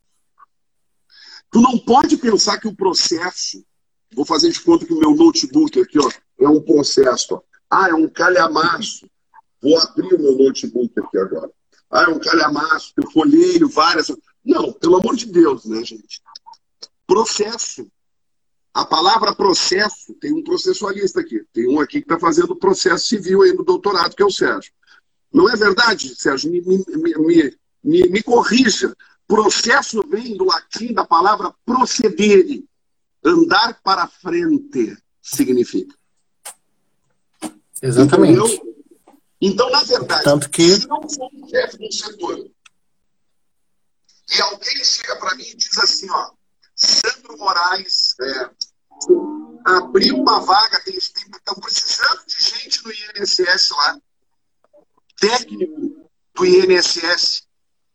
Tu 1.52 1.60
não 1.60 1.78
pode 1.78 2.16
pensar 2.18 2.58
que 2.60 2.68
o 2.68 2.76
processo. 2.76 3.64
Vou 4.14 4.26
fazer 4.26 4.51
de 4.51 4.60
conta 4.62 4.86
que 4.86 4.93
o 4.93 4.99
meu 4.99 5.16
notebook 5.16 5.80
aqui 5.80 5.99
ó, 5.99 6.10
é 6.39 6.47
um 6.47 6.62
processo. 6.62 7.36
Ó. 7.36 7.41
Ah, 7.70 7.89
é 7.89 7.93
um 7.93 8.07
calhamaço. 8.07 9.10
Vou 9.62 9.78
abrir 9.80 10.14
o 10.16 10.22
meu 10.22 10.38
notebook 10.38 10.99
aqui 10.99 11.18
agora. 11.18 11.51
Ah, 11.91 12.03
é 12.03 12.07
um 12.10 12.20
calhamaço, 12.20 12.93
eu 12.97 13.10
folheio 13.12 13.68
várias. 13.68 14.12
Não, 14.45 14.72
pelo 14.74 14.97
amor 14.97 15.16
de 15.16 15.26
Deus, 15.26 15.66
né, 15.66 15.84
gente? 15.84 16.22
Processo. 17.05 17.89
A 18.74 18.86
palavra 18.86 19.36
processo, 19.36 20.14
tem 20.22 20.32
um 20.32 20.43
processualista 20.43 21.20
aqui, 21.20 21.43
tem 21.51 21.68
um 21.68 21.80
aqui 21.80 21.99
que 21.99 22.05
está 22.05 22.20
fazendo 22.20 22.55
processo 22.55 23.07
civil 23.07 23.41
aí 23.41 23.51
no 23.51 23.64
doutorado, 23.64 24.16
que 24.16 24.22
é 24.22 24.26
o 24.26 24.32
Sérgio. 24.32 24.72
Não 25.34 25.49
é 25.49 25.55
verdade, 25.55 26.16
Sérgio? 26.16 26.51
Me, 26.51 26.62
me, 26.62 26.84
me, 27.84 28.10
me, 28.10 28.24
corrija. 28.24 28.95
Processo 29.28 30.03
vem 30.07 30.38
do 30.38 30.45
latim 30.45 30.93
da 30.93 31.05
palavra 31.05 31.53
procedere. 31.66 32.69
Andar 33.24 33.80
para 33.82 34.08
frente 34.08 34.98
significa. 35.22 35.96
Exatamente. 37.82 38.34
Então, 38.34 38.70
então, 39.42 39.70
na 39.70 39.84
verdade, 39.84 40.24
Tanto 40.24 40.50
que... 40.50 40.76
se 40.76 40.88
não 40.88 41.08
for 41.08 41.30
um 41.34 41.48
chefe 41.48 41.78
de 41.78 41.88
um 41.88 41.92
setor 41.92 42.52
e 44.32 44.42
alguém 44.42 44.84
chega 44.84 45.16
para 45.16 45.36
mim 45.36 45.44
e 45.44 45.56
diz 45.56 45.78
assim, 45.80 46.10
ó, 46.10 46.32
Sandro 46.76 47.38
Moraes 47.38 48.16
é, 48.22 48.50
abriu 49.66 50.18
uma 50.18 50.40
vaga, 50.42 50.82
eles 50.86 51.12
estão 51.16 51.56
precisando 51.56 52.26
de 52.28 52.36
gente 52.44 52.84
no 52.84 52.92
INSS 52.92 53.72
lá, 53.72 54.00
técnico 55.20 56.10
do 56.36 56.46
INSS, 56.46 57.48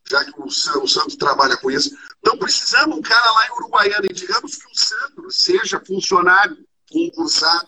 já 0.09 0.23
que 0.23 0.39
o, 0.39 0.45
o 0.45 0.87
Sandro 0.87 1.17
trabalha 1.17 1.57
com 1.57 1.71
isso. 1.71 1.95
Estão 2.15 2.37
precisando 2.37 2.95
um 2.95 3.01
cara 3.01 3.31
lá 3.31 3.47
em 3.47 3.51
Uruguaiana, 3.53 4.05
e 4.09 4.13
digamos 4.13 4.55
que 4.55 4.67
o 4.67 4.75
Sandro 4.75 5.31
seja 5.31 5.81
funcionário 5.85 6.57
concursado, 6.89 7.67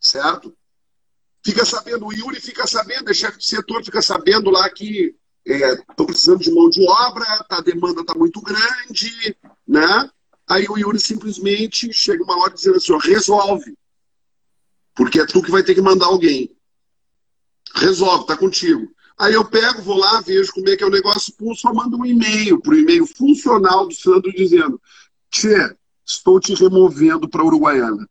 certo? 0.00 0.56
Fica 1.44 1.64
sabendo, 1.64 2.06
o 2.06 2.12
Yuri 2.12 2.40
fica 2.40 2.66
sabendo, 2.66 3.10
é 3.10 3.14
chefe 3.14 3.38
de 3.38 3.46
setor, 3.46 3.84
fica 3.84 4.02
sabendo 4.02 4.50
lá 4.50 4.68
que 4.70 5.16
estão 5.44 6.04
é, 6.04 6.06
precisando 6.06 6.40
de 6.40 6.52
mão 6.52 6.68
de 6.68 6.86
obra, 6.86 7.24
tá, 7.48 7.58
a 7.58 7.62
demanda 7.62 8.02
está 8.02 8.14
muito 8.14 8.40
grande, 8.42 9.36
né? 9.66 10.10
Aí 10.48 10.66
o 10.68 10.76
Yuri 10.76 11.00
simplesmente 11.00 11.92
chega 11.92 12.22
uma 12.22 12.36
hora 12.38 12.52
dizendo 12.52 12.76
assim, 12.76 12.96
resolve. 12.98 13.74
Porque 14.94 15.20
é 15.20 15.26
tu 15.26 15.42
que 15.42 15.50
vai 15.50 15.62
ter 15.62 15.74
que 15.74 15.80
mandar 15.80 16.06
alguém. 16.06 16.54
Resolve, 17.74 18.26
tá 18.26 18.36
contigo. 18.36 18.92
Aí 19.20 19.34
eu 19.34 19.44
pego, 19.44 19.82
vou 19.82 19.98
lá, 19.98 20.22
vejo 20.22 20.50
como 20.50 20.66
é 20.70 20.74
que 20.74 20.82
é 20.82 20.86
o 20.86 20.90
negócio, 20.90 21.34
pô, 21.34 21.54
só 21.54 21.74
mando 21.74 21.98
um 21.98 22.06
e-mail 22.06 22.58
para 22.58 22.72
o 22.72 22.78
e-mail 22.78 23.06
funcional 23.06 23.86
do 23.86 23.94
Sandro 23.94 24.32
dizendo, 24.32 24.80
Tchê, 25.30 25.76
estou 26.02 26.40
te 26.40 26.54
removendo 26.54 27.28
para 27.28 27.44
Uruguaiana. 27.44 28.08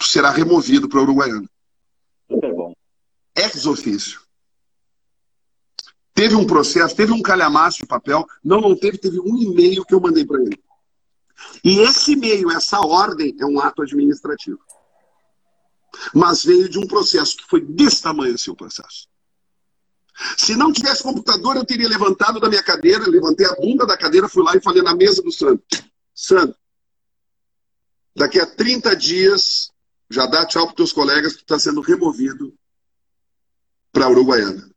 Tu 0.00 0.06
será 0.06 0.30
removido 0.30 0.88
para 0.88 1.02
Uruguaiana. 1.02 1.46
Super 2.30 2.54
bom. 2.54 2.72
Ex 3.36 3.66
ofício. 3.66 4.22
Teve 6.14 6.34
um 6.34 6.46
processo, 6.46 6.96
teve 6.96 7.12
um 7.12 7.20
calhamaço 7.20 7.80
de 7.80 7.86
papel. 7.86 8.26
Não, 8.42 8.58
não 8.58 8.74
teve, 8.74 8.96
teve 8.96 9.20
um 9.20 9.36
e-mail 9.36 9.84
que 9.84 9.92
eu 9.92 10.00
mandei 10.00 10.24
para 10.24 10.40
ele. 10.40 10.58
E 11.62 11.80
esse 11.80 12.12
e-mail, 12.12 12.50
essa 12.50 12.80
ordem, 12.80 13.36
é 13.38 13.44
um 13.44 13.60
ato 13.60 13.82
administrativo. 13.82 14.60
Mas 16.14 16.44
veio 16.44 16.68
de 16.68 16.78
um 16.78 16.86
processo 16.86 17.36
que 17.36 17.46
foi 17.46 17.60
desse 17.60 18.02
tamanho 18.02 18.34
esse 18.34 18.50
o 18.50 18.56
processo. 18.56 19.08
Se 20.36 20.56
não 20.56 20.72
tivesse 20.72 21.02
computador, 21.02 21.56
eu 21.56 21.64
teria 21.64 21.88
levantado 21.88 22.40
da 22.40 22.48
minha 22.48 22.62
cadeira, 22.62 23.06
levantei 23.06 23.46
a 23.46 23.54
bunda 23.54 23.86
da 23.86 23.96
cadeira, 23.96 24.28
fui 24.28 24.42
lá 24.42 24.56
e 24.56 24.60
falei 24.60 24.82
na 24.82 24.94
mesa 24.94 25.22
do 25.22 25.30
Sandro. 25.30 25.62
Sandro, 26.14 26.56
daqui 28.16 28.40
a 28.40 28.46
30 28.46 28.96
dias, 28.96 29.70
já 30.10 30.26
dá 30.26 30.44
tchau 30.44 30.66
para 30.66 30.76
teus 30.76 30.92
colegas, 30.92 31.34
tu 31.34 31.40
está 31.40 31.58
sendo 31.58 31.80
removido 31.80 32.52
para 33.92 34.08
Uruguaiana. 34.08 34.68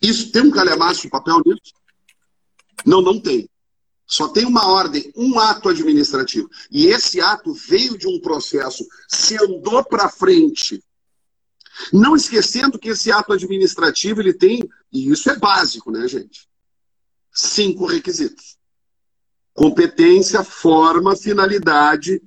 Isso 0.00 0.30
tem 0.30 0.42
um 0.42 0.50
calhamaço 0.50 1.02
de 1.02 1.10
papel 1.10 1.42
nisso? 1.44 1.72
Não, 2.86 3.02
não 3.02 3.20
tem. 3.20 3.48
Só 4.08 4.26
tem 4.28 4.46
uma 4.46 4.66
ordem, 4.66 5.12
um 5.14 5.38
ato 5.38 5.68
administrativo. 5.68 6.48
E 6.70 6.86
esse 6.86 7.20
ato 7.20 7.52
veio 7.52 7.98
de 7.98 8.08
um 8.08 8.18
processo, 8.18 8.86
se 9.06 9.36
andou 9.36 9.84
para 9.84 10.08
frente. 10.08 10.82
Não 11.92 12.16
esquecendo 12.16 12.78
que 12.78 12.88
esse 12.88 13.12
ato 13.12 13.34
administrativo 13.34 14.22
ele 14.22 14.32
tem, 14.32 14.66
e 14.90 15.10
isso 15.10 15.30
é 15.30 15.38
básico, 15.38 15.90
né, 15.90 16.08
gente? 16.08 16.48
Cinco 17.30 17.84
requisitos: 17.84 18.56
competência, 19.52 20.42
forma, 20.42 21.14
finalidade, 21.14 22.22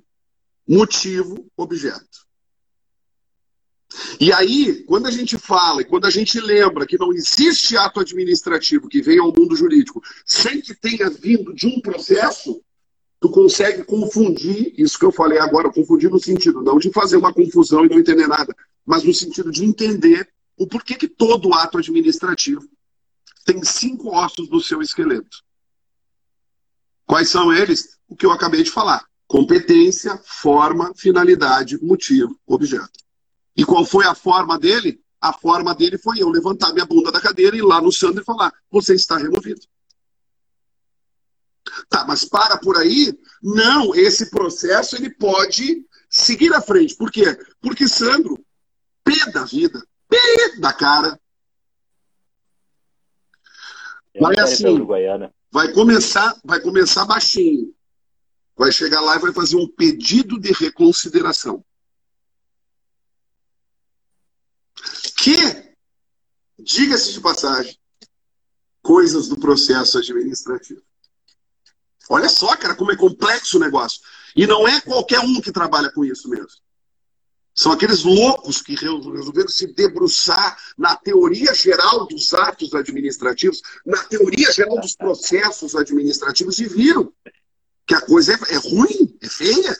motivo, 0.66 1.50
objeto. 1.56 2.21
E 4.20 4.32
aí, 4.32 4.82
quando 4.84 5.06
a 5.06 5.10
gente 5.10 5.36
fala 5.38 5.82
e 5.82 5.84
quando 5.84 6.06
a 6.06 6.10
gente 6.10 6.40
lembra 6.40 6.86
que 6.86 6.98
não 6.98 7.12
existe 7.12 7.76
ato 7.76 8.00
administrativo 8.00 8.88
que 8.88 9.02
venha 9.02 9.22
ao 9.22 9.32
mundo 9.36 9.56
jurídico 9.56 10.02
sem 10.24 10.60
que 10.60 10.74
tenha 10.74 11.10
vindo 11.10 11.54
de 11.54 11.66
um 11.66 11.80
processo, 11.80 12.62
tu 13.20 13.28
consegue 13.28 13.84
confundir 13.84 14.74
isso 14.76 14.98
que 14.98 15.04
eu 15.04 15.12
falei 15.12 15.38
agora, 15.38 15.72
confundir 15.72 16.10
no 16.10 16.18
sentido 16.18 16.62
não 16.62 16.78
de 16.78 16.90
fazer 16.90 17.16
uma 17.16 17.32
confusão 17.32 17.84
e 17.84 17.88
não 17.88 17.98
entender 17.98 18.26
nada, 18.26 18.54
mas 18.84 19.04
no 19.04 19.14
sentido 19.14 19.50
de 19.50 19.64
entender 19.64 20.28
o 20.56 20.66
porquê 20.66 20.94
que 20.94 21.08
todo 21.08 21.54
ato 21.54 21.78
administrativo 21.78 22.68
tem 23.44 23.62
cinco 23.64 24.14
ossos 24.14 24.48
no 24.48 24.60
seu 24.60 24.80
esqueleto. 24.80 25.42
Quais 27.06 27.28
são 27.28 27.52
eles? 27.52 27.98
O 28.08 28.16
que 28.16 28.24
eu 28.24 28.32
acabei 28.32 28.62
de 28.62 28.70
falar: 28.70 29.04
competência, 29.26 30.20
forma, 30.24 30.92
finalidade, 30.94 31.82
motivo, 31.82 32.38
objeto. 32.46 33.02
E 33.56 33.64
qual 33.64 33.84
foi 33.84 34.06
a 34.06 34.14
forma 34.14 34.58
dele? 34.58 35.00
A 35.20 35.32
forma 35.32 35.74
dele 35.74 35.98
foi 35.98 36.20
eu 36.20 36.28
levantar 36.28 36.72
minha 36.72 36.86
bunda 36.86 37.12
da 37.12 37.20
cadeira 37.20 37.54
e 37.54 37.60
ir 37.60 37.62
lá 37.62 37.80
no 37.80 37.92
Sandro 37.92 38.22
e 38.22 38.24
falar: 38.24 38.52
você 38.70 38.94
está 38.94 39.16
removido. 39.16 39.60
Tá, 41.88 42.04
mas 42.06 42.24
para 42.24 42.58
por 42.58 42.76
aí? 42.76 43.16
Não, 43.42 43.94
esse 43.94 44.30
processo 44.30 44.96
ele 44.96 45.10
pode 45.10 45.86
seguir 46.10 46.52
à 46.54 46.60
frente. 46.60 46.96
Por 46.96 47.10
quê? 47.10 47.38
Porque 47.60 47.88
Sandro, 47.88 48.44
pé 49.04 49.30
da 49.30 49.44
vida, 49.44 49.82
pé 50.08 50.56
da 50.58 50.72
cara. 50.72 51.18
Vai 54.20 54.38
assim, 54.38 54.86
vai 55.50 55.72
começar, 55.72 56.36
vai 56.44 56.60
começar 56.60 57.04
baixinho. 57.06 57.74
Vai 58.56 58.70
chegar 58.70 59.00
lá 59.00 59.16
e 59.16 59.20
vai 59.20 59.32
fazer 59.32 59.56
um 59.56 59.66
pedido 59.66 60.38
de 60.38 60.52
reconsideração. 60.52 61.64
Que, 65.16 65.74
diga-se 66.58 67.12
de 67.12 67.20
passagem, 67.20 67.78
coisas 68.82 69.28
do 69.28 69.38
processo 69.38 69.98
administrativo. 69.98 70.82
Olha 72.08 72.28
só, 72.28 72.56
cara, 72.56 72.74
como 72.74 72.92
é 72.92 72.96
complexo 72.96 73.56
o 73.56 73.60
negócio. 73.60 74.00
E 74.34 74.46
não 74.46 74.66
é 74.66 74.80
qualquer 74.80 75.20
um 75.20 75.40
que 75.40 75.52
trabalha 75.52 75.90
com 75.90 76.04
isso 76.04 76.28
mesmo. 76.28 76.48
São 77.54 77.70
aqueles 77.70 78.02
loucos 78.02 78.62
que 78.62 78.74
resolveram 78.74 79.48
se 79.48 79.66
debruçar 79.74 80.56
na 80.76 80.96
teoria 80.96 81.52
geral 81.54 82.06
dos 82.06 82.32
atos 82.32 82.74
administrativos, 82.74 83.60
na 83.84 84.02
teoria 84.04 84.50
geral 84.50 84.80
dos 84.80 84.96
processos 84.96 85.76
administrativos 85.76 86.58
e 86.58 86.66
viram 86.66 87.12
que 87.86 87.94
a 87.94 88.00
coisa 88.00 88.32
é, 88.32 88.54
é 88.54 88.56
ruim, 88.56 89.18
é 89.20 89.28
feia. 89.28 89.76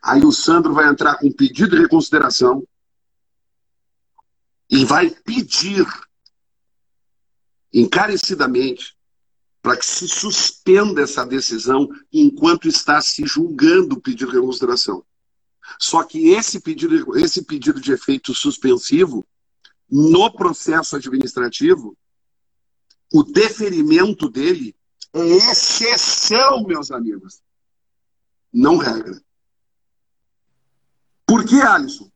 Aí 0.00 0.24
o 0.24 0.30
Sandro 0.30 0.72
vai 0.72 0.88
entrar 0.88 1.18
com 1.18 1.26
um 1.26 1.32
pedido 1.32 1.74
de 1.74 1.82
reconsideração, 1.82 2.64
e 4.70 4.84
vai 4.84 5.10
pedir 5.10 5.86
encarecidamente 7.72 8.96
para 9.60 9.76
que 9.76 9.84
se 9.84 10.08
suspenda 10.08 11.02
essa 11.02 11.24
decisão 11.24 11.88
enquanto 12.12 12.68
está 12.68 13.00
se 13.00 13.26
julgando 13.26 13.96
o 13.96 14.00
pedido 14.00 14.30
de 14.30 14.36
reconsideração. 14.36 15.04
Só 15.78 16.02
que 16.04 16.30
esse 16.30 16.60
pedido, 16.60 17.18
esse 17.18 17.42
pedido 17.42 17.80
de 17.80 17.92
efeito 17.92 18.34
suspensivo, 18.34 19.24
no 19.90 20.30
processo 20.32 20.96
administrativo, 20.96 21.96
o 23.12 23.22
deferimento 23.22 24.28
dele 24.28 24.74
é 25.12 25.20
exceção, 25.20 26.64
meus 26.64 26.90
amigos. 26.90 27.40
Não 28.52 28.76
regra. 28.76 29.20
Por 31.26 31.44
que, 31.44 31.60
Alisson? 31.60 32.10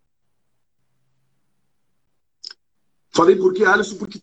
Falei 3.14 3.36
por 3.36 3.52
que, 3.52 3.64
Alisson? 3.64 3.96
Porque 3.96 4.18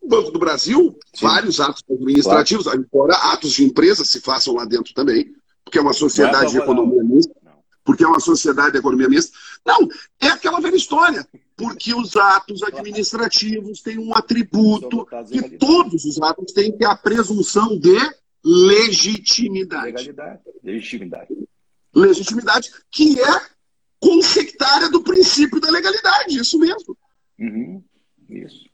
o 0.00 0.08
Banco 0.08 0.30
do 0.30 0.38
Brasil, 0.38 0.96
Sim. 1.14 1.26
vários 1.26 1.60
atos 1.60 1.82
administrativos, 1.90 2.64
claro. 2.64 2.80
embora 2.80 3.14
atos 3.32 3.52
de 3.52 3.64
empresa 3.64 4.04
se 4.04 4.20
façam 4.20 4.54
lá 4.54 4.64
dentro 4.64 4.94
também, 4.94 5.34
porque 5.64 5.78
é 5.78 5.82
uma 5.82 5.92
sociedade 5.92 6.46
não, 6.46 6.52
de 6.52 6.58
economia 6.58 7.02
mista, 7.02 7.34
porque 7.84 8.04
é 8.04 8.06
uma 8.06 8.20
sociedade 8.20 8.72
de 8.72 8.78
economia 8.78 9.08
mista. 9.08 9.36
Não, 9.64 9.88
é 10.20 10.28
aquela 10.28 10.60
velha 10.60 10.76
história. 10.76 11.26
Porque 11.56 11.94
os 11.94 12.16
atos 12.16 12.62
administrativos 12.62 13.82
têm 13.82 13.98
um 13.98 14.14
atributo 14.14 15.06
que 15.30 15.58
todos 15.58 16.06
os 16.06 16.20
atos 16.22 16.52
têm, 16.52 16.74
que 16.74 16.84
é 16.84 16.88
a 16.88 16.96
presunção 16.96 17.78
de 17.78 17.98
legitimidade. 18.42 19.86
Legalidade. 19.86 20.40
Legitimidade. 20.64 21.28
Legitimidade, 21.94 22.70
que 22.90 23.20
é 23.20 23.40
consectária 23.98 24.88
do 24.88 25.02
princípio 25.02 25.60
da 25.60 25.70
legalidade, 25.70 26.38
isso 26.38 26.58
mesmo. 26.58 26.96
Uhum. 27.38 27.82
Isso. 28.30 28.70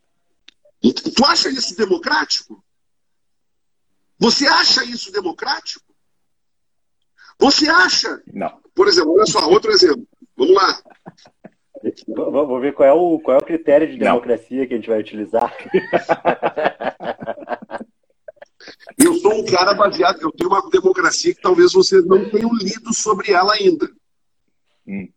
E 0.83 0.93
tu 0.93 1.25
acha 1.25 1.49
isso 1.49 1.77
democrático? 1.77 2.63
Você 4.19 4.47
acha 4.47 4.85
isso 4.85 5.11
democrático? 5.11 5.85
Você 7.39 7.69
acha? 7.69 8.23
Não. 8.33 8.61
Por 8.75 8.89
exemplo, 8.89 9.15
olha 9.15 9.27
só, 9.27 9.49
outro 9.49 9.71
exemplo. 9.71 10.07
Vamos 10.37 10.55
lá. 10.55 10.83
Vamos 12.09 12.61
ver 12.61 12.75
qual 12.75 12.89
é 12.89 12.93
o, 12.93 13.21
qual 13.21 13.39
é 13.39 13.41
o 13.41 13.45
critério 13.45 13.87
de 13.87 13.99
democracia 13.99 14.61
Não. 14.61 14.67
que 14.67 14.75
a 14.75 14.77
gente 14.77 14.89
vai 14.89 15.01
utilizar. 15.01 15.57
Eu 18.99 19.15
sou 19.15 19.41
um 19.41 19.45
cara 19.45 19.75
baseado, 19.75 20.21
eu 20.23 20.33
tenho 20.33 20.51
uma 20.51 20.71
democracia 20.71 21.35
que 21.35 21.41
talvez 21.41 21.73
vocês 21.73 22.05
não 22.07 22.29
tenham 22.31 22.51
lido 22.55 22.93
sobre 22.95 23.31
ela 23.31 23.55
ainda. 23.55 23.89
Hum. 24.87 25.09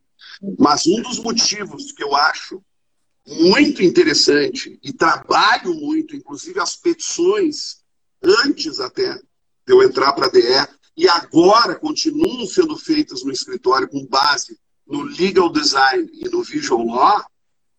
Mas 0.58 0.86
um 0.86 1.02
dos 1.02 1.20
motivos 1.20 1.92
que 1.92 2.04
eu 2.04 2.16
acho 2.16 2.62
muito 3.30 3.84
interessante 3.84 4.80
e 4.84 4.92
trabalho 4.92 5.74
muito, 5.76 6.16
inclusive 6.16 6.60
as 6.60 6.76
petições, 6.76 7.84
antes 8.24 8.80
até 8.80 9.14
de 9.16 9.22
eu 9.68 9.84
entrar 9.84 10.14
para 10.14 10.26
a 10.26 10.30
DE, 10.30 10.42
e 10.98 11.08
agora 11.08 11.76
continuam 11.76 12.46
sendo 12.46 12.76
feitas 12.76 13.24
no 13.24 13.32
escritório 13.32 13.88
com 13.88 14.06
base 14.08 14.60
no 14.86 15.04
legal 15.04 15.52
design 15.52 16.10
e 16.12 16.28
no 16.30 16.44
visual 16.44 16.84
law, 16.84 17.24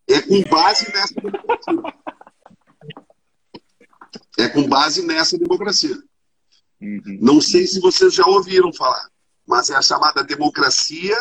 é 0.08 0.22
com 0.22 0.40
base 0.42 0.90
nessa 0.92 1.14
democracia. 1.14 1.94
É 4.38 4.48
com 4.48 4.68
base 4.68 5.04
nessa 5.04 5.36
democracia. 5.36 6.00
Uhum. 6.80 7.18
Não 7.20 7.40
sei 7.40 7.66
se 7.66 7.80
vocês 7.80 8.14
já 8.14 8.24
ouviram 8.24 8.72
falar, 8.72 9.10
mas 9.46 9.68
é 9.68 9.74
a 9.74 9.82
chamada 9.82 10.22
democracia 10.22 11.16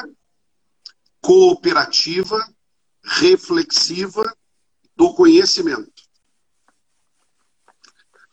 cooperativa 1.19 2.37
reflexiva 3.09 4.23
do 4.95 5.13
conhecimento. 5.13 5.91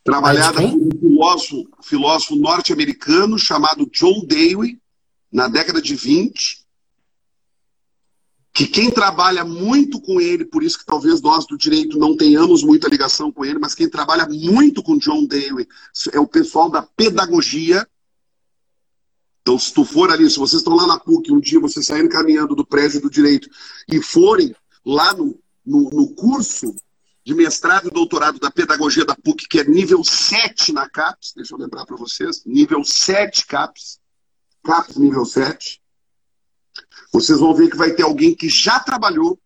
Trabalhada 0.04 0.60
por 0.60 0.78
um 0.78 0.90
filósofo, 1.00 1.68
filósofo 1.82 2.36
norte-americano 2.36 3.38
chamado 3.38 3.88
John 3.90 4.24
Dewey, 4.24 4.78
na 5.32 5.48
década 5.48 5.82
de 5.82 5.94
20, 5.94 6.64
que 8.52 8.66
quem 8.66 8.90
trabalha 8.90 9.44
muito 9.44 10.00
com 10.00 10.20
ele, 10.20 10.44
por 10.44 10.62
isso 10.62 10.78
que 10.78 10.86
talvez 10.86 11.20
nós 11.20 11.46
do 11.46 11.58
direito 11.58 11.98
não 11.98 12.16
tenhamos 12.16 12.62
muita 12.62 12.88
ligação 12.88 13.32
com 13.32 13.44
ele, 13.44 13.58
mas 13.58 13.74
quem 13.74 13.88
trabalha 13.88 14.26
muito 14.28 14.82
com 14.82 14.96
John 14.98 15.26
Dewey 15.26 15.66
é 16.12 16.20
o 16.20 16.28
pessoal 16.28 16.70
da 16.70 16.82
pedagogia, 16.82 17.86
então, 19.46 19.56
se 19.60 19.72
tu 19.72 19.84
for 19.84 20.10
ali, 20.10 20.28
se 20.28 20.40
vocês 20.40 20.60
estão 20.60 20.74
lá 20.74 20.88
na 20.88 20.98
PUC, 20.98 21.32
um 21.32 21.38
dia 21.38 21.60
vocês 21.60 21.86
saírem 21.86 22.08
caminhando 22.08 22.56
do 22.56 22.66
prédio 22.66 23.00
do 23.00 23.08
direito 23.08 23.48
e 23.88 24.02
forem 24.02 24.52
lá 24.86 25.12
no, 25.12 25.38
no, 25.64 25.90
no 25.90 26.14
curso 26.14 26.74
de 27.24 27.34
mestrado 27.34 27.88
e 27.88 27.90
doutorado 27.90 28.38
da 28.38 28.52
pedagogia 28.52 29.04
da 29.04 29.16
PUC, 29.16 29.48
que 29.48 29.58
é 29.58 29.64
nível 29.64 30.04
7 30.04 30.72
na 30.72 30.88
CAPES, 30.88 31.32
deixa 31.34 31.54
eu 31.54 31.58
lembrar 31.58 31.84
para 31.84 31.96
vocês, 31.96 32.44
nível 32.44 32.84
7 32.84 33.46
CAPES, 33.46 33.98
CAPES 34.62 34.96
nível 34.96 35.24
7, 35.24 35.82
vocês 37.12 37.40
vão 37.40 37.52
ver 37.52 37.68
que 37.68 37.76
vai 37.76 37.92
ter 37.94 38.04
alguém 38.04 38.32
que 38.32 38.48
já 38.48 38.78
trabalhou 38.78 39.40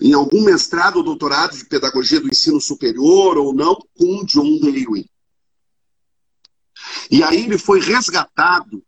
em 0.00 0.12
algum 0.12 0.42
mestrado 0.42 0.96
ou 0.96 1.04
doutorado 1.04 1.56
de 1.56 1.64
pedagogia 1.64 2.20
do 2.20 2.28
ensino 2.28 2.60
superior 2.60 3.38
ou 3.38 3.54
não, 3.54 3.76
com 3.96 4.24
John 4.24 4.58
Dewey. 4.58 5.08
E 7.10 7.22
aí 7.22 7.44
ele 7.44 7.58
foi 7.58 7.80
resgatado 7.80 8.84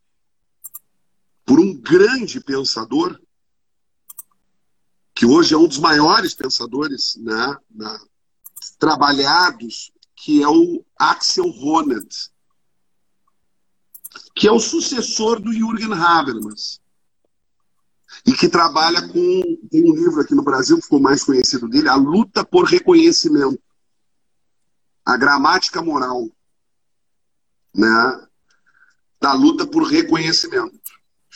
por 1.45 1.59
um 1.59 1.73
grande 1.75 2.41
pensador, 2.41 3.19
que 5.19 5.27
hoje 5.27 5.53
é 5.53 5.59
um 5.59 5.67
dos 5.67 5.79
maiores 5.79 6.33
pensadores 6.33 7.17
né, 7.17 7.57
na, 7.69 8.01
trabalhados, 8.79 9.91
que 10.15 10.41
é 10.45 10.47
o 10.49 10.85
Axel 10.97 11.47
Honneth, 11.47 12.31
que 14.33 14.47
é 14.47 14.53
o 14.53 14.61
sucessor 14.61 15.41
do 15.41 15.53
Jürgen 15.53 15.93
Habermas 15.93 16.81
e 18.25 18.33
que 18.33 18.49
trabalha 18.49 19.09
com 19.09 19.59
tem 19.69 19.91
um 19.91 19.97
livro 19.97 20.21
aqui 20.21 20.37
no 20.37 20.45
Brasil 20.45 20.77
que 20.77 20.85
ficou 20.85 21.01
mais 21.01 21.25
conhecido 21.25 21.67
dele, 21.67 21.89
A 21.89 21.97
Luta 21.97 22.45
por 22.45 22.65
Reconhecimento, 22.65 23.61
a 25.05 25.17
gramática 25.17 25.83
moral, 25.83 26.31
né, 27.75 28.29
da 29.21 29.33
luta 29.33 29.67
por 29.67 29.83
reconhecimento. 29.83 30.79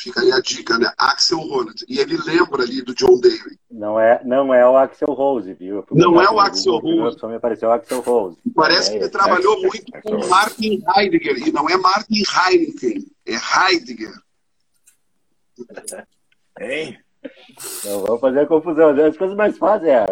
Fica 0.03 0.20
aí 0.20 0.32
a 0.32 0.40
dica, 0.40 0.76
né? 0.78 0.92
Axel 0.98 1.38
Rose. 1.38 1.84
E 1.88 2.00
ele 2.00 2.16
lembra 2.26 2.64
ali 2.64 2.82
do 2.82 2.92
John 2.92 3.20
Daly. 3.20 3.57
Não 3.70 4.00
é, 4.00 4.20
não 4.24 4.53
é 4.53 4.68
o 4.68 4.76
Axel 4.76 5.12
Rose, 5.12 5.55
viu? 5.55 5.84
Não 5.92 6.20
é 6.20 6.28
o 6.28 6.40
Axel 6.40 6.78
Rose. 6.78 7.20
Só 7.20 7.28
me 7.28 7.36
apareceu 7.36 7.68
o 7.68 7.72
Axel 7.72 8.00
Rose. 8.00 8.36
Parece 8.53 8.88
é, 8.88 8.90
que 8.90 8.98
ele 8.98 9.05
é, 9.05 9.09
trabalhou 9.09 9.59
é, 9.59 9.61
muito 9.61 9.92
com 10.03 10.26
Martin 10.26 10.82
Heidegger. 10.96 11.46
E 11.46 11.53
não 11.53 11.70
é 11.70 11.76
Martin 11.76 12.22
Heineken, 12.24 13.07
é 13.26 13.36
Heidegger. 13.36 14.12
Hein? 16.61 16.98
Não 17.84 18.00
vamos 18.03 18.20
fazer 18.20 18.40
a 18.40 18.46
confusão. 18.46 18.88
As 18.90 19.16
coisas 19.16 19.36
mais 19.36 19.57
fáceis 19.57 19.88
é 19.88 20.05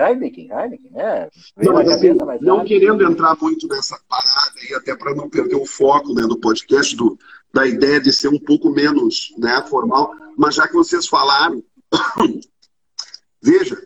Heineken, 0.00 0.50
Heineken, 0.50 0.90
né? 0.90 1.28
Não, 1.56 1.78
assim, 1.78 2.12
não 2.40 2.64
querendo 2.64 3.08
entrar 3.08 3.36
muito 3.40 3.68
nessa 3.68 3.96
parada 4.08 4.54
e 4.68 4.74
até 4.74 4.96
para 4.96 5.14
não 5.14 5.30
perder 5.30 5.54
o 5.54 5.64
foco 5.64 6.12
né, 6.12 6.22
do 6.22 6.38
podcast 6.38 6.96
do, 6.96 7.16
da 7.54 7.64
ideia 7.64 8.00
de 8.00 8.12
ser 8.12 8.26
um 8.26 8.38
pouco 8.38 8.68
menos 8.68 9.32
né, 9.38 9.64
formal, 9.68 10.12
mas 10.36 10.56
já 10.56 10.66
que 10.66 10.74
vocês 10.74 11.06
falaram, 11.06 11.62
veja, 13.40 13.80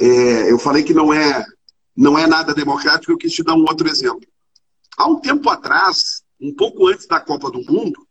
é, 0.00 0.50
eu 0.50 0.58
falei 0.58 0.82
que 0.82 0.92
não 0.92 1.14
é 1.14 1.46
não 1.94 2.18
é 2.18 2.26
nada 2.26 2.54
democrático, 2.54 3.12
eu 3.12 3.18
quis 3.18 3.32
te 3.32 3.44
dar 3.44 3.54
um 3.54 3.60
outro 3.68 3.86
exemplo. 3.86 4.26
Há 4.96 5.06
um 5.06 5.20
tempo 5.20 5.48
atrás, 5.48 6.24
um 6.40 6.52
pouco 6.52 6.88
antes 6.88 7.06
da 7.06 7.20
Copa 7.20 7.50
do 7.50 7.62
Mundo, 7.62 8.04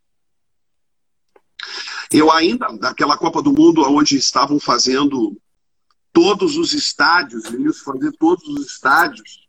eu 2.11 2.31
ainda, 2.31 2.67
daquela 2.77 3.17
Copa 3.17 3.41
do 3.41 3.51
Mundo, 3.51 3.81
onde 3.81 4.15
estavam 4.15 4.59
fazendo 4.59 5.35
todos 6.13 6.57
os 6.57 6.73
estádios, 6.73 7.45
iriam 7.45 7.73
se 7.73 7.83
fazer 7.83 8.11
todos 8.13 8.47
os 8.47 8.67
estádios, 8.67 9.47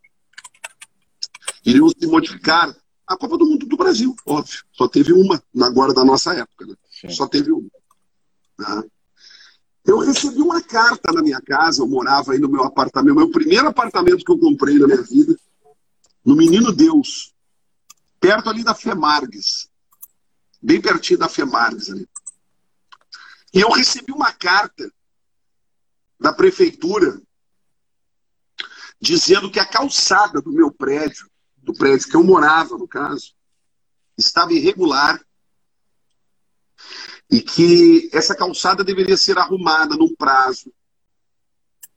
iriam 1.64 1.88
se 1.90 2.06
modificar. 2.06 2.74
A 3.12 3.16
Copa 3.16 3.36
do 3.36 3.44
Mundo 3.44 3.66
do 3.66 3.76
Brasil, 3.76 4.16
óbvio. 4.24 4.64
Só 4.72 4.88
teve 4.88 5.12
uma 5.12 5.42
agora 5.60 5.92
da 5.92 6.02
nossa 6.02 6.32
época. 6.32 6.64
Né? 6.66 6.74
Só 7.10 7.26
teve 7.26 7.52
uma. 7.52 7.70
Né? 8.58 8.82
Eu 9.84 9.98
recebi 9.98 10.40
uma 10.40 10.62
carta 10.62 11.12
na 11.12 11.20
minha 11.20 11.40
casa, 11.40 11.82
eu 11.82 11.88
morava 11.88 12.32
aí 12.32 12.38
no 12.38 12.48
meu 12.48 12.62
apartamento, 12.64 13.16
meu 13.16 13.30
primeiro 13.30 13.68
apartamento 13.68 14.24
que 14.24 14.32
eu 14.32 14.38
comprei 14.38 14.78
na 14.78 14.86
minha 14.86 15.02
vida, 15.02 15.36
no 16.24 16.36
Menino 16.36 16.72
Deus, 16.72 17.34
perto 18.18 18.48
ali 18.48 18.64
da 18.64 18.74
Femargues, 18.74 19.68
bem 20.62 20.80
pertinho 20.80 21.18
da 21.18 21.28
Femargues 21.28 21.90
ali. 21.90 22.08
E 23.52 23.60
eu 23.60 23.70
recebi 23.72 24.12
uma 24.12 24.32
carta 24.32 24.90
da 26.18 26.32
prefeitura 26.32 27.20
dizendo 29.00 29.50
que 29.50 29.58
a 29.58 29.66
calçada 29.66 30.40
do 30.40 30.52
meu 30.52 30.70
prédio, 30.70 31.28
do 31.62 31.72
prédio 31.72 32.08
que 32.08 32.16
eu 32.16 32.24
morava, 32.24 32.76
no 32.76 32.88
caso, 32.88 33.34
estava 34.18 34.52
irregular 34.52 35.24
e 37.30 37.40
que 37.40 38.10
essa 38.12 38.34
calçada 38.34 38.84
deveria 38.84 39.16
ser 39.16 39.38
arrumada 39.38 39.96
num 39.96 40.14
prazo, 40.14 40.72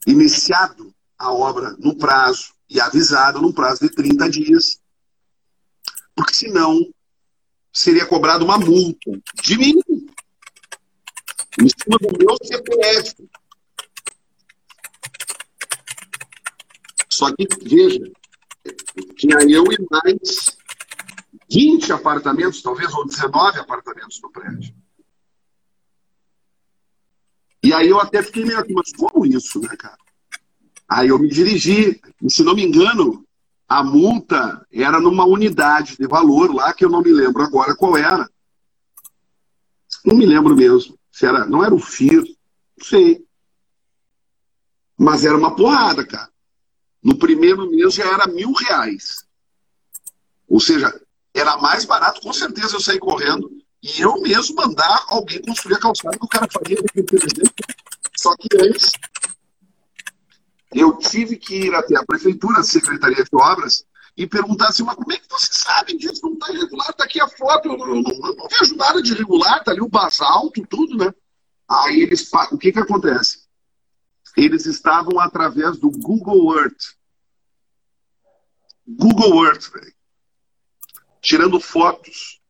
iniciado 0.08 0.94
a 1.18 1.32
obra 1.32 1.76
no 1.80 1.98
prazo 1.98 2.54
e 2.70 2.80
avisado 2.80 3.42
num 3.42 3.52
prazo 3.52 3.82
de 3.82 3.90
30 3.90 4.30
dias, 4.30 4.80
porque 6.16 6.34
senão 6.34 6.80
seria 7.74 8.06
cobrada 8.06 8.44
uma 8.44 8.58
multa 8.58 9.12
de 9.44 9.58
mim 9.58 9.82
em 11.60 11.68
cima 11.68 11.98
do 12.00 12.18
meu 12.18 12.38
CPF. 12.42 13.30
Só 17.10 17.34
que, 17.34 17.48
veja, 17.64 18.12
tinha 19.16 19.38
eu 19.48 19.64
e 19.66 19.88
mais 19.90 20.58
20 21.52 21.94
apartamentos, 21.94 22.62
talvez, 22.62 22.94
ou 22.94 23.06
19 23.06 23.60
apartamentos 23.60 24.20
no 24.22 24.32
prédio. 24.32 24.74
E 27.64 27.74
aí 27.74 27.90
eu 27.90 28.00
até 28.00 28.22
fiquei 28.22 28.46
meio 28.46 28.64
mas 28.76 28.92
como 28.94 29.26
isso, 29.26 29.60
né, 29.60 29.76
cara? 29.78 29.98
Aí 30.88 31.08
eu 31.08 31.18
me 31.18 31.28
dirigi, 31.28 32.00
e 32.22 32.32
se 32.32 32.44
não 32.44 32.54
me 32.54 32.64
engano, 32.64 33.26
a 33.68 33.84
multa 33.84 34.66
era 34.72 35.00
numa 35.00 35.26
unidade 35.26 35.98
de 35.98 36.08
valor 36.08 36.54
lá, 36.54 36.74
que 36.74 36.86
eu 36.86 36.90
não 36.90 37.02
me 37.02 37.12
lembro 37.12 37.42
agora 37.42 37.76
qual 37.76 37.98
era. 37.98 38.30
Não 40.06 40.16
me 40.16 40.26
lembro 40.26 40.56
mesmo. 40.56 40.98
Se 41.12 41.26
era, 41.26 41.46
não 41.46 41.64
era 41.64 41.74
o 41.74 41.80
FIR, 41.80 42.22
não 42.22 42.86
sei. 42.86 43.26
Mas 44.98 45.26
era 45.26 45.36
uma 45.36 45.56
porrada, 45.56 46.06
cara. 46.06 46.30
No 47.06 47.16
primeiro 47.20 47.70
mês 47.70 47.94
já 47.94 48.04
era 48.04 48.26
mil 48.26 48.52
reais. 48.52 49.28
Ou 50.50 50.60
seja, 50.60 50.92
era 51.32 51.56
mais 51.58 51.86
barato, 51.86 52.20
com 52.20 52.34
certeza 52.34 52.76
eu 52.76 52.82
sair 52.82 52.98
correndo 52.98 53.48
e 53.84 54.02
eu 54.02 54.20
mesmo 54.22 54.56
mandar 54.56 55.06
alguém 55.10 55.40
construir 55.44 55.76
a 55.76 55.80
calçada 55.80 56.18
que 56.18 56.26
o 56.26 56.28
cara 56.28 56.48
faria 56.52 56.78
Só 58.18 58.36
que 58.36 58.48
antes, 58.60 58.92
eu 60.74 60.98
tive 60.98 61.38
que 61.38 61.68
ir 61.68 61.76
até 61.76 61.96
a 61.96 62.04
prefeitura, 62.04 62.62
a 62.62 62.64
Secretaria 62.64 63.24
de 63.24 63.30
Obras, 63.34 63.86
e 64.18 64.26
perguntar 64.26 64.70
assim, 64.70 64.82
mas 64.82 64.96
como 64.96 65.14
é 65.14 65.18
que 65.18 65.30
você 65.30 65.50
sabe 65.52 65.96
disso? 65.96 66.22
Não 66.24 66.34
está 66.34 66.52
irregular, 66.52 66.90
está 66.90 67.04
aqui 67.04 67.22
a 67.22 67.28
foto, 67.28 67.68
eu 67.68 67.78
não, 67.78 68.02
não, 68.02 68.02
não 68.02 68.48
vejo 68.48 68.76
nada 68.76 69.00
de 69.00 69.12
irregular, 69.12 69.60
está 69.60 69.72
ali 69.72 69.82
o 69.82 69.88
basalto, 69.88 70.66
tudo, 70.68 70.98
né? 70.98 71.14
Aí 71.70 72.02
eles, 72.02 72.28
o 72.52 72.58
que 72.58 72.72
que 72.72 72.80
acontece? 72.80 73.45
Eles 74.36 74.66
estavam 74.66 75.20
através 75.20 75.78
do 75.78 75.90
Google 75.90 76.58
Earth. 76.60 76.96
Google 78.88 79.46
Earth, 79.46 79.72
velho. 79.72 79.96
Tirando 81.22 81.60
fotos 81.60 82.42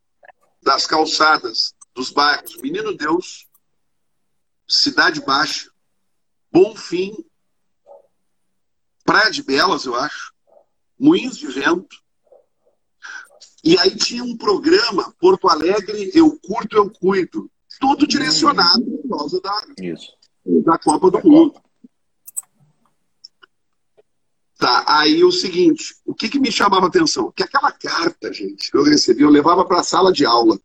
das 0.62 0.86
calçadas, 0.86 1.74
dos 1.94 2.10
bairros. 2.10 2.56
Menino 2.56 2.94
Deus, 2.94 3.46
Cidade 4.68 5.20
Baixa, 5.20 5.70
Bonfim, 6.52 7.14
Praia 9.04 9.30
de 9.30 9.42
Belas, 9.42 9.84
eu 9.84 9.94
acho, 9.94 10.32
Moinhos 10.98 11.38
de 11.38 11.46
Vento. 11.46 11.96
E 13.62 13.78
aí 13.78 13.96
tinha 13.96 14.24
um 14.24 14.36
programa, 14.36 15.14
Porto 15.18 15.48
Alegre, 15.48 16.10
Eu 16.14 16.38
Curto, 16.40 16.76
Eu 16.76 16.90
Cuido. 16.90 17.50
Tudo 17.80 18.06
direcionado 18.06 18.84
por 18.84 19.18
causa 19.18 19.40
da, 19.40 19.66
Isso. 19.80 20.12
da 20.64 20.78
Copa 20.78 21.10
do 21.10 21.28
Mundo. 21.28 21.60
Tá, 24.58 24.84
aí 24.86 25.22
o 25.22 25.30
seguinte, 25.30 25.94
o 26.04 26.14
que, 26.14 26.28
que 26.28 26.38
me 26.38 26.50
chamava 26.50 26.86
a 26.86 26.88
atenção? 26.88 27.30
Que 27.30 27.42
aquela 27.42 27.70
carta, 27.70 28.32
gente, 28.32 28.70
que 28.70 28.76
eu 28.76 28.82
recebi, 28.82 29.22
eu 29.22 29.28
levava 29.28 29.64
para 29.64 29.80
a 29.80 29.84
sala 29.84 30.12
de 30.12 30.24
aula. 30.24 30.58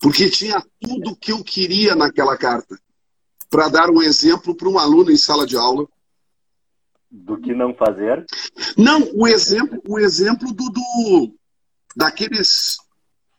Porque 0.00 0.30
tinha 0.30 0.64
tudo 0.80 1.14
que 1.14 1.30
eu 1.30 1.44
queria 1.44 1.94
naquela 1.94 2.36
carta. 2.38 2.78
Para 3.50 3.68
dar 3.68 3.90
um 3.90 4.00
exemplo 4.00 4.54
para 4.54 4.68
um 4.68 4.78
aluno 4.78 5.10
em 5.10 5.16
sala 5.16 5.46
de 5.46 5.56
aula 5.56 5.86
do 7.10 7.36
que 7.38 7.52
não 7.52 7.74
fazer? 7.74 8.24
Não, 8.76 9.10
o 9.14 9.26
exemplo, 9.26 9.82
o 9.88 9.98
exemplo 9.98 10.52
do, 10.52 10.70
do 10.70 11.34
daqueles 11.96 12.76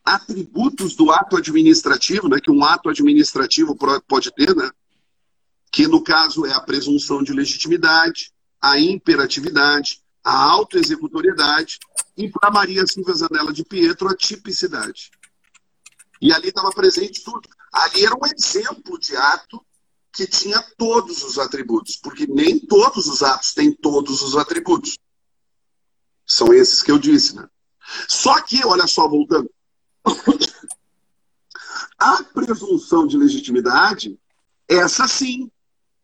atributos 0.04 0.96
do 0.96 1.10
ato 1.10 1.38
administrativo, 1.38 2.28
né, 2.28 2.40
que 2.42 2.52
um 2.52 2.66
ato 2.66 2.90
administrativo 2.90 3.78
pode 4.08 4.32
ter, 4.34 4.54
né, 4.56 4.70
que 5.72 5.88
no 5.88 6.04
caso 6.04 6.46
é 6.46 6.52
a 6.52 6.60
presunção 6.60 7.24
de 7.24 7.32
legitimidade, 7.32 8.32
a 8.62 8.80
imperatividade, 8.80 10.04
a 10.24 10.36
autoexecutoriedade 10.52 11.80
e 12.16 12.30
para 12.30 12.52
Maria 12.52 12.86
Silvia 12.86 13.16
Zanella 13.16 13.52
de 13.52 13.66
Pietro 13.66 14.08
a 14.08 14.16
tipicidade. 14.16 15.12
E 16.22 16.32
ali 16.32 16.50
estava 16.50 16.70
presente 16.70 17.24
tudo. 17.24 17.50
Ali 17.74 18.06
era 18.06 18.16
um 18.16 18.26
exemplo 18.26 19.00
de 19.00 19.16
ato 19.16 19.66
que 20.14 20.28
tinha 20.28 20.62
todos 20.78 21.24
os 21.24 21.40
atributos, 21.40 21.96
porque 21.96 22.28
nem 22.28 22.60
todos 22.60 23.08
os 23.08 23.24
atos 23.24 23.54
têm 23.54 23.74
todos 23.74 24.22
os 24.22 24.36
atributos. 24.36 25.00
São 26.26 26.54
esses 26.54 26.84
que 26.84 26.92
eu 26.92 27.00
disse, 27.00 27.36
né? 27.36 27.50
Só 28.08 28.40
que, 28.42 28.64
olha 28.66 28.86
só, 28.88 29.08
voltando. 29.08 29.50
A 31.98 32.24
presunção 32.24 33.08
de 33.08 33.18
legitimidade, 33.18 34.20
essa 34.68 35.08
sim, 35.08 35.52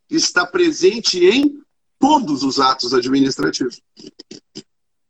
está 0.09 0.45
presente 0.45 1.23
em 1.25 1.63
todos 1.99 2.43
os 2.43 2.59
atos 2.59 2.93
administrativos. 2.93 3.81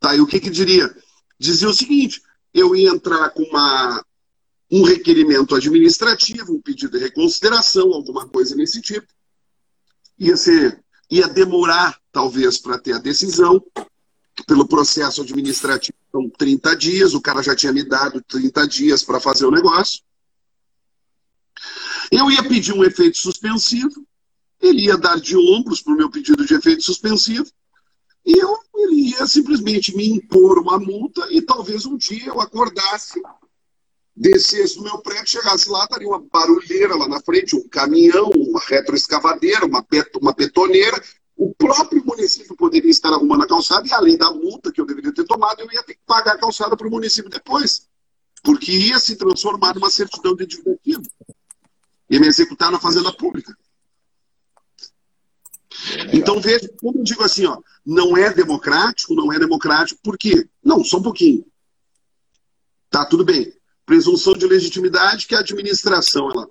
Tá, 0.00 0.14
e 0.14 0.20
o 0.20 0.26
que, 0.26 0.40
que 0.40 0.50
diria? 0.50 0.94
Dizia 1.38 1.68
o 1.68 1.74
seguinte: 1.74 2.22
eu 2.52 2.74
ia 2.74 2.90
entrar 2.90 3.30
com 3.30 3.42
uma 3.42 4.04
um 4.70 4.82
requerimento 4.82 5.54
administrativo, 5.54 6.52
um 6.52 6.60
pedido 6.60 6.98
de 6.98 7.04
reconsideração, 7.04 7.92
alguma 7.94 8.28
coisa 8.28 8.54
nesse 8.54 8.82
tipo. 8.82 9.06
Ia 10.18 10.36
ser 10.36 10.82
ia 11.10 11.26
demorar, 11.26 11.98
talvez, 12.12 12.58
para 12.58 12.78
ter 12.78 12.92
a 12.92 12.98
decisão, 12.98 13.64
pelo 14.46 14.68
processo 14.68 15.22
administrativo, 15.22 15.96
são 16.12 16.28
30 16.28 16.76
dias, 16.76 17.14
o 17.14 17.20
cara 17.20 17.42
já 17.42 17.56
tinha 17.56 17.72
me 17.72 17.82
dado 17.82 18.22
30 18.22 18.68
dias 18.68 19.02
para 19.02 19.20
fazer 19.20 19.46
o 19.46 19.50
negócio. 19.50 20.02
Eu 22.10 22.30
ia 22.30 22.42
pedir 22.42 22.72
um 22.72 22.84
efeito 22.84 23.18
suspensivo, 23.18 24.06
ele 24.60 24.86
ia 24.86 24.96
dar 24.96 25.20
de 25.20 25.36
ombros 25.36 25.80
para 25.80 25.92
o 25.92 25.96
meu 25.96 26.10
pedido 26.10 26.44
de 26.44 26.54
efeito 26.54 26.82
suspensivo, 26.82 27.46
e 28.28 28.36
eu, 28.38 28.58
ele 28.74 29.10
ia 29.10 29.26
simplesmente 29.26 29.96
me 29.96 30.06
impor 30.06 30.58
uma 30.58 30.78
multa 30.78 31.26
e 31.30 31.40
talvez 31.40 31.86
um 31.86 31.96
dia 31.96 32.26
eu 32.26 32.40
acordasse, 32.40 33.22
descesse 34.14 34.76
do 34.76 34.82
meu 34.82 34.98
prédio, 34.98 35.28
chegasse 35.28 35.68
lá, 35.70 35.84
estaria 35.84 36.08
uma 36.08 36.20
barulheira 36.20 36.94
lá 36.94 37.08
na 37.08 37.20
frente, 37.20 37.56
um 37.56 37.66
caminhão, 37.68 38.28
uma 38.28 38.60
retroescavadeira, 38.60 39.64
uma, 39.64 39.82
uma 40.20 40.32
betoneira. 40.34 41.02
O 41.36 41.54
próprio 41.54 42.04
município 42.04 42.56
poderia 42.56 42.90
estar 42.90 43.10
arrumando 43.10 43.44
a 43.44 43.46
calçada 43.46 43.86
e 43.86 43.92
além 43.92 44.18
da 44.18 44.30
multa 44.30 44.72
que 44.72 44.80
eu 44.80 44.86
deveria 44.86 45.14
ter 45.14 45.24
tomado, 45.24 45.60
eu 45.60 45.72
ia 45.72 45.82
ter 45.84 45.94
que 45.94 46.02
pagar 46.04 46.34
a 46.34 46.38
calçada 46.38 46.76
para 46.76 46.86
o 46.86 46.90
município 46.90 47.30
depois. 47.30 47.88
Porque 48.42 48.72
ia 48.72 48.98
se 48.98 49.16
transformar 49.16 49.74
numa 49.74 49.88
certidão 49.88 50.34
de 50.34 50.46
divertido. 50.46 51.08
Ia 52.10 52.20
me 52.20 52.26
executar 52.26 52.70
na 52.70 52.80
fazenda 52.80 53.12
pública. 53.12 53.56
Então 56.12 56.40
veja, 56.40 56.68
como 56.80 56.98
eu 56.98 57.04
digo 57.04 57.22
assim, 57.22 57.46
ó, 57.46 57.60
não 57.84 58.16
é 58.16 58.32
democrático, 58.32 59.14
não 59.14 59.32
é 59.32 59.38
democrático, 59.38 60.00
por 60.02 60.18
quê? 60.18 60.48
Não, 60.62 60.84
só 60.84 60.98
um 60.98 61.02
pouquinho. 61.02 61.44
Tá, 62.90 63.04
tudo 63.04 63.24
bem. 63.24 63.52
Presunção 63.86 64.34
de 64.34 64.46
legitimidade 64.46 65.26
que 65.26 65.34
a 65.34 65.40
administração, 65.40 66.30
ela, 66.30 66.48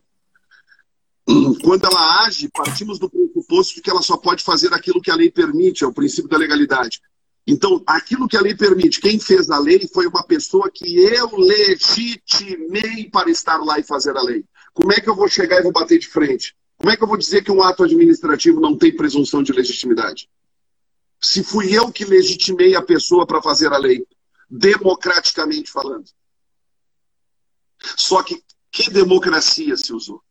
quando 1.64 1.86
ela 1.86 2.26
age, 2.26 2.50
partimos 2.50 3.00
do 3.00 3.10
pressuposto 3.10 3.76
de 3.76 3.82
que 3.82 3.90
ela 3.90 4.02
só 4.02 4.18
pode 4.18 4.44
fazer 4.44 4.74
aquilo 4.74 5.02
que 5.02 5.12
a 5.12 5.16
lei 5.16 5.30
permite, 5.30 5.84
é 5.84 5.88
o 5.88 5.94
princípio 5.94 6.30
da 6.30 6.38
legalidade. 6.38 7.02
Então, 7.46 7.82
aquilo 7.88 8.28
que 8.28 8.36
a 8.36 8.42
lei 8.42 8.54
permite, 8.56 9.00
quem 9.00 9.20
fez 9.20 9.50
a 9.50 9.58
lei 9.58 9.88
foi 9.94 10.06
uma 10.06 10.24
pessoa 10.24 10.70
que 10.70 10.98
eu 10.98 11.30
legitimei 11.38 13.10
para 13.10 13.30
estar 13.30 13.58
lá 13.58 13.80
e 13.80 13.84
fazer 13.84 14.18
a 14.18 14.22
lei. 14.22 14.44
Como 14.74 14.92
é 14.92 15.00
que 15.00 15.10
eu 15.10 15.16
vou 15.16 15.30
chegar 15.30 15.60
e 15.60 15.64
vou 15.64 15.72
bater 15.72 15.98
de 15.98 16.08
frente? 16.08 16.56
Como 16.78 16.92
é 16.92 16.98
que 16.98 17.04
eu 17.04 17.08
vou 17.08 17.18
dizer 17.18 17.44
que 17.44 17.52
um 17.52 17.64
ato 17.64 17.84
administrativo 17.84 18.60
não 18.60 18.78
tem 18.78 18.96
presunção 18.96 19.42
de 19.42 19.52
legitimidade? 19.52 20.30
Se 21.20 21.44
fui 21.44 21.76
eu 21.76 21.92
que 21.92 22.06
legitimei 22.06 22.76
a 22.76 22.82
pessoa 22.82 23.26
para 23.26 23.42
fazer 23.42 23.74
a 23.74 23.78
lei, 23.78 24.06
democraticamente 24.50 25.72
falando. 25.72 26.10
Só 27.96 28.22
que 28.24 28.44
que 28.72 28.90
democracia 28.92 29.76
se 29.76 29.92
usou? 29.92 30.22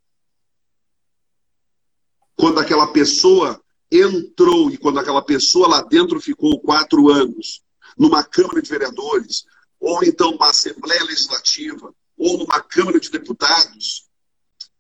Quando 2.36 2.60
aquela 2.60 2.86
pessoa 2.92 3.60
entrou 3.90 4.70
e 4.70 4.76
quando 4.76 4.98
aquela 4.98 5.22
pessoa 5.22 5.68
lá 5.68 5.82
dentro 5.82 6.20
ficou 6.20 6.60
quatro 6.60 7.08
anos, 7.08 7.62
numa 7.98 8.22
Câmara 8.22 8.60
de 8.60 8.68
Vereadores, 8.68 9.44
ou 9.80 10.04
então 10.04 10.32
numa 10.32 10.50
Assembleia 10.50 11.02
Legislativa, 11.04 11.94
ou 12.16 12.38
numa 12.38 12.60
Câmara 12.60 13.00
de 13.00 13.10
Deputados, 13.10 14.05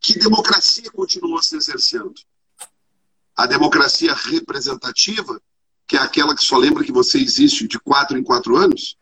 que 0.00 0.18
democracia 0.18 0.90
continua 0.90 1.42
se 1.42 1.56
exercendo? 1.56 2.14
A 3.36 3.46
democracia 3.46 4.14
representativa, 4.14 5.40
que 5.86 5.96
é 5.96 6.00
aquela 6.00 6.34
que 6.34 6.44
só 6.44 6.56
lembra 6.56 6.84
que 6.84 6.92
você 6.92 7.18
existe 7.18 7.66
de 7.66 7.78
quatro 7.78 8.18
em 8.18 8.22
quatro 8.22 8.56
anos? 8.56 8.96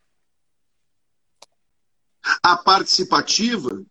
A 2.42 2.56
participativa, 2.56 3.84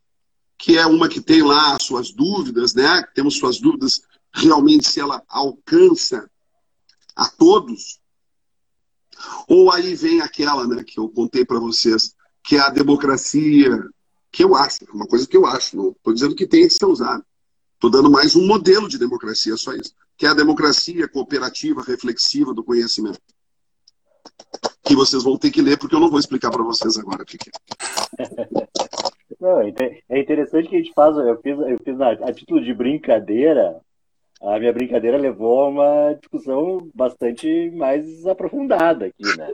que 0.58 0.78
é 0.78 0.86
uma 0.86 1.08
que 1.08 1.22
tem 1.22 1.43
lá 1.43 1.76
as 1.76 1.84
suas 1.84 2.12
dúvidas, 2.12 2.74
né? 2.74 3.04
Temos 3.14 3.38
suas 3.38 3.60
dúvidas 3.60 4.01
realmente 4.34 4.88
se 4.88 4.99
ela 4.99 5.24
alcança 5.28 6.30
a 7.16 7.30
todos. 7.30 7.99
Ou 9.47 9.72
aí 9.72 9.95
vem 9.95 10.22
aquela, 10.22 10.68
né, 10.68 10.84
que 10.84 10.99
eu 10.99 11.08
contei 11.08 11.45
para 11.45 11.60
vocês, 11.60 12.16
que 12.43 12.56
é 12.56 12.60
a 12.60 12.70
democracia 12.70 13.78
que 14.34 14.43
eu 14.43 14.55
acho, 14.55 14.84
é 14.84 14.91
uma 14.91 15.05
coisa 15.05 15.27
que 15.27 15.38
eu 15.38 15.45
acho, 15.45 15.77
não 15.77 15.89
estou 15.91 16.11
dizendo 16.11 16.36
que 16.36 16.47
tem 16.47 16.67
que 16.67 16.73
ser 16.73 16.88
usado. 16.88 17.23
Estou 17.75 17.91
dando 17.91 18.09
mais 18.09 18.36
um 18.36 18.47
modelo 18.47 18.89
de 18.89 18.97
democracia, 18.97 19.55
só 19.55 19.73
isso. 19.73 19.93
Que 20.17 20.25
é 20.25 20.29
a 20.29 20.34
democracia 20.34 21.07
cooperativa, 21.07 21.84
reflexiva 21.84 22.51
do 22.51 22.63
conhecimento. 22.63 23.19
Que 24.84 24.95
vocês 24.95 25.21
vão 25.23 25.38
ter 25.38 25.51
que 25.51 25.61
ler, 25.61 25.77
porque 25.77 25.93
eu 25.93 25.99
não 25.99 26.09
vou 26.09 26.19
explicar 26.19 26.49
para 26.49 26.63
vocês 26.63 26.97
agora, 26.97 27.23
Fique. 27.27 27.51
Não, 29.39 29.59
é 29.59 30.19
interessante 30.19 30.69
que 30.69 30.75
a 30.75 30.79
gente 30.79 30.93
faz, 30.93 31.17
eu 31.17 31.38
fiz, 31.41 31.57
eu 31.59 31.77
fiz 31.84 31.99
a, 31.99 32.11
a 32.11 32.34
título 32.34 32.63
de 32.63 32.73
brincadeira, 32.73 33.81
a 34.41 34.57
minha 34.57 34.71
brincadeira 34.71 35.17
levou 35.17 35.63
a 35.63 35.67
uma 35.67 36.13
discussão 36.13 36.89
bastante 36.95 37.69
mais 37.71 38.25
aprofundada 38.25 39.07
aqui, 39.07 39.38
né? 39.38 39.53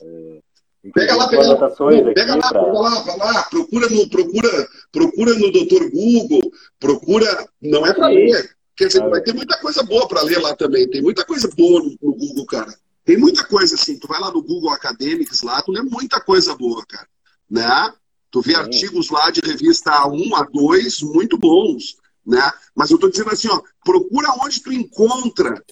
É, 0.00 0.40
Pega 0.92 1.16
lá, 1.16 1.28
pega 1.28 1.42
lá, 1.42 1.56
pega 1.56 2.34
lá, 2.36 2.48
pra... 2.48 2.64
pega 2.64 2.78
lá, 2.78 3.00
vai 3.02 3.16
lá, 3.16 3.42
procura 3.44 3.88
no, 3.88 4.08
procura, 4.08 4.68
procura 4.92 5.34
no 5.34 5.50
Dr. 5.50 5.90
Google, 5.90 6.52
procura, 6.78 7.48
não 7.60 7.86
é 7.86 7.92
para 7.92 8.08
ler, 8.08 8.56
quer 8.76 8.88
dizer, 8.88 9.08
vai 9.08 9.20
ter 9.20 9.34
muita 9.34 9.58
coisa 9.58 9.82
boa 9.82 10.06
para 10.06 10.22
ler 10.22 10.38
lá 10.38 10.54
também, 10.54 10.88
tem 10.88 11.02
muita 11.02 11.24
coisa 11.24 11.48
boa 11.56 11.80
no, 11.80 11.96
no, 12.02 12.14
Google, 12.14 12.46
cara. 12.46 12.74
Tem 13.04 13.16
muita 13.16 13.44
coisa 13.44 13.74
assim, 13.74 13.98
tu 13.98 14.08
vai 14.08 14.20
lá 14.20 14.30
no 14.30 14.42
Google 14.42 14.70
Academics 14.70 15.42
lá, 15.42 15.62
tu 15.62 15.72
lê 15.72 15.80
muita 15.82 16.20
coisa 16.20 16.54
boa, 16.56 16.84
cara, 16.86 17.08
né? 17.48 17.92
Tu 18.30 18.40
vê 18.40 18.52
Sim. 18.52 18.58
artigos 18.58 19.10
lá 19.10 19.30
de 19.30 19.40
revista 19.40 19.90
A1, 19.92 20.30
A2, 20.30 21.04
muito 21.04 21.38
bons, 21.38 21.96
né? 22.26 22.50
Mas 22.74 22.90
eu 22.90 22.98
tô 22.98 23.08
dizendo 23.08 23.30
assim, 23.30 23.48
ó, 23.48 23.62
procura 23.84 24.28
onde 24.42 24.60
tu 24.60 24.72
encontra 24.72 25.62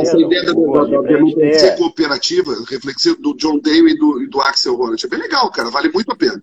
essa 0.00 0.18
ideia 0.18 0.44
da, 0.44 0.52
da, 0.52 1.02
democracia 1.02 1.76
cooperativa, 1.76 2.52
reflexiva 2.68 3.16
do 3.16 3.34
John 3.34 3.58
Dale 3.58 3.92
e 3.92 3.98
do, 3.98 4.22
e 4.22 4.28
do 4.28 4.40
Axel 4.40 4.78
Honneth 4.78 5.04
é 5.04 5.08
bem 5.08 5.18
legal, 5.20 5.50
cara. 5.50 5.70
Vale 5.70 5.90
muito 5.90 6.10
a 6.10 6.16
pena. 6.16 6.42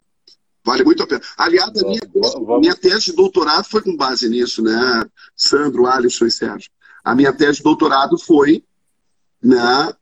Vale 0.63 0.83
muito 0.83 1.03
a 1.03 1.07
pena. 1.07 1.21
Aliás, 1.37 1.69
a 1.69 1.87
minha, 1.87 2.01
tese, 2.01 2.39
minha 2.59 2.75
tese 2.75 3.05
de 3.05 3.13
doutorado 3.13 3.65
foi 3.65 3.81
com 3.81 3.95
base 3.95 4.27
nisso, 4.29 4.61
né? 4.61 5.05
Sandro, 5.35 5.85
Alisson 5.85 6.25
e 6.25 6.31
Sérgio. 6.31 6.69
A 7.03 7.13
minha 7.15 7.31
tese 7.31 7.57
de 7.57 7.63
doutorado 7.63 8.17
foi 8.17 8.63
né? 9.45 9.93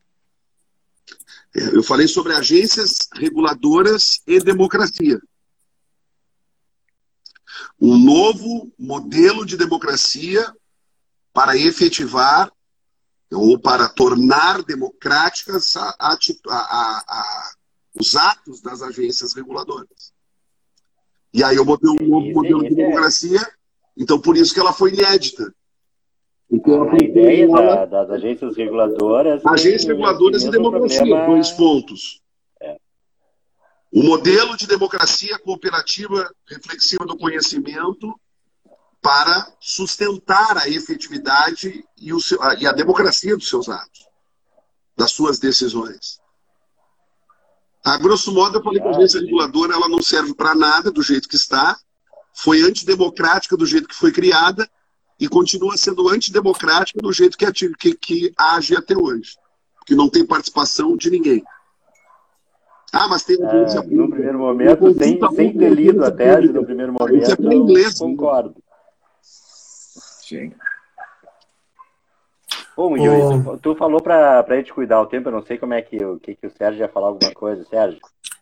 Eu 1.54 1.84
falei 1.84 2.08
sobre 2.08 2.34
agências 2.34 3.10
reguladoras 3.14 4.22
e 4.26 4.40
democracia. 4.40 5.22
Um 7.80 7.98
novo 7.98 8.72
modelo 8.80 9.46
de 9.46 9.58
democracia 9.58 10.52
para 11.34 11.58
efetivar 11.58 12.52
ou 13.34 13.60
para 13.60 13.90
tornar 13.90 14.64
democráticas 14.64 15.76
a, 15.76 15.96
a, 16.00 16.18
a, 16.18 17.52
os 18.00 18.16
atos 18.16 18.62
das 18.62 18.82
agências 18.82 19.34
reguladoras. 19.34 20.14
E 21.34 21.44
aí 21.44 21.56
eu 21.56 21.66
botei 21.66 21.90
um 21.90 22.08
novo 22.08 22.32
modelo 22.32 22.62
de 22.62 22.74
é. 22.74 22.76
democracia, 22.76 23.42
então 23.98 24.20
por 24.20 24.38
isso 24.38 24.54
que 24.54 24.60
ela 24.60 24.74
foi 24.74 24.94
inédita. 24.94 25.54
Então, 26.52 26.88
a 26.88 26.96
ideia 26.98 27.48
da, 27.48 27.86
das 27.86 28.12
agências 28.12 28.56
reguladoras. 28.56 29.44
Agências 29.44 29.86
reguladoras 29.86 30.44
e 30.44 30.52
democracia, 30.52 31.00
problema... 31.00 31.26
dois 31.26 31.52
pontos. 31.52 32.22
É. 32.62 32.78
O 33.92 34.04
modelo 34.04 34.56
de 34.56 34.68
democracia 34.68 35.40
cooperativa 35.40 36.32
reflexiva 36.48 37.06
do 37.06 37.18
conhecimento 37.18 38.14
para 39.04 39.54
sustentar 39.60 40.58
a 40.58 40.70
efetividade 40.70 41.84
e, 41.98 42.14
o 42.14 42.22
seu, 42.22 42.40
e 42.58 42.66
a 42.66 42.72
democracia 42.72 43.36
dos 43.36 43.50
seus 43.50 43.68
atos, 43.68 44.08
das 44.98 45.12
suas 45.12 45.40
decisões. 45.40 46.22
A 47.84 47.98
grosso 47.98 48.34
modo, 48.34 48.58
eu 48.58 48.64
falei 48.64 48.82
que 48.82 48.88
a 48.88 48.92
agência 48.92 49.20
reguladora 49.20 49.74
ela 49.74 49.90
não 49.90 50.02
serve 50.02 50.34
para 50.34 50.56
nada 50.56 50.90
do 50.90 51.04
jeito 51.04 51.28
que 51.28 51.36
está, 51.36 51.78
foi 52.34 52.62
antidemocrática 52.62 53.58
do 53.58 53.66
jeito 53.66 53.90
que 53.90 53.96
foi 53.96 54.14
criada 54.14 54.68
e 55.20 55.28
continua 55.28 55.76
sendo 55.76 56.08
antidemocrática 56.08 57.02
do 57.02 57.12
jeito 57.12 57.38
que, 57.38 57.52
que, 57.74 57.94
que 57.96 58.34
age 58.38 58.74
até 58.74 58.96
hoje, 58.98 59.36
que 59.86 59.96
não 59.96 60.10
tem 60.10 60.26
participação 60.26 60.96
de 60.96 61.10
ninguém. 61.10 61.44
Ah, 62.94 63.10
mas 63.10 63.24
tem 63.24 63.36
é, 63.36 63.66
No 63.88 64.10
primeiro 64.10 64.40
momento, 64.40 64.94
sem, 64.94 65.20
sem 65.36 65.58
ter 65.58 65.74
lido 65.74 66.06
a 66.06 66.12
tese, 66.12 66.54
no 66.54 66.64
primeiro 66.64 66.94
momento, 66.94 67.32
é 67.32 67.54
inglês, 67.54 68.00
concordo. 68.00 68.63
Sim. 70.28 70.54
Bom, 72.78 72.96
Yuri, 72.98 73.44
tu, 73.44 73.58
tu, 73.58 73.76
falou 73.76 74.02
para 74.02 74.40
a 74.40 74.56
gente 74.56 74.74
cuidar 74.74 75.02
o 75.02 75.06
tempo, 75.06 75.28
eu 75.28 75.34
não 75.34 75.46
sei 75.46 75.58
como 75.58 75.74
é 75.74 75.82
que, 75.82 75.98
que, 76.22 76.36
que 76.36 76.48
o 76.48 76.52
Sérgio 76.58 76.80
ia 76.80 76.88
falar 76.88 77.08
alguma 77.08 77.32
coisa, 77.34 77.64
Sérgio. 77.66 78.00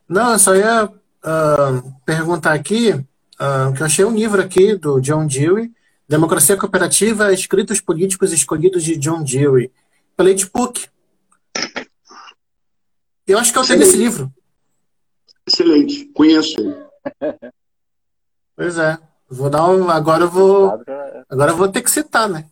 Não, 0.08 0.34
eu 0.34 0.40
só 0.40 0.56
ia 0.56 0.86
uh, 0.86 1.94
perguntar 2.06 2.54
aqui, 2.54 2.92
uh, 2.92 3.74
que 3.76 3.82
eu 3.82 3.86
achei 3.86 4.06
um 4.06 4.16
livro 4.16 4.40
aqui 4.40 4.76
do 4.76 5.02
John 5.02 5.26
Dewey, 5.26 5.72
Democracia 6.08 6.56
Cooperativa, 6.56 7.34
Escritos 7.34 7.82
Políticos 7.82 8.32
Escolhidos 8.32 8.84
de 8.84 8.96
John 8.98 9.24
Dewey, 9.24 9.72
pela 10.16 10.34
de 10.34 10.46
PUC. 10.46 10.88
Eu 13.26 13.40
acho 13.40 13.52
que 13.52 13.58
eu 13.58 13.66
tenho 13.66 13.82
esse 13.82 13.98
livro. 13.98 14.32
Excelente, 15.48 16.06
conheço. 16.14 16.56
pois 18.56 18.78
é. 18.78 18.98
Vou 19.32 19.50
dar 19.50 19.66
um. 19.70 19.90
Agora 19.90 20.26
eu 20.26 20.30
vou. 20.30 20.84
Agora 21.30 21.52
eu 21.52 21.58
vou 21.58 21.72
ter 21.72 21.82
que 21.82 21.90
citar, 21.90 22.28
né? 22.28 22.50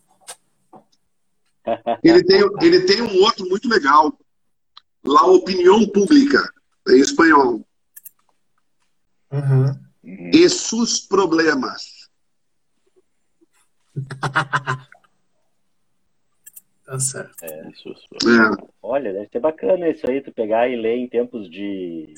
Ele 2.02 2.24
tem, 2.24 2.40
ele 2.62 2.80
tem 2.86 3.02
um 3.02 3.22
outro 3.22 3.46
muito 3.46 3.68
legal. 3.68 4.18
La 5.04 5.24
Opinião 5.26 5.86
Pública, 5.88 6.42
em 6.88 6.98
espanhol. 6.98 7.60
Uhum. 9.30 9.78
E 10.32 10.48
seus 10.48 11.00
problemas. 11.00 12.08
tá 16.84 16.98
certo. 16.98 17.44
É, 17.44 17.60
é. 17.60 17.70
Olha, 18.82 19.12
deve 19.12 19.28
ser 19.28 19.40
bacana 19.40 19.88
isso 19.88 20.10
aí, 20.10 20.22
tu 20.22 20.32
pegar 20.32 20.66
e 20.68 20.76
ler 20.76 20.96
em 20.96 21.08
tempos 21.08 21.48
de, 21.50 22.14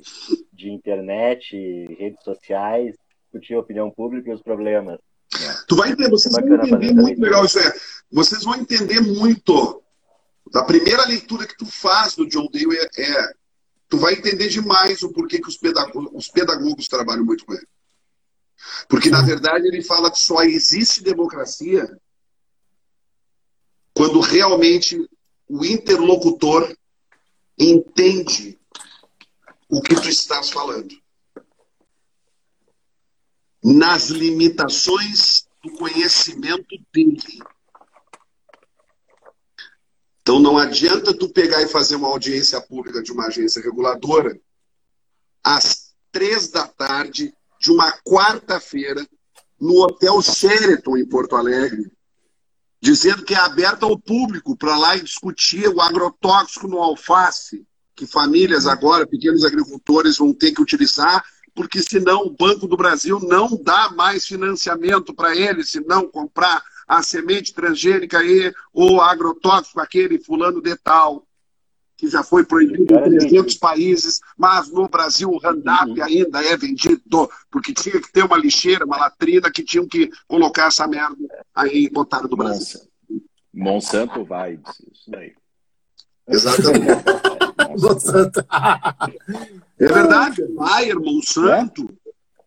de 0.53 0.71
internet, 0.71 1.57
redes 1.99 2.23
sociais, 2.25 2.97
discutir 3.33 3.55
a 3.55 3.61
opinião 3.61 3.91
pública 3.91 4.31
e 4.31 4.35
os 4.35 4.43
problemas. 4.43 4.99
Tu 5.67 5.75
vai 5.75 5.91
entender, 5.91 6.11
vocês 6.11 6.35
vão 6.35 6.45
entender 6.45 6.93
muito 6.93 7.21
legal 7.21 7.45
isso 7.45 7.59
é. 7.59 7.73
Vocês 8.11 8.45
vão 8.45 8.55
entender 8.55 9.01
muito. 9.01 9.83
A 10.55 10.65
primeira 10.65 11.07
leitura 11.07 11.47
que 11.47 11.57
tu 11.57 11.65
faz 11.65 12.15
do 12.15 12.29
John 12.29 12.47
Dewey 12.53 12.79
é, 12.79 13.03
é 13.03 13.33
tu 13.89 13.97
vai 13.97 14.15
entender 14.15 14.49
demais 14.49 15.03
o 15.03 15.13
porquê 15.13 15.41
que 15.41 15.49
os 15.49 15.57
pedagogos, 15.57 16.11
os 16.13 16.29
pedagogos 16.29 16.89
trabalham 16.89 17.25
muito 17.25 17.47
com 17.47 17.55
ele. 17.55 17.67
Porque, 18.89 19.09
na 19.09 19.23
verdade, 19.23 19.67
ele 19.67 19.83
fala 19.83 20.11
que 20.11 20.21
só 20.21 20.43
existe 20.43 21.03
democracia 21.03 21.99
quando 23.95 24.21
realmente 24.21 25.09
o 25.49 25.65
interlocutor 25.65 26.75
entende 27.59 28.59
o 29.69 29.81
que 29.81 29.95
tu 29.95 30.09
estás 30.09 30.51
falando 30.51 31.02
nas 33.63 34.09
limitações 34.09 35.47
do 35.63 35.73
conhecimento 35.73 36.77
dele. 36.93 37.43
Então 40.21 40.39
não 40.39 40.57
adianta 40.57 41.17
tu 41.17 41.29
pegar 41.29 41.63
e 41.63 41.69
fazer 41.69 41.97
uma 41.97 42.09
audiência 42.09 42.61
pública 42.61 43.03
de 43.03 43.13
uma 43.13 43.27
agência 43.27 43.63
reguladora 43.63 44.39
às 45.43 45.93
três 46.11 46.49
da 46.49 46.67
tarde 46.67 47.35
de 47.61 47.71
uma 47.71 47.93
quarta-feira 48.05 49.07
no 49.61 49.81
Hotel 49.83 50.21
Sheraton 50.21 50.97
em 50.97 51.09
Porto 51.09 51.37
Alegre, 51.37 51.91
dizendo 52.81 53.25
que 53.25 53.35
é 53.35 53.39
aberto 53.39 53.85
ao 53.85 53.99
público 53.99 54.57
para 54.57 54.77
lá 54.77 54.97
e 54.97 55.03
discutir 55.03 55.69
o 55.69 55.81
agrotóxico 55.81 56.67
no 56.67 56.79
alface, 56.79 57.65
que 57.95 58.07
famílias 58.07 58.67
agora, 58.67 59.07
pequenos 59.07 59.45
agricultores, 59.45 60.19
vão 60.19 60.35
ter 60.35 60.53
que 60.53 60.61
utilizar 60.61 61.25
porque 61.55 61.83
senão 61.83 62.27
o 62.27 62.31
Banco 62.31 62.67
do 62.67 62.77
Brasil 62.77 63.21
não 63.21 63.61
dá 63.63 63.91
mais 63.91 64.27
financiamento 64.27 65.15
para 65.15 65.37
ele, 65.37 65.65
se 65.65 65.81
não 65.81 66.09
comprar 66.09 66.63
a 66.87 67.03
semente 67.03 67.55
transgênica 67.55 68.23
e 68.23 68.53
o 68.73 69.01
agrotóxico, 69.01 69.81
aquele 69.81 70.19
fulano 70.19 70.61
de 70.61 70.77
tal, 70.77 71.27
que 71.97 72.09
já 72.09 72.25
foi 72.25 72.45
proibido 72.45 72.83
em 72.83 73.19
300 73.19 73.55
países, 73.55 74.21
mas 74.37 74.69
no 74.71 74.89
Brasil 74.89 75.31
o 75.31 75.39
Roundup 75.39 75.91
uhum. 75.91 76.03
ainda 76.03 76.45
é 76.45 76.57
vendido, 76.57 77.31
porque 77.49 77.73
tinha 77.73 78.01
que 78.01 78.11
ter 78.11 78.25
uma 78.25 78.37
lixeira, 78.37 78.85
uma 78.85 78.97
latrina, 78.97 79.51
que 79.51 79.63
tinham 79.63 79.87
que 79.87 80.11
colocar 80.27 80.67
essa 80.67 80.87
merda 80.89 81.17
aí 81.55 81.85
e 81.85 81.91
botar 81.91 82.23
no 82.23 82.37
Brasil. 82.37 82.81
Monsanto 83.55 84.25
Vibes, 84.25 84.81
isso 84.93 85.11
daí. 85.11 85.33
Exatamente. 86.27 87.05
Monsanto. 87.79 88.45
É 89.83 89.87
verdade, 89.87 90.47
Bayer, 90.55 91.01
Monsanto. 91.01 91.89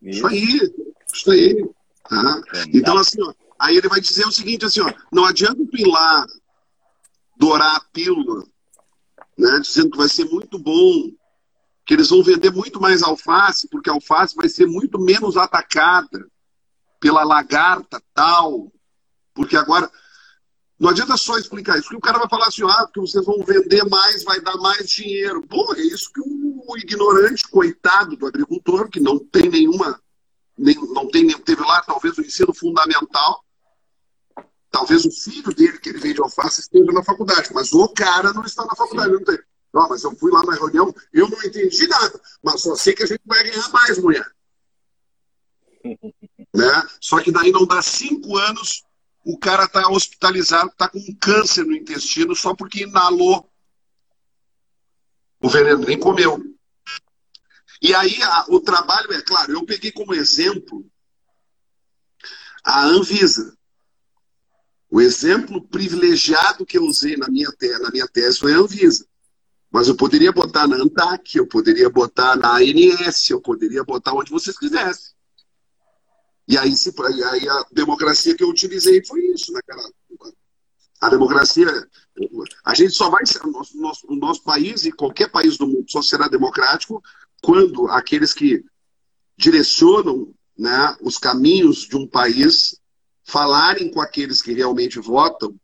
É? 0.02 0.10
Isso 0.10 0.26
aí, 0.26 0.72
isso 1.12 1.30
aí. 1.30 1.68
Tá? 2.08 2.40
Então, 2.72 2.96
assim, 2.96 3.20
ó, 3.22 3.34
aí 3.58 3.76
ele 3.76 3.88
vai 3.88 4.00
dizer 4.00 4.26
o 4.26 4.32
seguinte, 4.32 4.64
assim, 4.64 4.80
ó, 4.80 4.90
não 5.12 5.26
adianta 5.26 5.62
tu 5.70 5.76
ir 5.76 5.86
lá 5.86 6.24
dourar 7.36 7.76
a 7.76 7.80
pílula, 7.92 8.42
né, 9.36 9.60
dizendo 9.60 9.90
que 9.90 9.98
vai 9.98 10.08
ser 10.08 10.24
muito 10.24 10.58
bom, 10.58 11.10
que 11.84 11.92
eles 11.92 12.08
vão 12.08 12.22
vender 12.22 12.50
muito 12.50 12.80
mais 12.80 13.02
alface, 13.02 13.68
porque 13.68 13.90
a 13.90 13.92
alface 13.92 14.34
vai 14.34 14.48
ser 14.48 14.66
muito 14.66 14.98
menos 14.98 15.36
atacada 15.36 16.26
pela 16.98 17.22
lagarta 17.22 18.02
tal, 18.14 18.72
porque 19.34 19.58
agora 19.58 19.90
não 20.78 20.88
adianta 20.88 21.16
só 21.18 21.36
explicar 21.36 21.74
isso, 21.76 21.84
porque 21.84 21.98
o 21.98 22.00
cara 22.00 22.18
vai 22.18 22.28
falar 22.28 22.46
assim, 22.46 22.62
ah, 22.64 22.84
porque 22.84 23.00
vocês 23.00 23.24
vão 23.26 23.44
vender 23.44 23.84
mais, 23.84 24.24
vai 24.24 24.40
dar 24.40 24.56
mais 24.56 24.88
dinheiro. 24.88 25.46
Pô, 25.46 25.74
é 25.74 25.80
isso 25.80 26.10
que 26.12 26.20
o 26.20 26.45
ignorante, 26.74 27.46
coitado 27.48 28.16
do 28.16 28.26
agricultor, 28.26 28.88
que 28.88 29.00
não 29.00 29.18
tem 29.18 29.50
nenhuma, 29.50 30.00
nem, 30.56 30.74
não 30.74 31.08
tem, 31.08 31.28
teve 31.40 31.60
lá 31.60 31.82
talvez 31.82 32.16
o 32.16 32.22
ensino 32.22 32.54
fundamental, 32.54 33.44
talvez 34.70 35.04
o 35.04 35.10
filho 35.10 35.54
dele, 35.54 35.78
que 35.78 35.90
ele 35.90 35.98
vende 35.98 36.22
alface, 36.22 36.62
esteja 36.62 36.90
na 36.92 37.02
faculdade, 37.02 37.50
mas 37.52 37.72
o 37.72 37.88
cara 37.90 38.32
não 38.32 38.44
está 38.44 38.64
na 38.64 38.74
faculdade, 38.74 39.12
não 39.12 39.24
tem. 39.24 39.38
Não, 39.72 39.88
mas 39.88 40.02
eu 40.04 40.16
fui 40.16 40.32
lá 40.32 40.42
na 40.42 40.54
reunião, 40.54 40.94
eu 41.12 41.28
não 41.28 41.42
entendi 41.42 41.86
nada, 41.86 42.18
mas 42.42 42.62
só 42.62 42.74
sei 42.74 42.94
que 42.94 43.02
a 43.02 43.06
gente 43.06 43.20
vai 43.26 43.42
ganhar 43.44 43.68
mais, 43.68 43.98
mulher. 43.98 44.26
né? 46.54 46.88
Só 47.00 47.20
que 47.20 47.30
daí 47.30 47.52
não 47.52 47.66
dá 47.66 47.82
cinco 47.82 48.36
anos, 48.36 48.84
o 49.24 49.38
cara 49.38 49.64
está 49.64 49.88
hospitalizado, 49.88 50.70
está 50.70 50.88
com 50.88 50.98
um 50.98 51.14
câncer 51.20 51.64
no 51.64 51.74
intestino 51.74 52.34
só 52.34 52.54
porque 52.54 52.84
inalou 52.84 53.50
o 55.42 55.48
veneno, 55.48 55.84
nem 55.84 55.98
comeu. 55.98 56.42
E 57.86 57.94
aí 57.94 58.20
a, 58.20 58.46
o 58.48 58.58
trabalho 58.58 59.12
é 59.12 59.22
claro, 59.22 59.52
eu 59.52 59.64
peguei 59.64 59.92
como 59.92 60.12
exemplo 60.12 60.84
a 62.64 62.84
Anvisa. 62.84 63.56
O 64.90 65.00
exemplo 65.00 65.62
privilegiado 65.68 66.66
que 66.66 66.78
eu 66.78 66.84
usei 66.84 67.16
na 67.16 67.28
minha, 67.28 67.48
te, 67.52 67.68
na 67.78 67.92
minha 67.92 68.08
tese 68.08 68.40
foi 68.40 68.54
a 68.54 68.58
Anvisa. 68.58 69.06
Mas 69.70 69.86
eu 69.86 69.94
poderia 69.94 70.32
botar 70.32 70.66
na 70.66 70.74
ANTAC, 70.74 71.38
eu 71.38 71.46
poderia 71.46 71.88
botar 71.88 72.34
na 72.34 72.56
ANS, 72.56 73.30
eu 73.30 73.40
poderia 73.40 73.84
botar 73.84 74.14
onde 74.14 74.32
vocês 74.32 74.58
quisessem. 74.58 75.14
E 76.48 76.58
aí, 76.58 76.76
se, 76.76 76.92
aí 77.30 77.48
a 77.48 77.66
democracia 77.70 78.36
que 78.36 78.42
eu 78.42 78.48
utilizei 78.48 79.04
foi 79.04 79.20
isso, 79.26 79.52
né, 79.52 79.60
cara? 79.64 79.82
A 81.02 81.08
democracia, 81.08 81.68
a 82.64 82.74
gente 82.74 82.94
só 82.94 83.10
vai 83.10 83.24
ser, 83.24 83.46
o 83.46 83.50
nosso, 83.52 83.76
nosso, 83.80 84.06
o 84.08 84.16
nosso 84.16 84.42
país 84.42 84.84
e 84.84 84.90
qualquer 84.90 85.30
país 85.30 85.56
do 85.56 85.68
mundo 85.68 85.88
só 85.88 86.02
será 86.02 86.26
democrático 86.26 87.00
quando 87.46 87.86
aqueles 87.86 88.34
que 88.34 88.64
direcionam 89.38 90.34
né, 90.58 90.96
os 91.00 91.16
caminhos 91.16 91.86
de 91.86 91.96
um 91.96 92.04
país 92.04 92.80
falarem 93.22 93.88
com 93.88 94.00
aqueles 94.00 94.42
que 94.42 94.52
realmente 94.52 94.98
votam 94.98 95.54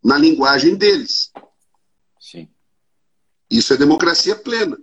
na 0.00 0.16
linguagem 0.16 0.76
deles. 0.76 1.32
Sim. 2.20 2.48
Isso 3.50 3.74
é 3.74 3.76
democracia 3.76 4.36
plena. 4.36 4.78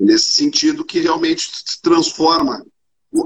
Nesse 0.00 0.32
sentido 0.32 0.84
que 0.84 0.98
realmente 0.98 1.48
se 1.64 1.80
transforma 1.80 2.66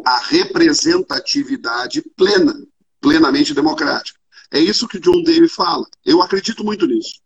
a 0.05 0.18
representatividade 0.18 2.02
plena, 2.14 2.62
plenamente 3.01 3.55
democrática. 3.55 4.20
É 4.51 4.59
isso 4.59 4.86
que 4.86 5.01
John 5.01 5.22
Dewey 5.22 5.48
fala. 5.48 5.86
Eu 6.05 6.20
acredito 6.20 6.62
muito 6.62 6.86
nisso. 6.86 7.22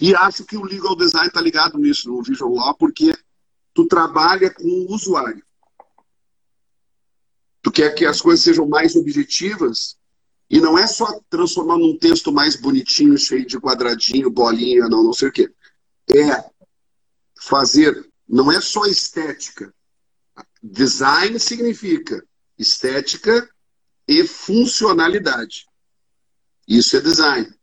E 0.00 0.14
acho 0.14 0.44
que 0.44 0.56
o 0.56 0.64
legal 0.64 0.96
design 0.96 1.28
está 1.28 1.40
ligado 1.40 1.78
nisso, 1.78 2.08
no 2.08 2.22
visual 2.22 2.52
law, 2.52 2.74
porque 2.74 3.16
tu 3.74 3.86
trabalha 3.86 4.50
com 4.50 4.64
o 4.64 4.92
usuário. 4.92 5.44
Tu 7.62 7.70
quer 7.70 7.94
que 7.94 8.06
as 8.06 8.20
coisas 8.20 8.44
sejam 8.44 8.66
mais 8.66 8.94
objetivas 8.94 9.96
e 10.48 10.60
não 10.60 10.78
é 10.78 10.86
só 10.86 11.20
transformar 11.28 11.76
num 11.76 11.98
texto 11.98 12.32
mais 12.32 12.56
bonitinho, 12.56 13.18
cheio 13.18 13.44
de 13.44 13.58
quadradinho, 13.58 14.30
bolinha, 14.30 14.88
não, 14.88 15.02
não 15.02 15.12
sei 15.12 15.28
o 15.28 15.32
quê. 15.32 15.52
É 16.10 16.44
fazer, 17.38 18.08
não 18.28 18.50
é 18.50 18.60
só 18.60 18.86
estética, 18.86 19.74
Design 20.62 21.38
significa 21.38 22.26
estética 22.58 23.48
e 24.08 24.26
funcionalidade. 24.26 25.66
Isso 26.66 26.96
é 26.96 27.00
design. 27.00 27.55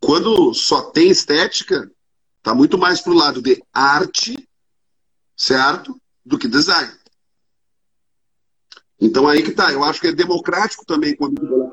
Quando 0.00 0.54
só 0.54 0.90
tem 0.90 1.10
estética, 1.10 1.90
está 2.38 2.54
muito 2.54 2.78
mais 2.78 3.00
para 3.00 3.12
o 3.12 3.16
lado 3.16 3.42
de 3.42 3.62
arte, 3.72 4.48
certo? 5.36 6.00
Do 6.24 6.38
que 6.38 6.48
design. 6.48 6.90
Então 9.00 9.28
aí 9.28 9.42
que 9.42 9.52
tá. 9.52 9.72
Eu 9.72 9.84
acho 9.84 10.00
que 10.00 10.08
é 10.08 10.12
democrático 10.12 10.84
também 10.84 11.14
quando 11.14 11.72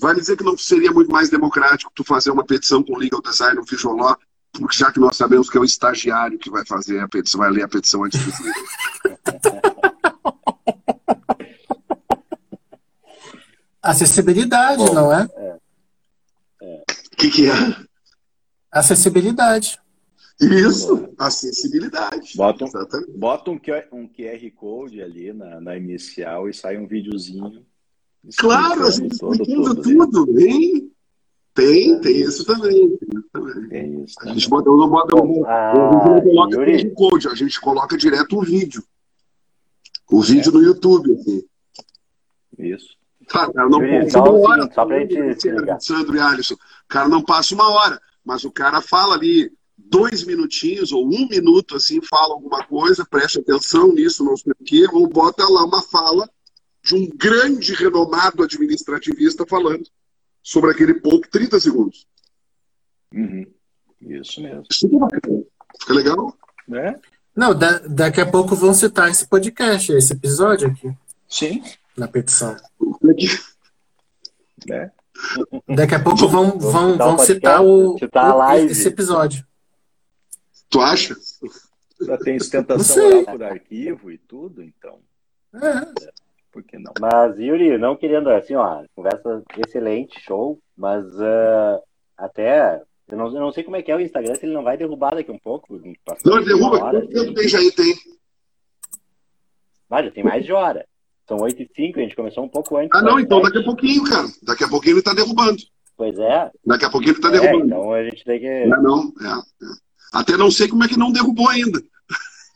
vai 0.00 0.14
dizer 0.14 0.36
que 0.36 0.44
não 0.44 0.56
seria 0.58 0.90
muito 0.92 1.10
mais 1.10 1.30
democrático 1.30 1.92
tu 1.94 2.04
fazer 2.04 2.30
uma 2.30 2.44
petição 2.44 2.82
com 2.82 2.96
legal 2.96 3.22
design 3.22 3.56
no 3.56 3.64
Visual 3.64 3.96
Law, 3.96 4.18
porque 4.52 4.76
já 4.76 4.90
que 4.90 4.98
nós 4.98 5.16
sabemos 5.16 5.48
que 5.48 5.56
é 5.56 5.60
o 5.60 5.64
estagiário 5.64 6.38
que 6.38 6.50
vai 6.50 6.64
fazer 6.66 7.00
a 7.00 7.08
petição, 7.08 7.40
vai 7.40 7.50
ler 7.50 7.62
a 7.62 7.68
petição 7.68 8.04
antes 8.04 8.20
de 8.20 8.32
Acessibilidade, 13.82 14.78
Bom, 14.78 14.94
não 14.94 15.12
é? 15.12 15.28
O 17.14 17.16
é. 17.16 17.30
que, 17.30 17.30
que 17.30 17.46
é? 17.46 17.76
Acessibilidade. 18.70 19.78
Isso, 20.40 21.14
acessibilidade. 21.16 22.36
Bota, 22.36 22.64
um, 22.64 22.70
bota 23.16 23.50
um, 23.52 23.58
QR, 23.58 23.86
um 23.92 24.08
QR 24.08 24.50
Code 24.56 25.00
ali 25.00 25.32
na, 25.32 25.60
na 25.60 25.76
inicial 25.76 26.48
e 26.48 26.54
sai 26.54 26.76
um 26.76 26.88
videozinho. 26.88 27.64
Claro, 28.36 28.84
a 28.84 28.90
gente 28.90 29.16
tudo, 29.16 29.44
tudo, 29.44 30.10
tudo, 30.10 30.40
hein? 30.40 30.90
Tem, 31.54 32.00
tem 32.00 32.16
isso 32.16 32.44
também. 32.44 32.96
Tem 32.96 33.08
isso 33.12 33.28
também. 33.32 33.68
Tem 33.68 34.04
isso 34.04 34.14
também. 34.16 34.32
A 34.32 34.34
gente 34.34 34.50
bota, 34.50 34.70
não 34.70 34.88
bota, 34.88 35.14
ah, 35.46 35.70
a 35.70 35.92
gente 35.92 36.08
não 36.08 36.20
coloca 36.20 36.56
Yuri. 36.56 36.90
code, 36.94 37.28
a 37.28 37.34
gente 37.34 37.60
coloca 37.60 37.96
direto 37.96 38.36
o 38.36 38.42
vídeo. 38.42 38.82
O 40.10 40.20
vídeo 40.20 40.50
é. 40.50 40.52
no 40.52 40.62
YouTube, 40.62 41.12
assim. 41.14 41.44
Isso. 42.58 42.96
Claro, 43.28 43.52
cara, 43.52 43.68
não 43.68 43.80
passa 43.80 44.18
uma 44.18 44.32
hora. 44.32 44.70
Só 44.72 44.86
pra 44.86 45.00
gente 45.00 45.84
Sandro 45.84 46.16
e 46.16 46.20
Alisson. 46.20 46.54
O 46.54 46.58
cara 46.88 47.08
não 47.08 47.22
passa 47.22 47.54
uma 47.54 47.68
hora, 47.70 48.00
mas 48.24 48.44
o 48.44 48.50
cara 48.50 48.80
fala 48.80 49.14
ali 49.14 49.52
dois 49.76 50.24
minutinhos 50.24 50.92
ou 50.92 51.06
um 51.06 51.28
minuto, 51.28 51.76
assim, 51.76 52.00
fala 52.02 52.34
alguma 52.34 52.64
coisa, 52.64 53.04
preste 53.04 53.40
atenção 53.40 53.92
nisso, 53.92 54.24
não 54.24 54.36
sei 54.36 54.52
o 54.52 54.64
quê, 54.64 54.86
ou 54.92 55.08
bota 55.08 55.46
lá 55.48 55.64
uma 55.64 55.82
fala 55.82 56.28
de 56.82 56.94
um 56.94 57.08
grande 57.16 57.74
renomado 57.74 58.42
administrativista 58.42 59.46
falando 59.46 59.84
sobre 60.42 60.70
aquele 60.70 60.94
ponto 60.94 61.28
30 61.30 61.58
segundos. 61.58 62.06
Uhum. 63.12 63.46
Isso 64.00 64.42
mesmo. 64.42 64.64
Fica 65.80 65.94
legal? 65.94 66.36
É? 66.72 66.98
Não, 67.34 67.54
da, 67.54 67.78
daqui 67.80 68.20
a 68.20 68.30
pouco 68.30 68.54
vão 68.54 68.74
citar 68.74 69.10
esse 69.10 69.26
podcast, 69.26 69.92
esse 69.92 70.12
episódio 70.12 70.68
aqui. 70.68 70.92
Sim. 71.28 71.62
Na 71.96 72.08
petição. 72.08 72.56
É. 74.70 74.90
Daqui 75.68 75.94
a 75.94 76.02
pouco 76.02 76.26
vão, 76.28 76.58
vão, 76.58 76.96
vão 76.96 77.18
citar, 77.18 77.62
o, 77.62 77.98
citar 77.98 78.36
o 78.36 78.52
esse 78.66 78.88
episódio. 78.88 79.46
Tu 80.68 80.80
acha? 80.80 81.14
Já 82.00 82.18
tem 82.18 82.38
sustentação 82.38 83.24
por 83.24 83.42
arquivo 83.42 84.10
e 84.10 84.18
tudo, 84.18 84.62
então. 84.62 84.98
É. 85.54 86.10
Por 86.50 86.62
que 86.64 86.78
não? 86.78 86.92
Mas, 87.00 87.38
Yuri, 87.38 87.78
não 87.78 87.96
querendo, 87.96 88.28
assim, 88.30 88.54
ó, 88.54 88.84
conversa 88.94 89.42
excelente, 89.64 90.20
show, 90.20 90.58
mas 90.76 91.04
uh, 91.14 91.82
até. 92.16 92.82
Eu 93.06 93.18
não, 93.18 93.26
eu 93.26 93.40
não 93.40 93.52
sei 93.52 93.62
como 93.62 93.76
é 93.76 93.82
que 93.82 93.92
é 93.92 93.96
o 93.96 94.00
Instagram, 94.00 94.34
se 94.34 94.46
ele 94.46 94.54
não 94.54 94.64
vai 94.64 94.76
derrubar 94.76 95.14
daqui 95.14 95.30
um 95.30 95.38
pouco. 95.38 95.80
Não, 96.24 96.36
ele 96.36 96.46
derruba, 96.46 96.80
quanto 96.80 97.08
tempo 97.08 97.34
tem 97.34 97.48
já 97.48 97.58
aí, 97.58 97.70
tem? 97.70 97.94
Mas 99.88 100.06
já 100.06 100.10
tem 100.10 100.24
mais 100.24 100.44
de 100.44 100.52
hora. 100.52 100.86
São 101.26 101.38
8 101.40 101.62
e 101.62 101.70
5 101.74 101.98
a 101.98 102.02
gente 102.02 102.16
começou 102.16 102.44
um 102.44 102.48
pouco 102.48 102.76
antes. 102.76 102.90
Ah, 102.92 103.02
não, 103.02 103.18
então 103.18 103.40
daqui 103.40 103.58
a 103.58 103.62
pouquinho, 103.62 104.04
cara. 104.04 104.28
Daqui 104.42 104.64
a 104.64 104.68
pouquinho 104.68 104.96
ele 104.96 105.02
tá 105.02 105.14
derrubando. 105.14 105.62
Pois 105.96 106.18
é. 106.18 106.50
Daqui 106.66 106.84
a 106.84 106.90
pouquinho 106.90 107.14
ele 107.14 107.20
tá 107.20 107.28
é, 107.28 107.30
derrubando. 107.32 107.66
Então 107.66 107.92
a 107.92 108.04
gente 108.04 108.24
tem 108.24 108.40
que. 108.40 108.66
Não, 108.66 108.82
não, 108.82 109.12
é, 109.20 109.32
é. 109.32 109.68
Até 110.12 110.36
não 110.36 110.50
sei 110.50 110.68
como 110.68 110.84
é 110.84 110.88
que 110.88 110.98
não 110.98 111.10
derrubou 111.10 111.48
ainda. 111.48 111.82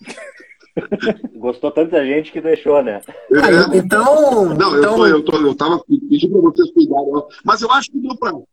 Gostou 1.35 1.71
tanta 1.71 2.05
gente 2.05 2.31
que 2.31 2.41
deixou, 2.41 2.83
né? 2.83 3.01
É. 3.33 3.77
Então. 3.79 4.55
Não, 4.55 4.75
eu, 4.75 4.81
então... 4.81 4.97
Tô, 4.97 5.07
eu, 5.07 5.25
tô, 5.25 5.37
eu 5.39 5.55
tava 5.55 5.83
pedindo 5.87 6.31
para 6.33 6.41
vocês 6.43 6.71
cuidarem. 6.73 7.13
Mas 7.45 7.63
eu 7.63 7.71
acho 7.73 7.91
que 7.91 7.99
deu 7.99 8.17
para. 8.17 8.33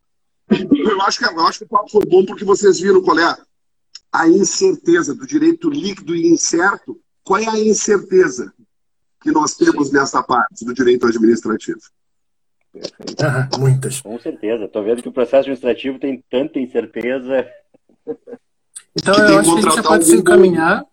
Eu 0.49 1.01
acho, 1.01 1.17
que, 1.17 1.25
eu 1.25 1.47
acho 1.47 1.59
que 1.59 1.65
o 1.65 1.67
papo 1.67 1.89
foi 1.89 2.05
bom 2.05 2.23
porque 2.23 2.45
vocês 2.45 2.79
viram 2.79 3.01
qual 3.01 3.17
é 3.17 3.35
a 4.11 4.27
incerteza 4.29 5.15
do 5.15 5.25
direito 5.25 5.69
líquido 5.69 6.15
e 6.15 6.27
incerto. 6.27 6.99
Qual 7.23 7.39
é 7.39 7.47
a 7.47 7.59
incerteza 7.59 8.53
que 9.25 9.31
nós 9.31 9.55
temos 9.55 9.91
nessa 9.91 10.21
parte 10.21 10.63
do 10.63 10.71
direito 10.71 11.07
administrativo? 11.07 11.79
Ah, 13.19 13.49
muitas. 13.57 14.01
Com 14.01 14.19
certeza. 14.19 14.65
Estou 14.65 14.83
vendo 14.83 15.01
que 15.01 15.09
o 15.09 15.11
processo 15.11 15.37
administrativo 15.37 15.97
tem 15.97 16.23
tanta 16.29 16.59
incerteza. 16.59 17.47
Então, 18.95 19.15
eu 19.15 19.39
acho 19.39 19.51
que 19.51 19.57
a 19.57 19.61
gente 19.61 19.75
já 19.75 19.83
pode 19.83 20.05
se 20.05 20.15
encaminhar. 20.15 20.85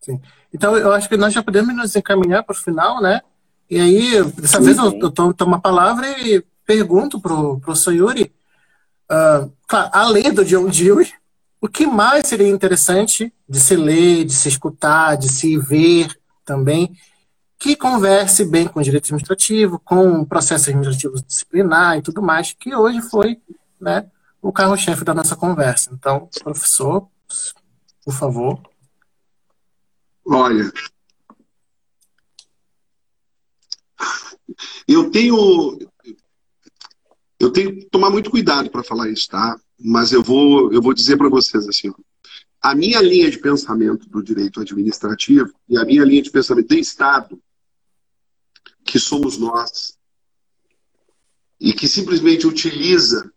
Sim. 0.00 0.20
Então, 0.52 0.76
eu 0.76 0.92
acho 0.92 1.08
que 1.08 1.16
nós 1.16 1.32
já 1.32 1.40
podemos 1.40 1.74
nos 1.76 1.94
encaminhar 1.94 2.42
para 2.42 2.52
o 2.52 2.58
final, 2.58 3.00
né? 3.00 3.20
E 3.70 3.78
aí, 3.78 4.24
dessa 4.32 4.58
sim, 4.58 4.64
vez, 4.64 4.76
sim. 4.76 4.98
eu 5.00 5.10
tomo 5.12 5.34
uma 5.42 5.60
palavra 5.60 6.08
e 6.20 6.44
pergunto 6.64 7.20
para 7.20 7.32
o 7.32 7.60
professor 7.60 7.94
Yuri, 7.94 8.32
uh, 9.10 9.52
claro, 9.68 9.90
além 9.92 10.32
do 10.32 10.44
John 10.44 10.66
Dewey, 10.66 11.12
o 11.60 11.68
que 11.68 11.86
mais 11.86 12.26
seria 12.26 12.48
interessante 12.48 13.32
de 13.48 13.60
se 13.60 13.76
ler, 13.76 14.24
de 14.24 14.32
se 14.32 14.48
escutar, 14.48 15.16
de 15.16 15.28
se 15.28 15.56
ver 15.56 16.08
também, 16.44 16.92
que 17.58 17.76
converse 17.76 18.44
bem 18.44 18.68
com 18.68 18.80
o 18.80 18.82
direito 18.82 19.04
administrativo, 19.04 19.78
com 19.78 20.20
o 20.20 20.26
processo 20.26 20.70
administrativo 20.70 21.22
disciplinar 21.26 21.98
e 21.98 22.02
tudo 22.02 22.22
mais, 22.22 22.52
que 22.52 22.74
hoje 22.74 23.00
foi 23.00 23.40
né, 23.80 24.10
o 24.42 24.52
carro-chefe 24.52 25.04
da 25.04 25.14
nossa 25.14 25.34
conversa. 25.34 25.90
Então, 25.92 26.28
professor, 26.42 27.08
por 28.04 28.14
favor. 28.14 28.60
Olha, 30.24 30.70
eu 34.86 35.10
tenho 35.10 35.78
eu 37.38 37.52
tenho 37.52 37.76
que 37.76 37.84
tomar 37.90 38.10
muito 38.10 38.30
cuidado 38.30 38.70
para 38.70 38.82
falar 38.82 39.08
isso, 39.08 39.28
tá? 39.28 39.58
Mas 39.78 40.12
eu 40.12 40.22
vou 40.22 40.72
eu 40.72 40.82
vou 40.82 40.94
dizer 40.94 41.16
para 41.16 41.28
vocês 41.28 41.66
assim, 41.68 41.90
ó, 41.90 41.94
a 42.60 42.74
minha 42.74 43.00
linha 43.00 43.30
de 43.30 43.38
pensamento 43.38 44.08
do 44.08 44.22
direito 44.22 44.60
administrativo 44.60 45.52
e 45.68 45.78
a 45.78 45.84
minha 45.84 46.04
linha 46.04 46.22
de 46.22 46.30
pensamento 46.30 46.68
do 46.68 46.74
Estado, 46.74 47.40
que 48.86 48.98
somos 48.98 49.36
nós, 49.36 49.98
e 51.60 51.72
que 51.72 51.88
simplesmente 51.88 52.46
utiliza 52.46 53.30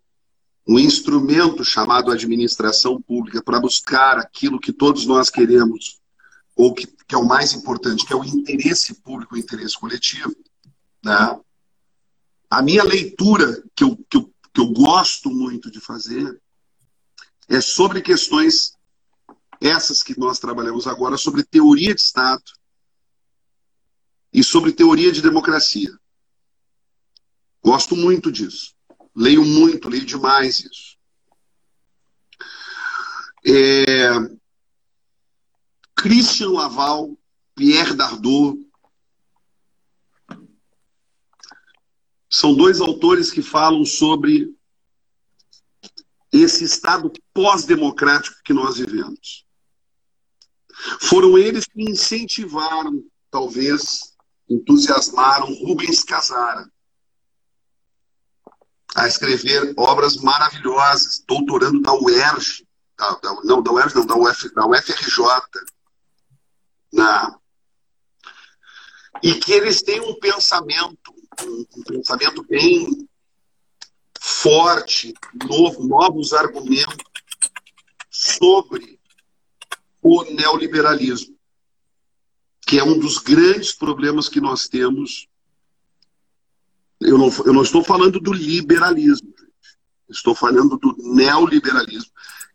um 0.68 0.78
instrumento 0.78 1.64
chamado 1.64 2.12
administração 2.12 3.02
pública 3.02 3.42
para 3.42 3.60
buscar 3.60 4.20
aquilo 4.20 4.60
que 4.60 4.72
todos 4.72 5.06
nós 5.06 5.30
queremos 5.30 6.00
ou 6.56 6.74
que, 6.74 6.86
que, 6.86 7.16
é 7.16 7.18
o 7.18 7.26
mais 7.26 7.54
importante, 7.54 8.06
que 8.06 8.14
é 8.14 8.16
o 8.16 8.24
interesse 8.24 8.94
público, 8.96 9.34
o 9.34 9.38
interesse 9.38 9.80
coletivo, 9.80 10.36
né? 11.04 11.40
A 12.50 12.62
minha 12.62 12.84
leitura, 12.84 13.64
que 13.76 13.84
eu, 13.84 13.96
que, 14.10 14.18
eu, 14.18 14.34
que 14.54 14.62
eu 14.62 14.68
gosto 14.68 15.30
muito 15.30 15.72
de 15.72 15.80
fazer, 15.80 16.40
é 17.48 17.62
sobre 17.62 18.02
questões 18.02 18.74
essas 19.62 20.04
que 20.04 20.20
nós 20.20 20.40
trabalhamos 20.40 20.88
agora, 20.88 21.18
sobre 21.18 21.44
teoria 21.44 21.96
de 21.96 22.02
Estado 22.02 22.44
e 24.34 24.44
sobre 24.44 24.72
teoria 24.72 25.12
de 25.12 25.22
democracia. 25.22 25.92
Gosto 27.64 27.96
muito 27.96 28.32
disso. 28.32 28.76
Leio 29.16 29.44
muito, 29.44 29.90
leio 29.90 30.06
demais 30.06 30.60
isso. 30.60 30.98
É, 33.46 34.10
Christian 35.96 36.52
Laval, 36.52 37.18
Pierre 37.56 37.94
Dardot. 37.94 38.58
São 42.30 42.54
dois 42.54 42.80
autores 42.80 43.32
que 43.32 43.42
falam 43.42 43.84
sobre 43.84 44.56
esse 46.32 46.64
estado 46.64 47.12
pós-democrático 47.34 48.38
que 48.46 48.54
nós 48.54 48.78
vivemos. 48.78 49.46
Foram 51.02 51.38
eles 51.38 51.66
que 51.66 51.82
incentivaram, 51.82 53.04
talvez, 53.30 54.16
entusiasmaram 54.50 55.54
Rubens 55.54 56.04
Casara 56.04 56.70
a 58.96 59.08
escrever 59.08 59.74
obras 59.78 60.18
maravilhosas, 60.18 61.24
doutorando 61.28 61.82
da 61.82 61.94
UERJ, 61.94 62.68
da, 62.98 63.12
da, 63.12 63.42
não, 63.44 63.62
da 63.62 63.72
UERJ 63.72 63.96
não, 63.96 64.06
da, 64.06 64.16
Uf, 64.16 64.54
da 64.54 64.66
UFRJ, 64.66 65.26
na, 66.92 67.40
e 69.22 69.36
que 69.36 69.52
eles 69.52 69.82
têm 69.82 70.02
um 70.02 70.20
pensamento, 70.20 71.14
um, 71.44 71.66
um 71.78 71.84
pensamento 71.84 72.44
bem 72.44 73.08
forte, 74.20 75.14
novo, 75.48 75.88
novos 75.88 76.34
argumentos 76.34 76.98
sobre 78.10 79.00
o 80.02 80.24
neoliberalismo, 80.24 81.39
que 82.70 82.78
é 82.78 82.84
um 82.84 83.00
dos 83.00 83.18
grandes 83.18 83.74
problemas 83.74 84.30
que 84.30 84.40
nós 84.40 84.68
temos. 84.68 85.28
Eu 87.02 87.18
não, 87.18 87.30
eu 87.44 87.52
não 87.52 87.64
estou 87.64 87.84
falando 87.84 88.20
do 88.20 88.32
liberalismo, 88.32 89.34
estou 90.08 90.36
falando 90.36 90.78
do 90.78 90.96
neoliberalismo, 91.00 92.12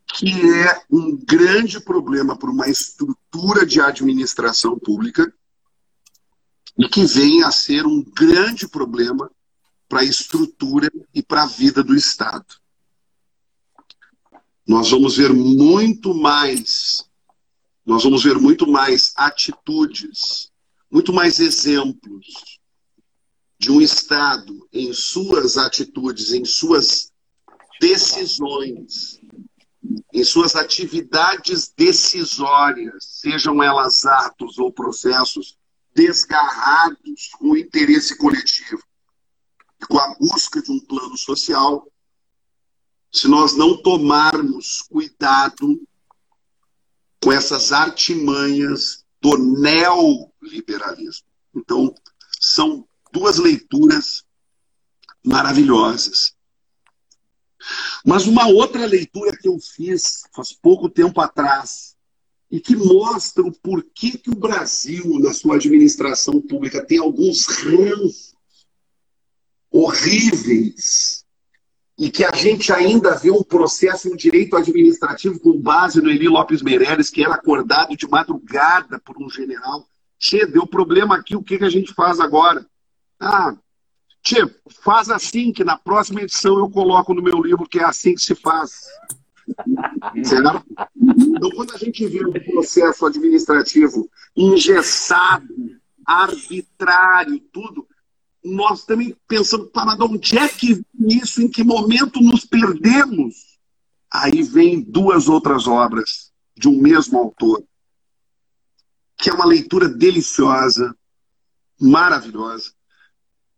que 0.07 0.31
é 0.53 0.85
um 0.89 1.17
grande 1.17 1.81
problema 1.81 2.39
para 2.39 2.49
uma 2.49 2.69
estrutura 2.69 3.67
de 3.67 3.81
administração 3.81 4.79
pública 4.79 5.35
e 6.79 6.89
que 6.89 7.05
vem 7.07 7.43
a 7.43 7.51
ser 7.51 7.85
um 7.85 8.01
grande 8.01 8.69
problema 8.69 9.29
para 9.89 10.03
a 10.03 10.05
estrutura 10.05 10.93
e 11.13 11.25
para 11.25 11.43
a 11.43 11.47
vida 11.47 11.83
do 11.83 11.93
Estado. 11.93 12.55
Nós 14.65 14.93
vamos 14.93 15.17
ver 15.17 15.33
muito 15.33 16.15
mais, 16.15 17.05
nós 17.85 18.03
vamos 18.03 18.23
ver 18.23 18.39
muito 18.39 18.67
mais 18.67 19.13
atitudes, 19.17 20.51
muito 20.91 21.13
mais 21.13 21.39
exemplos 21.39 22.59
de 23.59 23.71
um 23.71 23.81
Estado 23.81 24.67
em 24.73 24.93
suas 24.93 25.57
atitudes, 25.57 26.33
em 26.33 26.45
suas 26.45 27.13
decisões, 27.81 29.21
em 30.13 30.25
suas 30.25 30.57
atividades 30.57 31.73
decisórias, 31.77 33.05
sejam 33.05 33.63
elas 33.63 34.05
atos 34.05 34.59
ou 34.59 34.73
processos 34.73 35.59
desgarrados 35.95 37.31
com 37.39 37.51
o 37.51 37.57
interesse 37.57 38.17
coletivo, 38.17 38.83
com 39.89 39.99
a 39.99 40.15
busca 40.19 40.63
de 40.63 40.73
um 40.73 40.81
plano 40.81 41.17
social 41.17 41.87
se 43.15 43.29
nós 43.29 43.57
não 43.57 43.77
tomarmos 43.77 44.83
cuidado 44.83 45.81
com 47.25 47.33
essas 47.33 47.73
artimanhas 47.73 49.03
do 49.19 49.39
neoliberalismo. 49.39 51.27
Então, 51.57 51.95
são 52.39 52.87
duas 53.11 53.39
leituras 53.39 54.25
maravilhosas. 55.25 56.35
Mas 58.05 58.27
uma 58.27 58.47
outra 58.47 58.85
leitura 58.85 59.35
que 59.35 59.49
eu 59.49 59.59
fiz 59.59 60.25
faz 60.35 60.53
pouco 60.53 60.91
tempo 60.91 61.19
atrás, 61.19 61.97
e 62.51 62.61
que 62.61 62.77
mostra 62.77 63.43
o 63.43 63.51
porquê 63.51 64.19
que 64.19 64.31
o 64.31 64.37
Brasil, 64.37 65.19
na 65.19 65.33
sua 65.33 65.57
administração 65.57 66.43
pública, 66.43 66.85
tem 66.85 66.99
alguns 66.99 67.47
ranços 67.47 68.35
horríveis 69.71 71.24
e 71.99 72.11
que 72.11 72.25
a 72.25 72.33
gente 72.33 72.73
ainda 72.73 73.15
vê 73.17 73.31
um 73.31 73.43
processo, 73.43 74.13
um 74.13 74.17
direito 74.17 74.57
administrativo 74.57 75.39
com 75.39 75.61
base 75.61 76.03
no 76.03 76.11
Eli 76.11 76.29
Lopes 76.29 76.61
Meirelles, 76.61 77.09
que 77.09 77.25
era 77.25 77.35
acordado 77.35 77.97
de 77.97 78.09
madrugada 78.09 78.99
por 78.99 79.17
um 79.23 79.31
general. 79.31 79.87
Tchê, 80.19 80.45
deu 80.45 80.67
problema 80.67 81.17
aqui, 81.17 81.37
o 81.37 81.43
que, 81.43 81.59
que 81.59 81.65
a 81.65 81.71
gente 81.71 81.95
faz 81.95 82.19
agora? 82.19 82.67
Ah, 83.21 83.55
tchê, 84.23 84.45
faz 84.83 85.09
assim, 85.09 85.53
que 85.53 85.63
na 85.63 85.79
próxima 85.79 86.23
edição 86.23 86.59
eu 86.59 86.69
coloco 86.69 87.15
no 87.15 87.23
meu 87.23 87.41
livro 87.41 87.69
que 87.69 87.79
é 87.79 87.85
assim 87.85 88.15
que 88.15 88.23
se 88.23 88.35
faz. 88.35 88.87
Certo? 90.25 90.65
Então, 90.97 91.51
quando 91.51 91.75
a 91.75 91.79
gente 91.79 92.07
vê 92.07 92.25
um 92.25 92.33
processo 92.33 93.07
administrativo 93.07 94.09
engessado, 94.35 95.47
arbitrário, 96.07 97.39
tudo, 97.53 97.87
nós 98.45 98.85
também 98.85 99.17
pensamos, 99.27 99.71
para 99.71 99.97
onde 100.05 100.37
é 100.39 100.49
que 100.49 100.85
isso, 100.99 101.41
em 101.41 101.49
que 101.49 101.65
momento 101.65 102.21
nos 102.21 102.45
perdemos? 102.45 103.59
Aí 104.13 104.43
vem 104.43 104.81
duas 104.81 105.29
outras 105.29 105.67
obras 105.67 106.31
de 106.57 106.69
um 106.69 106.81
mesmo 106.81 107.19
autor, 107.19 107.65
que 109.17 109.31
é 109.31 109.33
uma 109.33 109.47
leitura 109.47 109.89
deliciosa, 109.89 110.95
maravilhosa. 111.81 112.73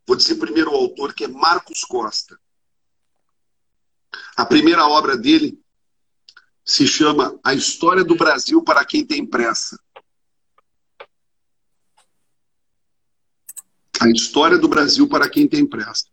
Vou 0.07 0.17
dizer 0.17 0.37
primeiro 0.37 0.71
o 0.71 0.77
autor, 0.77 1.13
que 1.13 1.25
é 1.25 1.29
Marcos 1.29 1.85
Costa. 1.85 2.39
A 4.37 4.47
primeira 4.47 4.87
obra 4.87 5.17
dele 5.17 5.61
se 6.65 6.87
chama 6.87 7.39
A 7.43 7.55
História 7.55 8.05
do 8.05 8.17
Brasil 8.17 8.63
para 8.63 8.85
quem 8.85 9.05
tem 9.05 9.27
pressa. 9.27 9.79
A 14.01 14.09
história 14.10 14.59
do 14.59 14.68
Brasil 14.68 15.09
para 15.09 15.28
quem 15.28 15.48
tem 15.48 15.66
pressa. 15.66 16.06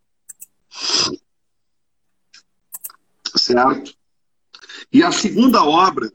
Certo? 3.35 3.95
E 4.91 5.03
a 5.03 5.11
segunda 5.11 5.63
obra, 5.63 6.11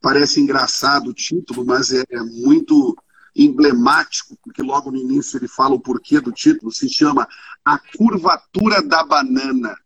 parece 0.00 0.40
engraçado 0.40 1.10
o 1.10 1.14
título, 1.14 1.64
mas 1.64 1.92
é 1.92 2.04
muito 2.22 2.96
emblemático, 3.34 4.36
porque 4.42 4.62
logo 4.62 4.90
no 4.90 4.98
início 4.98 5.38
ele 5.38 5.48
fala 5.48 5.74
o 5.74 5.80
porquê 5.80 6.20
do 6.20 6.32
título, 6.32 6.72
se 6.72 6.88
chama 6.88 7.26
A 7.64 7.78
Curvatura 7.78 8.82
da 8.82 9.04
Banana. 9.04 9.76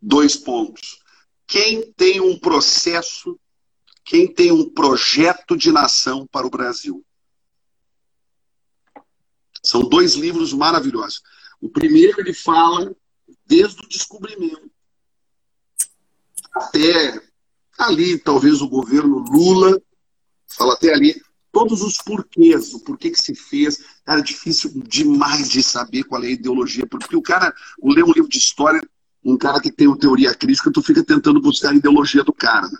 Dois 0.00 0.36
pontos. 0.36 1.00
Quem 1.46 1.92
tem 1.92 2.20
um 2.20 2.38
processo, 2.38 3.38
quem 4.04 4.32
tem 4.32 4.50
um 4.50 4.68
projeto 4.68 5.56
de 5.56 5.70
nação 5.70 6.26
para 6.26 6.46
o 6.46 6.50
Brasil? 6.50 7.04
São 9.64 9.82
dois 9.88 10.14
livros 10.14 10.52
maravilhosos. 10.52 11.22
O 11.60 11.68
primeiro 11.68 12.20
ele 12.20 12.34
fala 12.34 12.94
desde 13.46 13.82
o 13.82 13.88
descobrimento 13.88 14.70
até 16.54 17.20
ali, 17.78 18.18
talvez 18.18 18.60
o 18.60 18.68
governo 18.68 19.18
Lula, 19.18 19.80
fala 20.46 20.74
até 20.74 20.92
ali, 20.92 21.20
todos 21.50 21.82
os 21.82 21.96
porquês, 21.98 22.72
o 22.72 22.80
porquê 22.80 23.10
que 23.10 23.20
se 23.20 23.34
fez. 23.34 23.82
Cara, 24.04 24.20
é 24.20 24.22
difícil 24.22 24.70
demais 24.86 25.48
de 25.50 25.62
saber 25.62 26.04
qual 26.04 26.22
é 26.22 26.26
a 26.26 26.30
ideologia, 26.30 26.86
porque 26.86 27.16
o 27.16 27.22
cara 27.22 27.52
lê 27.82 28.02
um 28.02 28.12
livro 28.12 28.28
de 28.28 28.38
história, 28.38 28.80
um 29.24 29.36
cara 29.36 29.60
que 29.60 29.72
tem 29.72 29.86
uma 29.86 29.98
teoria 29.98 30.34
crítica, 30.34 30.70
tu 30.70 30.82
fica 30.82 31.02
tentando 31.02 31.40
buscar 31.40 31.70
a 31.70 31.74
ideologia 31.74 32.22
do 32.22 32.32
cara. 32.32 32.68
Né? 32.68 32.78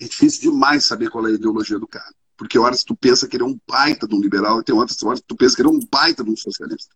É 0.00 0.08
difícil 0.08 0.52
demais 0.52 0.84
saber 0.84 1.10
qual 1.10 1.26
é 1.26 1.30
a 1.30 1.34
ideologia 1.34 1.78
do 1.78 1.86
cara. 1.86 2.14
Porque 2.36 2.58
horas 2.58 2.82
tu 2.82 2.96
pensa 2.96 3.28
que 3.28 3.36
ele 3.36 3.44
é 3.44 3.46
um 3.46 3.58
baita 3.66 4.08
de 4.08 4.14
um 4.14 4.20
liberal 4.20 4.60
e 4.60 4.64
tem 4.64 4.74
outras 4.74 5.00
horas 5.02 5.20
que 5.20 5.26
tu 5.26 5.36
pensa 5.36 5.54
que 5.54 5.62
ele 5.62 5.68
é 5.68 5.72
um 5.72 5.80
baita 5.80 6.24
de 6.24 6.30
um 6.30 6.36
socialista. 6.36 6.94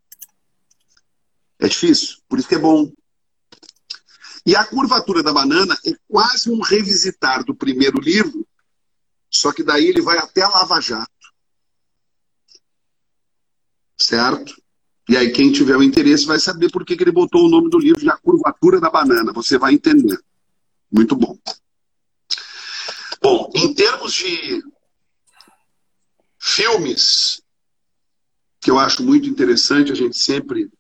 É 1.58 1.68
difícil, 1.68 2.18
por 2.28 2.38
isso 2.38 2.48
que 2.48 2.54
é 2.54 2.58
bom. 2.58 2.90
E 4.46 4.56
a 4.56 4.64
curvatura 4.64 5.22
da 5.22 5.32
banana 5.32 5.76
é 5.84 5.92
quase 6.08 6.50
um 6.50 6.60
revisitar 6.60 7.44
do 7.44 7.54
primeiro 7.54 8.00
livro, 8.00 8.46
só 9.30 9.52
que 9.52 9.62
daí 9.62 9.86
ele 9.86 10.00
vai 10.00 10.18
até 10.18 10.46
Lava 10.46 10.80
Jato. 10.80 11.10
Certo? 14.00 14.54
E 15.08 15.16
aí 15.16 15.32
quem 15.32 15.50
tiver 15.50 15.76
o 15.76 15.82
interesse 15.82 16.26
vai 16.26 16.38
saber 16.38 16.70
por 16.70 16.84
que, 16.84 16.96
que 16.96 17.02
ele 17.02 17.10
botou 17.10 17.46
o 17.46 17.48
nome 17.48 17.70
do 17.70 17.78
livro 17.78 18.00
de 18.00 18.10
A 18.10 18.16
Curvatura 18.16 18.78
da 18.78 18.90
Banana. 18.90 19.32
Você 19.32 19.58
vai 19.58 19.74
entender. 19.74 20.20
Muito 20.90 21.16
bom. 21.16 21.36
Bom, 23.20 23.50
em 23.54 23.74
termos 23.74 24.12
de 24.12 24.62
Filmes 26.48 27.42
que 28.60 28.70
eu 28.70 28.78
acho 28.78 29.02
muito 29.02 29.28
interessante 29.28 29.92
a 29.92 29.94
gente 29.94 30.16
sempre 30.16 30.70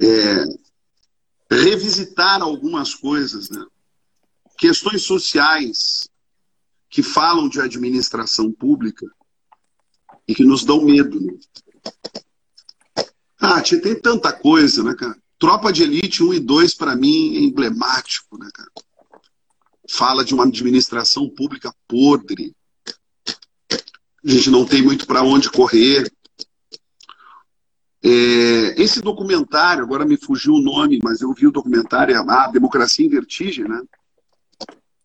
é, 0.00 0.44
revisitar 1.50 2.40
algumas 2.40 2.94
coisas, 2.94 3.50
né? 3.50 3.64
questões 4.56 5.02
sociais 5.02 6.08
que 6.88 7.02
falam 7.02 7.48
de 7.48 7.60
administração 7.60 8.50
pública 8.52 9.06
e 10.26 10.34
que 10.34 10.44
nos 10.44 10.64
dão 10.64 10.84
medo. 10.84 11.20
Né? 11.20 11.36
Ah, 13.38 13.60
tia, 13.60 13.80
tem 13.80 14.00
tanta 14.00 14.32
coisa, 14.32 14.82
né, 14.82 14.94
cara? 14.94 15.16
Tropa 15.38 15.72
de 15.72 15.82
Elite 15.82 16.22
1 16.22 16.34
e 16.34 16.40
2, 16.40 16.74
para 16.74 16.96
mim, 16.96 17.36
é 17.36 17.40
emblemático, 17.40 18.38
né, 18.38 18.48
cara? 18.54 18.70
Fala 19.90 20.24
de 20.24 20.32
uma 20.32 20.44
administração 20.44 21.28
pública 21.28 21.74
podre, 21.86 22.54
a 24.24 24.30
gente 24.30 24.50
não 24.50 24.64
tem 24.64 24.82
muito 24.82 25.06
para 25.06 25.22
onde 25.22 25.50
correr. 25.50 26.10
É, 28.02 28.82
esse 28.82 29.00
documentário, 29.00 29.82
agora 29.82 30.04
me 30.04 30.16
fugiu 30.16 30.54
o 30.54 30.62
nome, 30.62 30.98
mas 31.02 31.20
eu 31.20 31.32
vi 31.32 31.46
o 31.46 31.52
documentário, 31.52 32.16
a 32.16 32.48
Democracia 32.48 33.04
em 33.04 33.10
Vertigem, 33.10 33.68
né? 33.68 33.82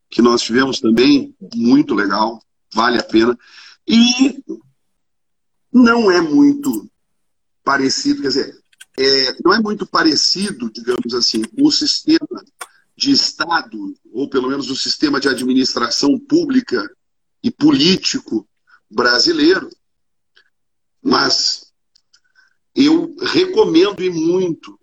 Que 0.10 0.22
nós 0.22 0.42
tivemos 0.42 0.80
também, 0.80 1.36
muito 1.54 1.94
legal, 1.94 2.42
vale 2.74 2.98
a 2.98 3.04
pena. 3.04 3.38
E 3.88 4.42
não 5.72 6.10
é 6.10 6.22
muito 6.22 6.90
parecido, 7.64 8.22
quer 8.22 8.30
dizer, 8.30 8.60
é, 8.98 9.36
não 9.44 9.54
é 9.54 9.60
muito 9.62 9.86
parecido, 9.86 10.72
digamos 10.72 11.14
assim, 11.14 11.44
o 11.58 11.72
sistema 11.72 12.44
de 12.96 13.12
Estado, 13.12 13.96
ou 14.12 14.30
pelo 14.30 14.50
menos 14.50 14.70
o 14.70 14.76
sistema 14.76 15.20
de 15.20 15.30
administração 15.30 16.20
pública 16.20 16.90
e 17.42 17.50
político 17.50 18.49
brasileiro. 18.90 19.70
Mas 21.02 21.72
eu 22.76 23.16
recomendo 23.22 24.02
e 24.02 24.10
muito 24.10 24.80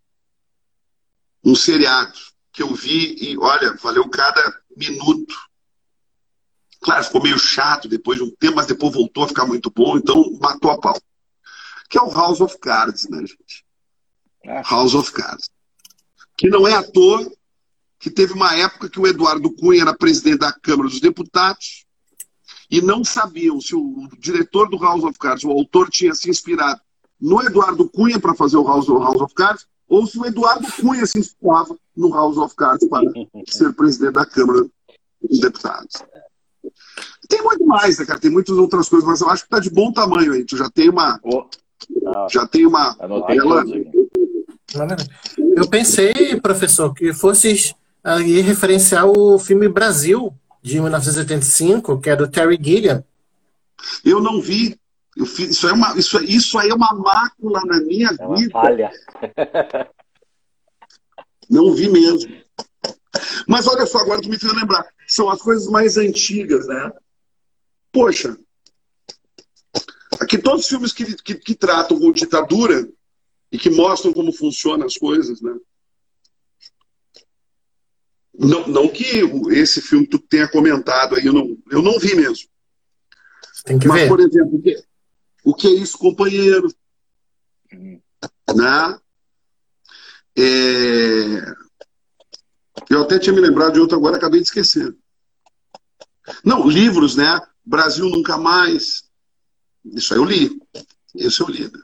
um 1.44 1.54
seriado 1.54 2.18
que 2.52 2.62
eu 2.62 2.74
vi 2.74 3.16
e, 3.20 3.38
olha, 3.38 3.74
valeu 3.74 4.08
cada 4.08 4.60
minuto. 4.76 5.34
Claro, 6.80 7.04
ficou 7.04 7.22
meio 7.22 7.38
chato 7.38 7.88
depois 7.88 8.18
de 8.18 8.24
um 8.24 8.30
tempo, 8.30 8.56
mas 8.56 8.66
depois 8.66 8.92
voltou 8.92 9.24
a 9.24 9.28
ficar 9.28 9.46
muito 9.46 9.70
bom, 9.70 9.96
então 9.96 10.38
matou 10.40 10.70
a 10.70 10.78
pau. 10.78 11.00
Que 11.88 11.98
é 11.98 12.02
o 12.02 12.12
House 12.12 12.40
of 12.40 12.58
Cards, 12.58 13.08
né, 13.08 13.20
gente? 13.20 13.64
Ah. 14.44 14.62
House 14.68 14.94
of 14.94 15.12
Cards. 15.12 15.50
Que 16.36 16.48
não 16.48 16.66
é 16.66 16.74
à 16.74 16.82
toa 16.82 17.30
que 17.98 18.10
teve 18.10 18.34
uma 18.34 18.54
época 18.54 18.90
que 18.90 19.00
o 19.00 19.06
Eduardo 19.06 19.50
Cunha 19.54 19.82
era 19.82 19.96
presidente 19.96 20.38
da 20.38 20.52
Câmara 20.52 20.88
dos 20.88 21.00
Deputados 21.00 21.85
e 22.70 22.80
não 22.80 23.04
sabiam 23.04 23.60
se 23.60 23.74
o 23.74 24.08
diretor 24.18 24.68
do 24.68 24.78
House 24.78 25.04
of 25.04 25.18
Cards, 25.18 25.44
o 25.44 25.50
autor, 25.50 25.88
tinha 25.88 26.14
se 26.14 26.28
inspirado 26.28 26.80
no 27.20 27.42
Eduardo 27.42 27.88
Cunha 27.88 28.20
para 28.20 28.34
fazer 28.34 28.56
o 28.56 28.66
House, 28.66 28.88
House 28.88 29.20
of 29.20 29.34
Cards, 29.34 29.66
ou 29.88 30.06
se 30.06 30.18
o 30.18 30.26
Eduardo 30.26 30.66
Cunha 30.72 31.06
se 31.06 31.18
inspirava 31.18 31.76
no 31.96 32.12
House 32.12 32.36
of 32.36 32.54
Cards 32.54 32.88
para 32.88 33.04
ser 33.46 33.72
presidente 33.74 34.12
da 34.12 34.26
Câmara 34.26 34.66
dos 35.22 35.40
Deputados. 35.40 36.02
Tem 37.28 37.42
muito 37.42 37.64
mais, 37.66 37.98
né, 37.98 38.04
cara? 38.04 38.18
Tem 38.18 38.30
muitas 38.30 38.56
outras 38.56 38.88
coisas, 38.88 39.08
mas 39.08 39.20
eu 39.20 39.28
acho 39.30 39.42
que 39.42 39.46
está 39.46 39.58
de 39.58 39.70
bom 39.70 39.92
tamanho 39.92 40.32
aí. 40.32 40.44
Tu 40.44 40.56
já 40.56 40.70
tem 40.70 40.88
uma. 40.88 41.18
Oh. 41.22 41.44
Ah, 42.06 42.26
já 42.30 42.46
tem 42.46 42.66
uma. 42.66 42.96
Ela... 43.28 43.64
Eu 45.56 45.68
pensei, 45.68 46.40
professor, 46.40 46.92
que 46.94 47.12
fosse 47.12 47.74
aí 48.02 48.40
referenciar 48.40 49.06
o 49.06 49.38
filme 49.38 49.68
Brasil, 49.68 50.32
de 50.66 50.80
1985, 50.80 52.00
que 52.00 52.10
é 52.10 52.16
do 52.16 52.26
Terry 52.26 52.58
Gilliam. 52.60 53.04
Eu 54.04 54.20
não 54.20 54.40
vi. 54.40 54.76
Eu 55.16 55.24
fiz, 55.24 55.50
isso, 55.50 55.68
é 55.68 55.72
uma, 55.72 55.96
isso, 55.96 56.18
isso 56.24 56.58
aí 56.58 56.70
é 56.70 56.74
uma 56.74 56.92
mácula 56.92 57.62
na 57.64 57.80
minha 57.80 58.08
é 58.08 58.34
vida. 58.34 58.50
Falha. 58.50 58.90
Não 61.48 61.72
vi 61.72 61.88
mesmo. 61.88 62.36
Mas 63.46 63.68
olha 63.68 63.86
só, 63.86 63.98
agora 63.98 64.20
tu 64.20 64.28
me 64.28 64.36
fez 64.36 64.52
lembrar. 64.52 64.84
São 65.06 65.30
as 65.30 65.40
coisas 65.40 65.68
mais 65.68 65.96
antigas, 65.96 66.66
né? 66.66 66.92
Poxa, 67.92 68.36
aqui 70.20 70.36
todos 70.36 70.62
os 70.62 70.68
filmes 70.68 70.92
que, 70.92 71.14
que, 71.22 71.36
que 71.36 71.54
tratam 71.54 71.98
com 71.98 72.10
ditadura 72.10 72.86
e 73.52 73.56
que 73.56 73.70
mostram 73.70 74.12
como 74.12 74.32
funcionam 74.32 74.84
as 74.84 74.96
coisas, 74.96 75.40
né? 75.40 75.54
Não, 78.38 78.66
não 78.68 78.88
que 78.88 79.22
esse 79.50 79.80
filme 79.80 80.06
tu 80.06 80.18
tenha 80.18 80.46
comentado 80.46 81.16
aí, 81.16 81.24
eu 81.24 81.32
não, 81.32 81.56
eu 81.70 81.82
não 81.82 81.98
vi 81.98 82.14
mesmo. 82.14 82.48
Tem 83.64 83.78
que 83.78 83.88
Mas, 83.88 84.02
ver. 84.02 84.08
por 84.08 84.20
exemplo, 84.20 84.56
o 84.56 84.62
que, 84.62 84.84
o 85.44 85.54
que 85.54 85.66
é 85.66 85.70
isso, 85.70 85.98
companheiro? 85.98 86.72
Né? 87.72 88.98
É... 90.38 91.66
Eu 92.88 93.02
até 93.02 93.18
tinha 93.18 93.34
me 93.34 93.40
lembrado 93.40 93.74
de 93.74 93.80
outro 93.80 93.96
agora, 93.96 94.16
acabei 94.16 94.40
de 94.40 94.46
esquecer. 94.46 94.94
Não, 96.44 96.68
livros, 96.68 97.16
né? 97.16 97.40
Brasil 97.64 98.08
Nunca 98.08 98.36
Mais. 98.36 99.04
Isso 99.84 100.14
aí 100.14 100.20
eu 100.20 100.24
li. 100.24 100.60
Isso 101.14 101.42
eu 101.42 101.48
li. 101.48 101.64
Né? 101.64 101.80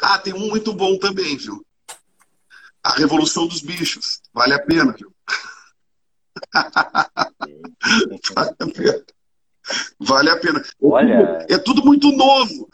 Ah, 0.00 0.18
tem 0.18 0.32
um 0.32 0.48
muito 0.48 0.72
bom 0.72 0.98
também, 0.98 1.36
viu? 1.36 1.64
A 2.82 2.94
Revolução 2.94 3.46
dos 3.46 3.60
Bichos. 3.60 4.20
Vale 4.32 4.54
a 4.54 4.58
pena, 4.58 4.92
viu? 4.92 5.11
vale 8.34 8.56
a 8.58 8.66
pena. 8.66 9.04
Vale 10.00 10.30
a 10.30 10.36
pena. 10.38 10.62
Olha... 10.80 11.46
É 11.48 11.58
tudo 11.58 11.84
muito 11.84 12.10
novo. 12.12 12.68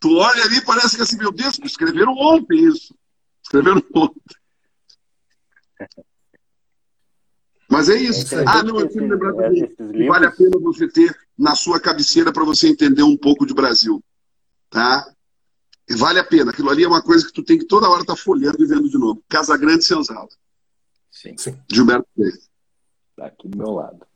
Tu 0.00 0.14
olha 0.16 0.44
ali 0.44 0.60
parece 0.64 0.96
que 0.96 1.02
assim, 1.02 1.16
meu 1.16 1.32
Deus, 1.32 1.58
escreveram 1.64 2.12
ontem 2.12 2.64
isso. 2.64 2.94
Escreveram 3.42 3.82
ontem. 3.94 4.20
Mas 7.70 7.88
é 7.88 7.96
isso. 7.96 8.34
É 8.34 8.44
ah, 8.46 8.62
não, 8.62 8.78
eu 8.78 8.88
tenho 8.88 9.08
lembrar 9.08 9.32
também 9.32 9.66
que 9.66 10.06
vale 10.06 10.26
a 10.26 10.30
pena 10.30 10.60
você 10.60 10.86
ter 10.88 11.16
na 11.36 11.56
sua 11.56 11.80
cabeceira 11.80 12.32
para 12.32 12.44
você 12.44 12.68
entender 12.68 13.02
um 13.02 13.16
pouco 13.16 13.46
de 13.46 13.54
Brasil. 13.54 14.02
Tá? 14.70 15.10
Vale 15.90 16.18
a 16.18 16.24
pena. 16.24 16.50
Aquilo 16.50 16.70
ali 16.70 16.84
é 16.84 16.88
uma 16.88 17.02
coisa 17.02 17.26
que 17.26 17.32
tu 17.32 17.42
tem 17.42 17.58
que 17.58 17.66
toda 17.66 17.88
hora 17.88 18.02
estar 18.02 18.14
tá 18.14 18.20
folhando 18.20 18.62
e 18.62 18.66
vendo 18.66 18.88
de 18.88 18.98
novo. 18.98 19.22
Casa 19.28 19.56
Grande 19.56 19.84
e 19.84 19.86
Senzala. 19.86 20.28
Sim. 21.10 21.36
Sim. 21.36 21.58
Gilberto 21.70 22.06
Freire. 22.14 22.38
Tá 23.16 23.26
aqui 23.26 23.48
do 23.48 23.58
meu 23.58 23.70
lado. 23.70 24.06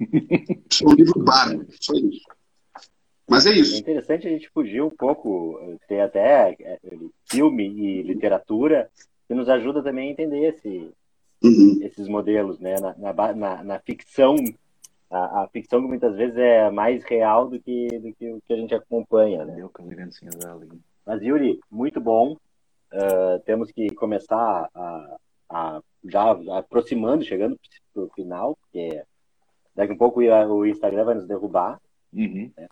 É 0.00 0.86
um 0.86 0.94
livro 0.94 1.22
bárbaro, 1.22 1.66
só 1.80 1.94
isso. 1.94 2.26
Mas 3.28 3.46
é 3.46 3.52
isso. 3.52 3.76
É 3.76 3.78
interessante 3.78 4.26
a 4.26 4.30
gente 4.30 4.50
fugir 4.50 4.82
um 4.82 4.90
pouco, 4.90 5.58
ter 5.88 6.00
até 6.00 6.56
é, 6.60 6.78
filme 7.30 7.66
e 7.66 8.02
literatura, 8.02 8.90
que 9.26 9.34
nos 9.34 9.48
ajuda 9.48 9.82
também 9.82 10.08
a 10.08 10.12
entender 10.12 10.48
esse, 10.48 10.90
uhum. 11.42 11.78
esses 11.82 12.08
modelos, 12.08 12.58
né? 12.58 12.74
Na, 12.80 12.94
na, 13.12 13.34
na, 13.34 13.64
na 13.64 13.78
ficção, 13.78 14.36
a, 15.10 15.42
a, 15.42 15.48
ficção 15.48 15.80
que 15.80 15.88
muitas 15.88 16.16
vezes 16.16 16.36
é 16.36 16.70
mais 16.70 17.02
real 17.04 17.48
do 17.48 17.60
que, 17.60 17.88
do 17.98 18.12
que 18.14 18.30
o 18.32 18.42
que 18.46 18.52
a 18.52 18.56
gente 18.56 18.74
acompanha, 18.74 19.44
né? 19.44 19.56
Mas, 21.06 21.22
Yuri, 21.22 21.58
muito 21.70 22.00
bom. 22.00 22.36
Uh, 22.92 23.38
temos 23.46 23.72
que 23.72 23.88
começar 23.94 24.68
a, 24.74 25.16
a 25.48 25.82
já 26.04 26.32
aproximando, 26.58 27.24
chegando 27.24 27.58
para 27.92 28.02
o 28.02 28.10
final, 28.10 28.56
porque 28.56 29.02
daqui 29.74 29.92
a 29.92 29.94
um 29.94 29.98
pouco 29.98 30.20
o 30.20 30.66
Instagram 30.66 31.04
vai 31.04 31.14
nos 31.14 31.26
derrubar. 31.26 31.80
Uhum. 32.12 32.50
Né? 32.56 32.68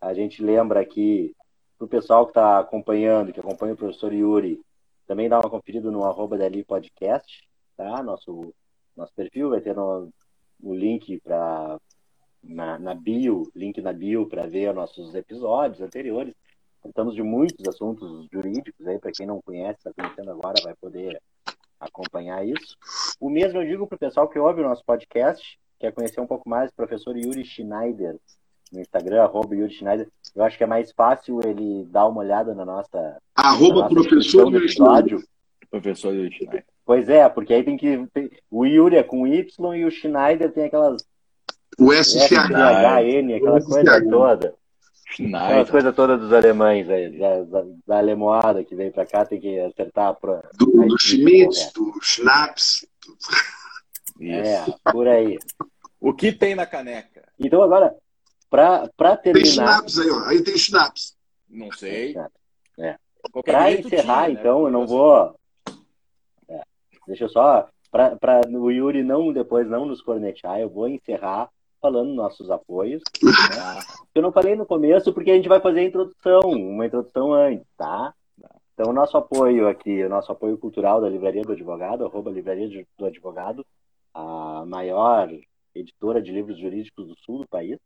A 0.00 0.14
gente 0.14 0.42
lembra 0.42 0.80
aqui, 0.80 1.34
para 1.78 1.86
o 1.86 1.88
pessoal 1.88 2.26
que 2.26 2.30
está 2.30 2.58
acompanhando, 2.58 3.32
que 3.32 3.40
acompanha 3.40 3.74
o 3.74 3.76
professor 3.76 4.12
Yuri, 4.12 4.60
também 5.06 5.28
dá 5.28 5.38
uma 5.38 5.50
conferida 5.50 5.90
no 5.90 6.04
arroba 6.04 6.38
dali 6.38 6.64
podcast, 6.64 7.46
tá? 7.76 8.02
Nosso, 8.02 8.54
nosso 8.96 9.12
perfil 9.14 9.50
vai 9.50 9.60
ter 9.60 9.74
no, 9.74 10.10
o 10.62 10.74
link 10.74 11.20
para 11.20 11.78
na, 12.42 12.78
na, 12.78 12.94
bio, 12.94 13.50
link 13.54 13.80
na 13.80 13.92
bio 13.92 14.26
para 14.28 14.46
ver 14.46 14.74
nossos 14.74 15.14
episódios 15.14 15.80
anteriores. 15.80 16.34
Tratamos 16.82 17.14
de 17.14 17.22
muitos 17.22 17.66
assuntos 17.66 18.26
jurídicos 18.30 18.86
aí, 18.86 18.98
para 18.98 19.12
quem 19.12 19.26
não 19.26 19.40
conhece, 19.40 19.78
está 19.78 19.92
conhecendo 19.92 20.30
agora, 20.30 20.54
vai 20.62 20.74
poder 20.76 21.20
acompanhar 21.84 22.46
isso. 22.46 22.76
O 23.20 23.28
mesmo 23.30 23.60
eu 23.60 23.66
digo 23.66 23.86
para 23.86 23.96
o 23.96 23.98
pessoal 23.98 24.28
que 24.28 24.38
ouve 24.38 24.60
o 24.60 24.68
nosso 24.68 24.84
podcast, 24.84 25.58
quer 25.78 25.92
conhecer 25.92 26.20
um 26.20 26.26
pouco 26.26 26.48
mais, 26.48 26.70
professor 26.70 27.16
Yuri 27.16 27.44
Schneider, 27.44 28.16
no 28.72 28.80
Instagram, 28.80 29.22
arroba 29.22 29.54
Yuri 29.54 29.72
Schneider. 29.72 30.08
Eu 30.34 30.44
acho 30.44 30.58
que 30.58 30.64
é 30.64 30.66
mais 30.66 30.92
fácil 30.92 31.40
ele 31.44 31.84
dar 31.90 32.06
uma 32.06 32.20
olhada 32.20 32.54
na 32.54 32.64
nossa. 32.64 33.18
Arroba 33.34 33.82
na 33.82 33.88
nossa 33.88 33.94
professor 33.94 34.52
Yuri 34.52 34.68
Schneider. 34.68 35.24
Professor 35.70 36.14
Yuri 36.14 36.32
Schneider. 36.32 36.64
Pois 36.84 37.08
é, 37.08 37.28
porque 37.28 37.54
aí 37.54 37.62
tem 37.62 37.76
que. 37.76 38.06
Tem, 38.12 38.30
o 38.50 38.66
Yuri 38.66 38.96
é 38.96 39.02
com 39.02 39.26
Y 39.26 39.74
e 39.76 39.84
o 39.84 39.90
Schneider 39.90 40.52
tem 40.52 40.64
aquelas. 40.64 41.06
O 41.78 41.92
SCHN, 41.92 43.34
aquela 43.36 43.60
coisa 43.60 44.08
toda. 44.08 44.54
Schneider. 45.14 45.42
Aquelas 45.42 45.70
coisas 45.70 45.94
todas 45.94 46.20
dos 46.20 46.32
alemães 46.32 46.88
aí, 46.88 47.16
da, 47.18 47.44
da, 47.44 47.64
da 47.86 47.98
alemoada 47.98 48.64
que 48.64 48.74
vem 48.74 48.90
pra 48.90 49.06
cá, 49.06 49.24
tem 49.24 49.40
que 49.40 49.58
acertar 49.60 50.14
pra. 50.16 50.42
Do, 50.54 50.66
do 50.66 50.98
Schmitz, 50.98 51.72
do 51.72 51.92
Schnaps. 52.02 52.86
É, 54.20 54.64
por 54.90 55.06
aí. 55.06 55.38
O 56.00 56.12
que 56.12 56.32
tem 56.32 56.54
na 56.54 56.66
caneca? 56.66 57.26
Então 57.38 57.62
agora, 57.62 57.94
para 58.50 59.16
terminar. 59.16 59.32
Tem 59.32 59.44
Schnaps 59.44 59.98
aí, 59.98 60.10
ó. 60.10 60.24
Aí 60.26 60.42
tem 60.42 60.58
Schnaps. 60.58 61.16
Não 61.48 61.70
sei. 61.72 62.14
É. 62.78 62.96
Para 63.44 63.72
encerrar, 63.72 64.26
tinha, 64.26 64.40
então, 64.40 64.62
né? 64.62 64.68
eu 64.68 64.70
não 64.72 64.86
vou. 64.86 65.34
É. 66.48 66.60
Deixa 67.06 67.24
eu 67.24 67.28
só. 67.28 67.68
Para 67.90 68.40
o 68.50 68.70
Yuri 68.72 69.04
não 69.04 69.32
depois 69.32 69.68
não 69.68 69.86
nos 69.86 70.02
cornetear, 70.02 70.58
eu 70.58 70.68
vou 70.68 70.88
encerrar 70.88 71.48
falando 71.84 72.14
nossos 72.14 72.50
apoios. 72.50 73.02
Né? 73.22 73.30
Eu 74.14 74.22
não 74.22 74.32
falei 74.32 74.56
no 74.56 74.64
começo 74.64 75.12
porque 75.12 75.30
a 75.30 75.34
gente 75.34 75.50
vai 75.50 75.60
fazer 75.60 75.80
a 75.80 75.84
introdução, 75.84 76.40
uma 76.40 76.86
introdução 76.86 77.34
antes, 77.34 77.66
tá? 77.76 78.14
Então, 78.72 78.90
o 78.90 78.94
nosso 78.94 79.18
apoio 79.18 79.68
aqui, 79.68 80.02
o 80.02 80.08
nosso 80.08 80.32
apoio 80.32 80.56
cultural 80.56 80.98
da 80.98 81.10
Livraria 81.10 81.42
do 81.42 81.52
Advogado, 81.52 82.06
arroba 82.06 82.30
Livraria 82.30 82.86
do 82.96 83.04
Advogado, 83.04 83.66
a 84.14 84.64
maior 84.66 85.30
editora 85.74 86.22
de 86.22 86.32
livros 86.32 86.58
jurídicos 86.58 87.06
do 87.06 87.14
sul 87.16 87.40
do 87.40 87.46
país, 87.46 87.78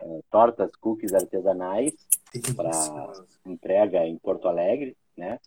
é, 0.00 0.20
tortas 0.30 0.74
cookies 0.76 1.14
artesanais 1.14 1.94
para 2.56 2.70
entrega 3.46 4.04
em 4.04 4.16
Porto 4.18 4.48
Alegre, 4.48 4.96
né? 5.16 5.38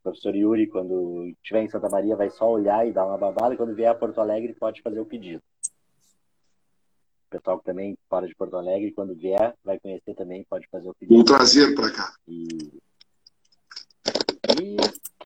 O 0.00 0.02
professor 0.02 0.34
Yuri, 0.34 0.66
quando 0.66 1.28
estiver 1.28 1.62
em 1.62 1.68
Santa 1.68 1.88
Maria, 1.88 2.16
vai 2.16 2.30
só 2.30 2.50
olhar 2.50 2.86
e 2.88 2.92
dar 2.92 3.04
uma 3.04 3.18
babada. 3.18 3.54
E 3.54 3.56
quando 3.56 3.74
vier 3.74 3.90
a 3.90 3.94
Porto 3.94 4.20
Alegre, 4.20 4.54
pode 4.54 4.80
fazer 4.80 4.98
o 4.98 5.04
pedido 5.04 5.42
pessoal 7.30 7.58
que 7.60 7.64
também 7.64 7.96
fora 8.08 8.26
de 8.26 8.34
Porto 8.34 8.56
Alegre, 8.56 8.90
quando 8.90 9.14
vier, 9.14 9.54
vai 9.64 9.78
conhecer 9.78 10.14
também, 10.14 10.44
pode 10.44 10.66
fazer 10.68 10.90
o 10.90 10.94
pedido. 10.94 11.14
Vou 11.14 11.24
trazer 11.24 11.74
para 11.74 11.92
cá. 11.92 12.12
E... 12.26 12.48
e 14.60 14.76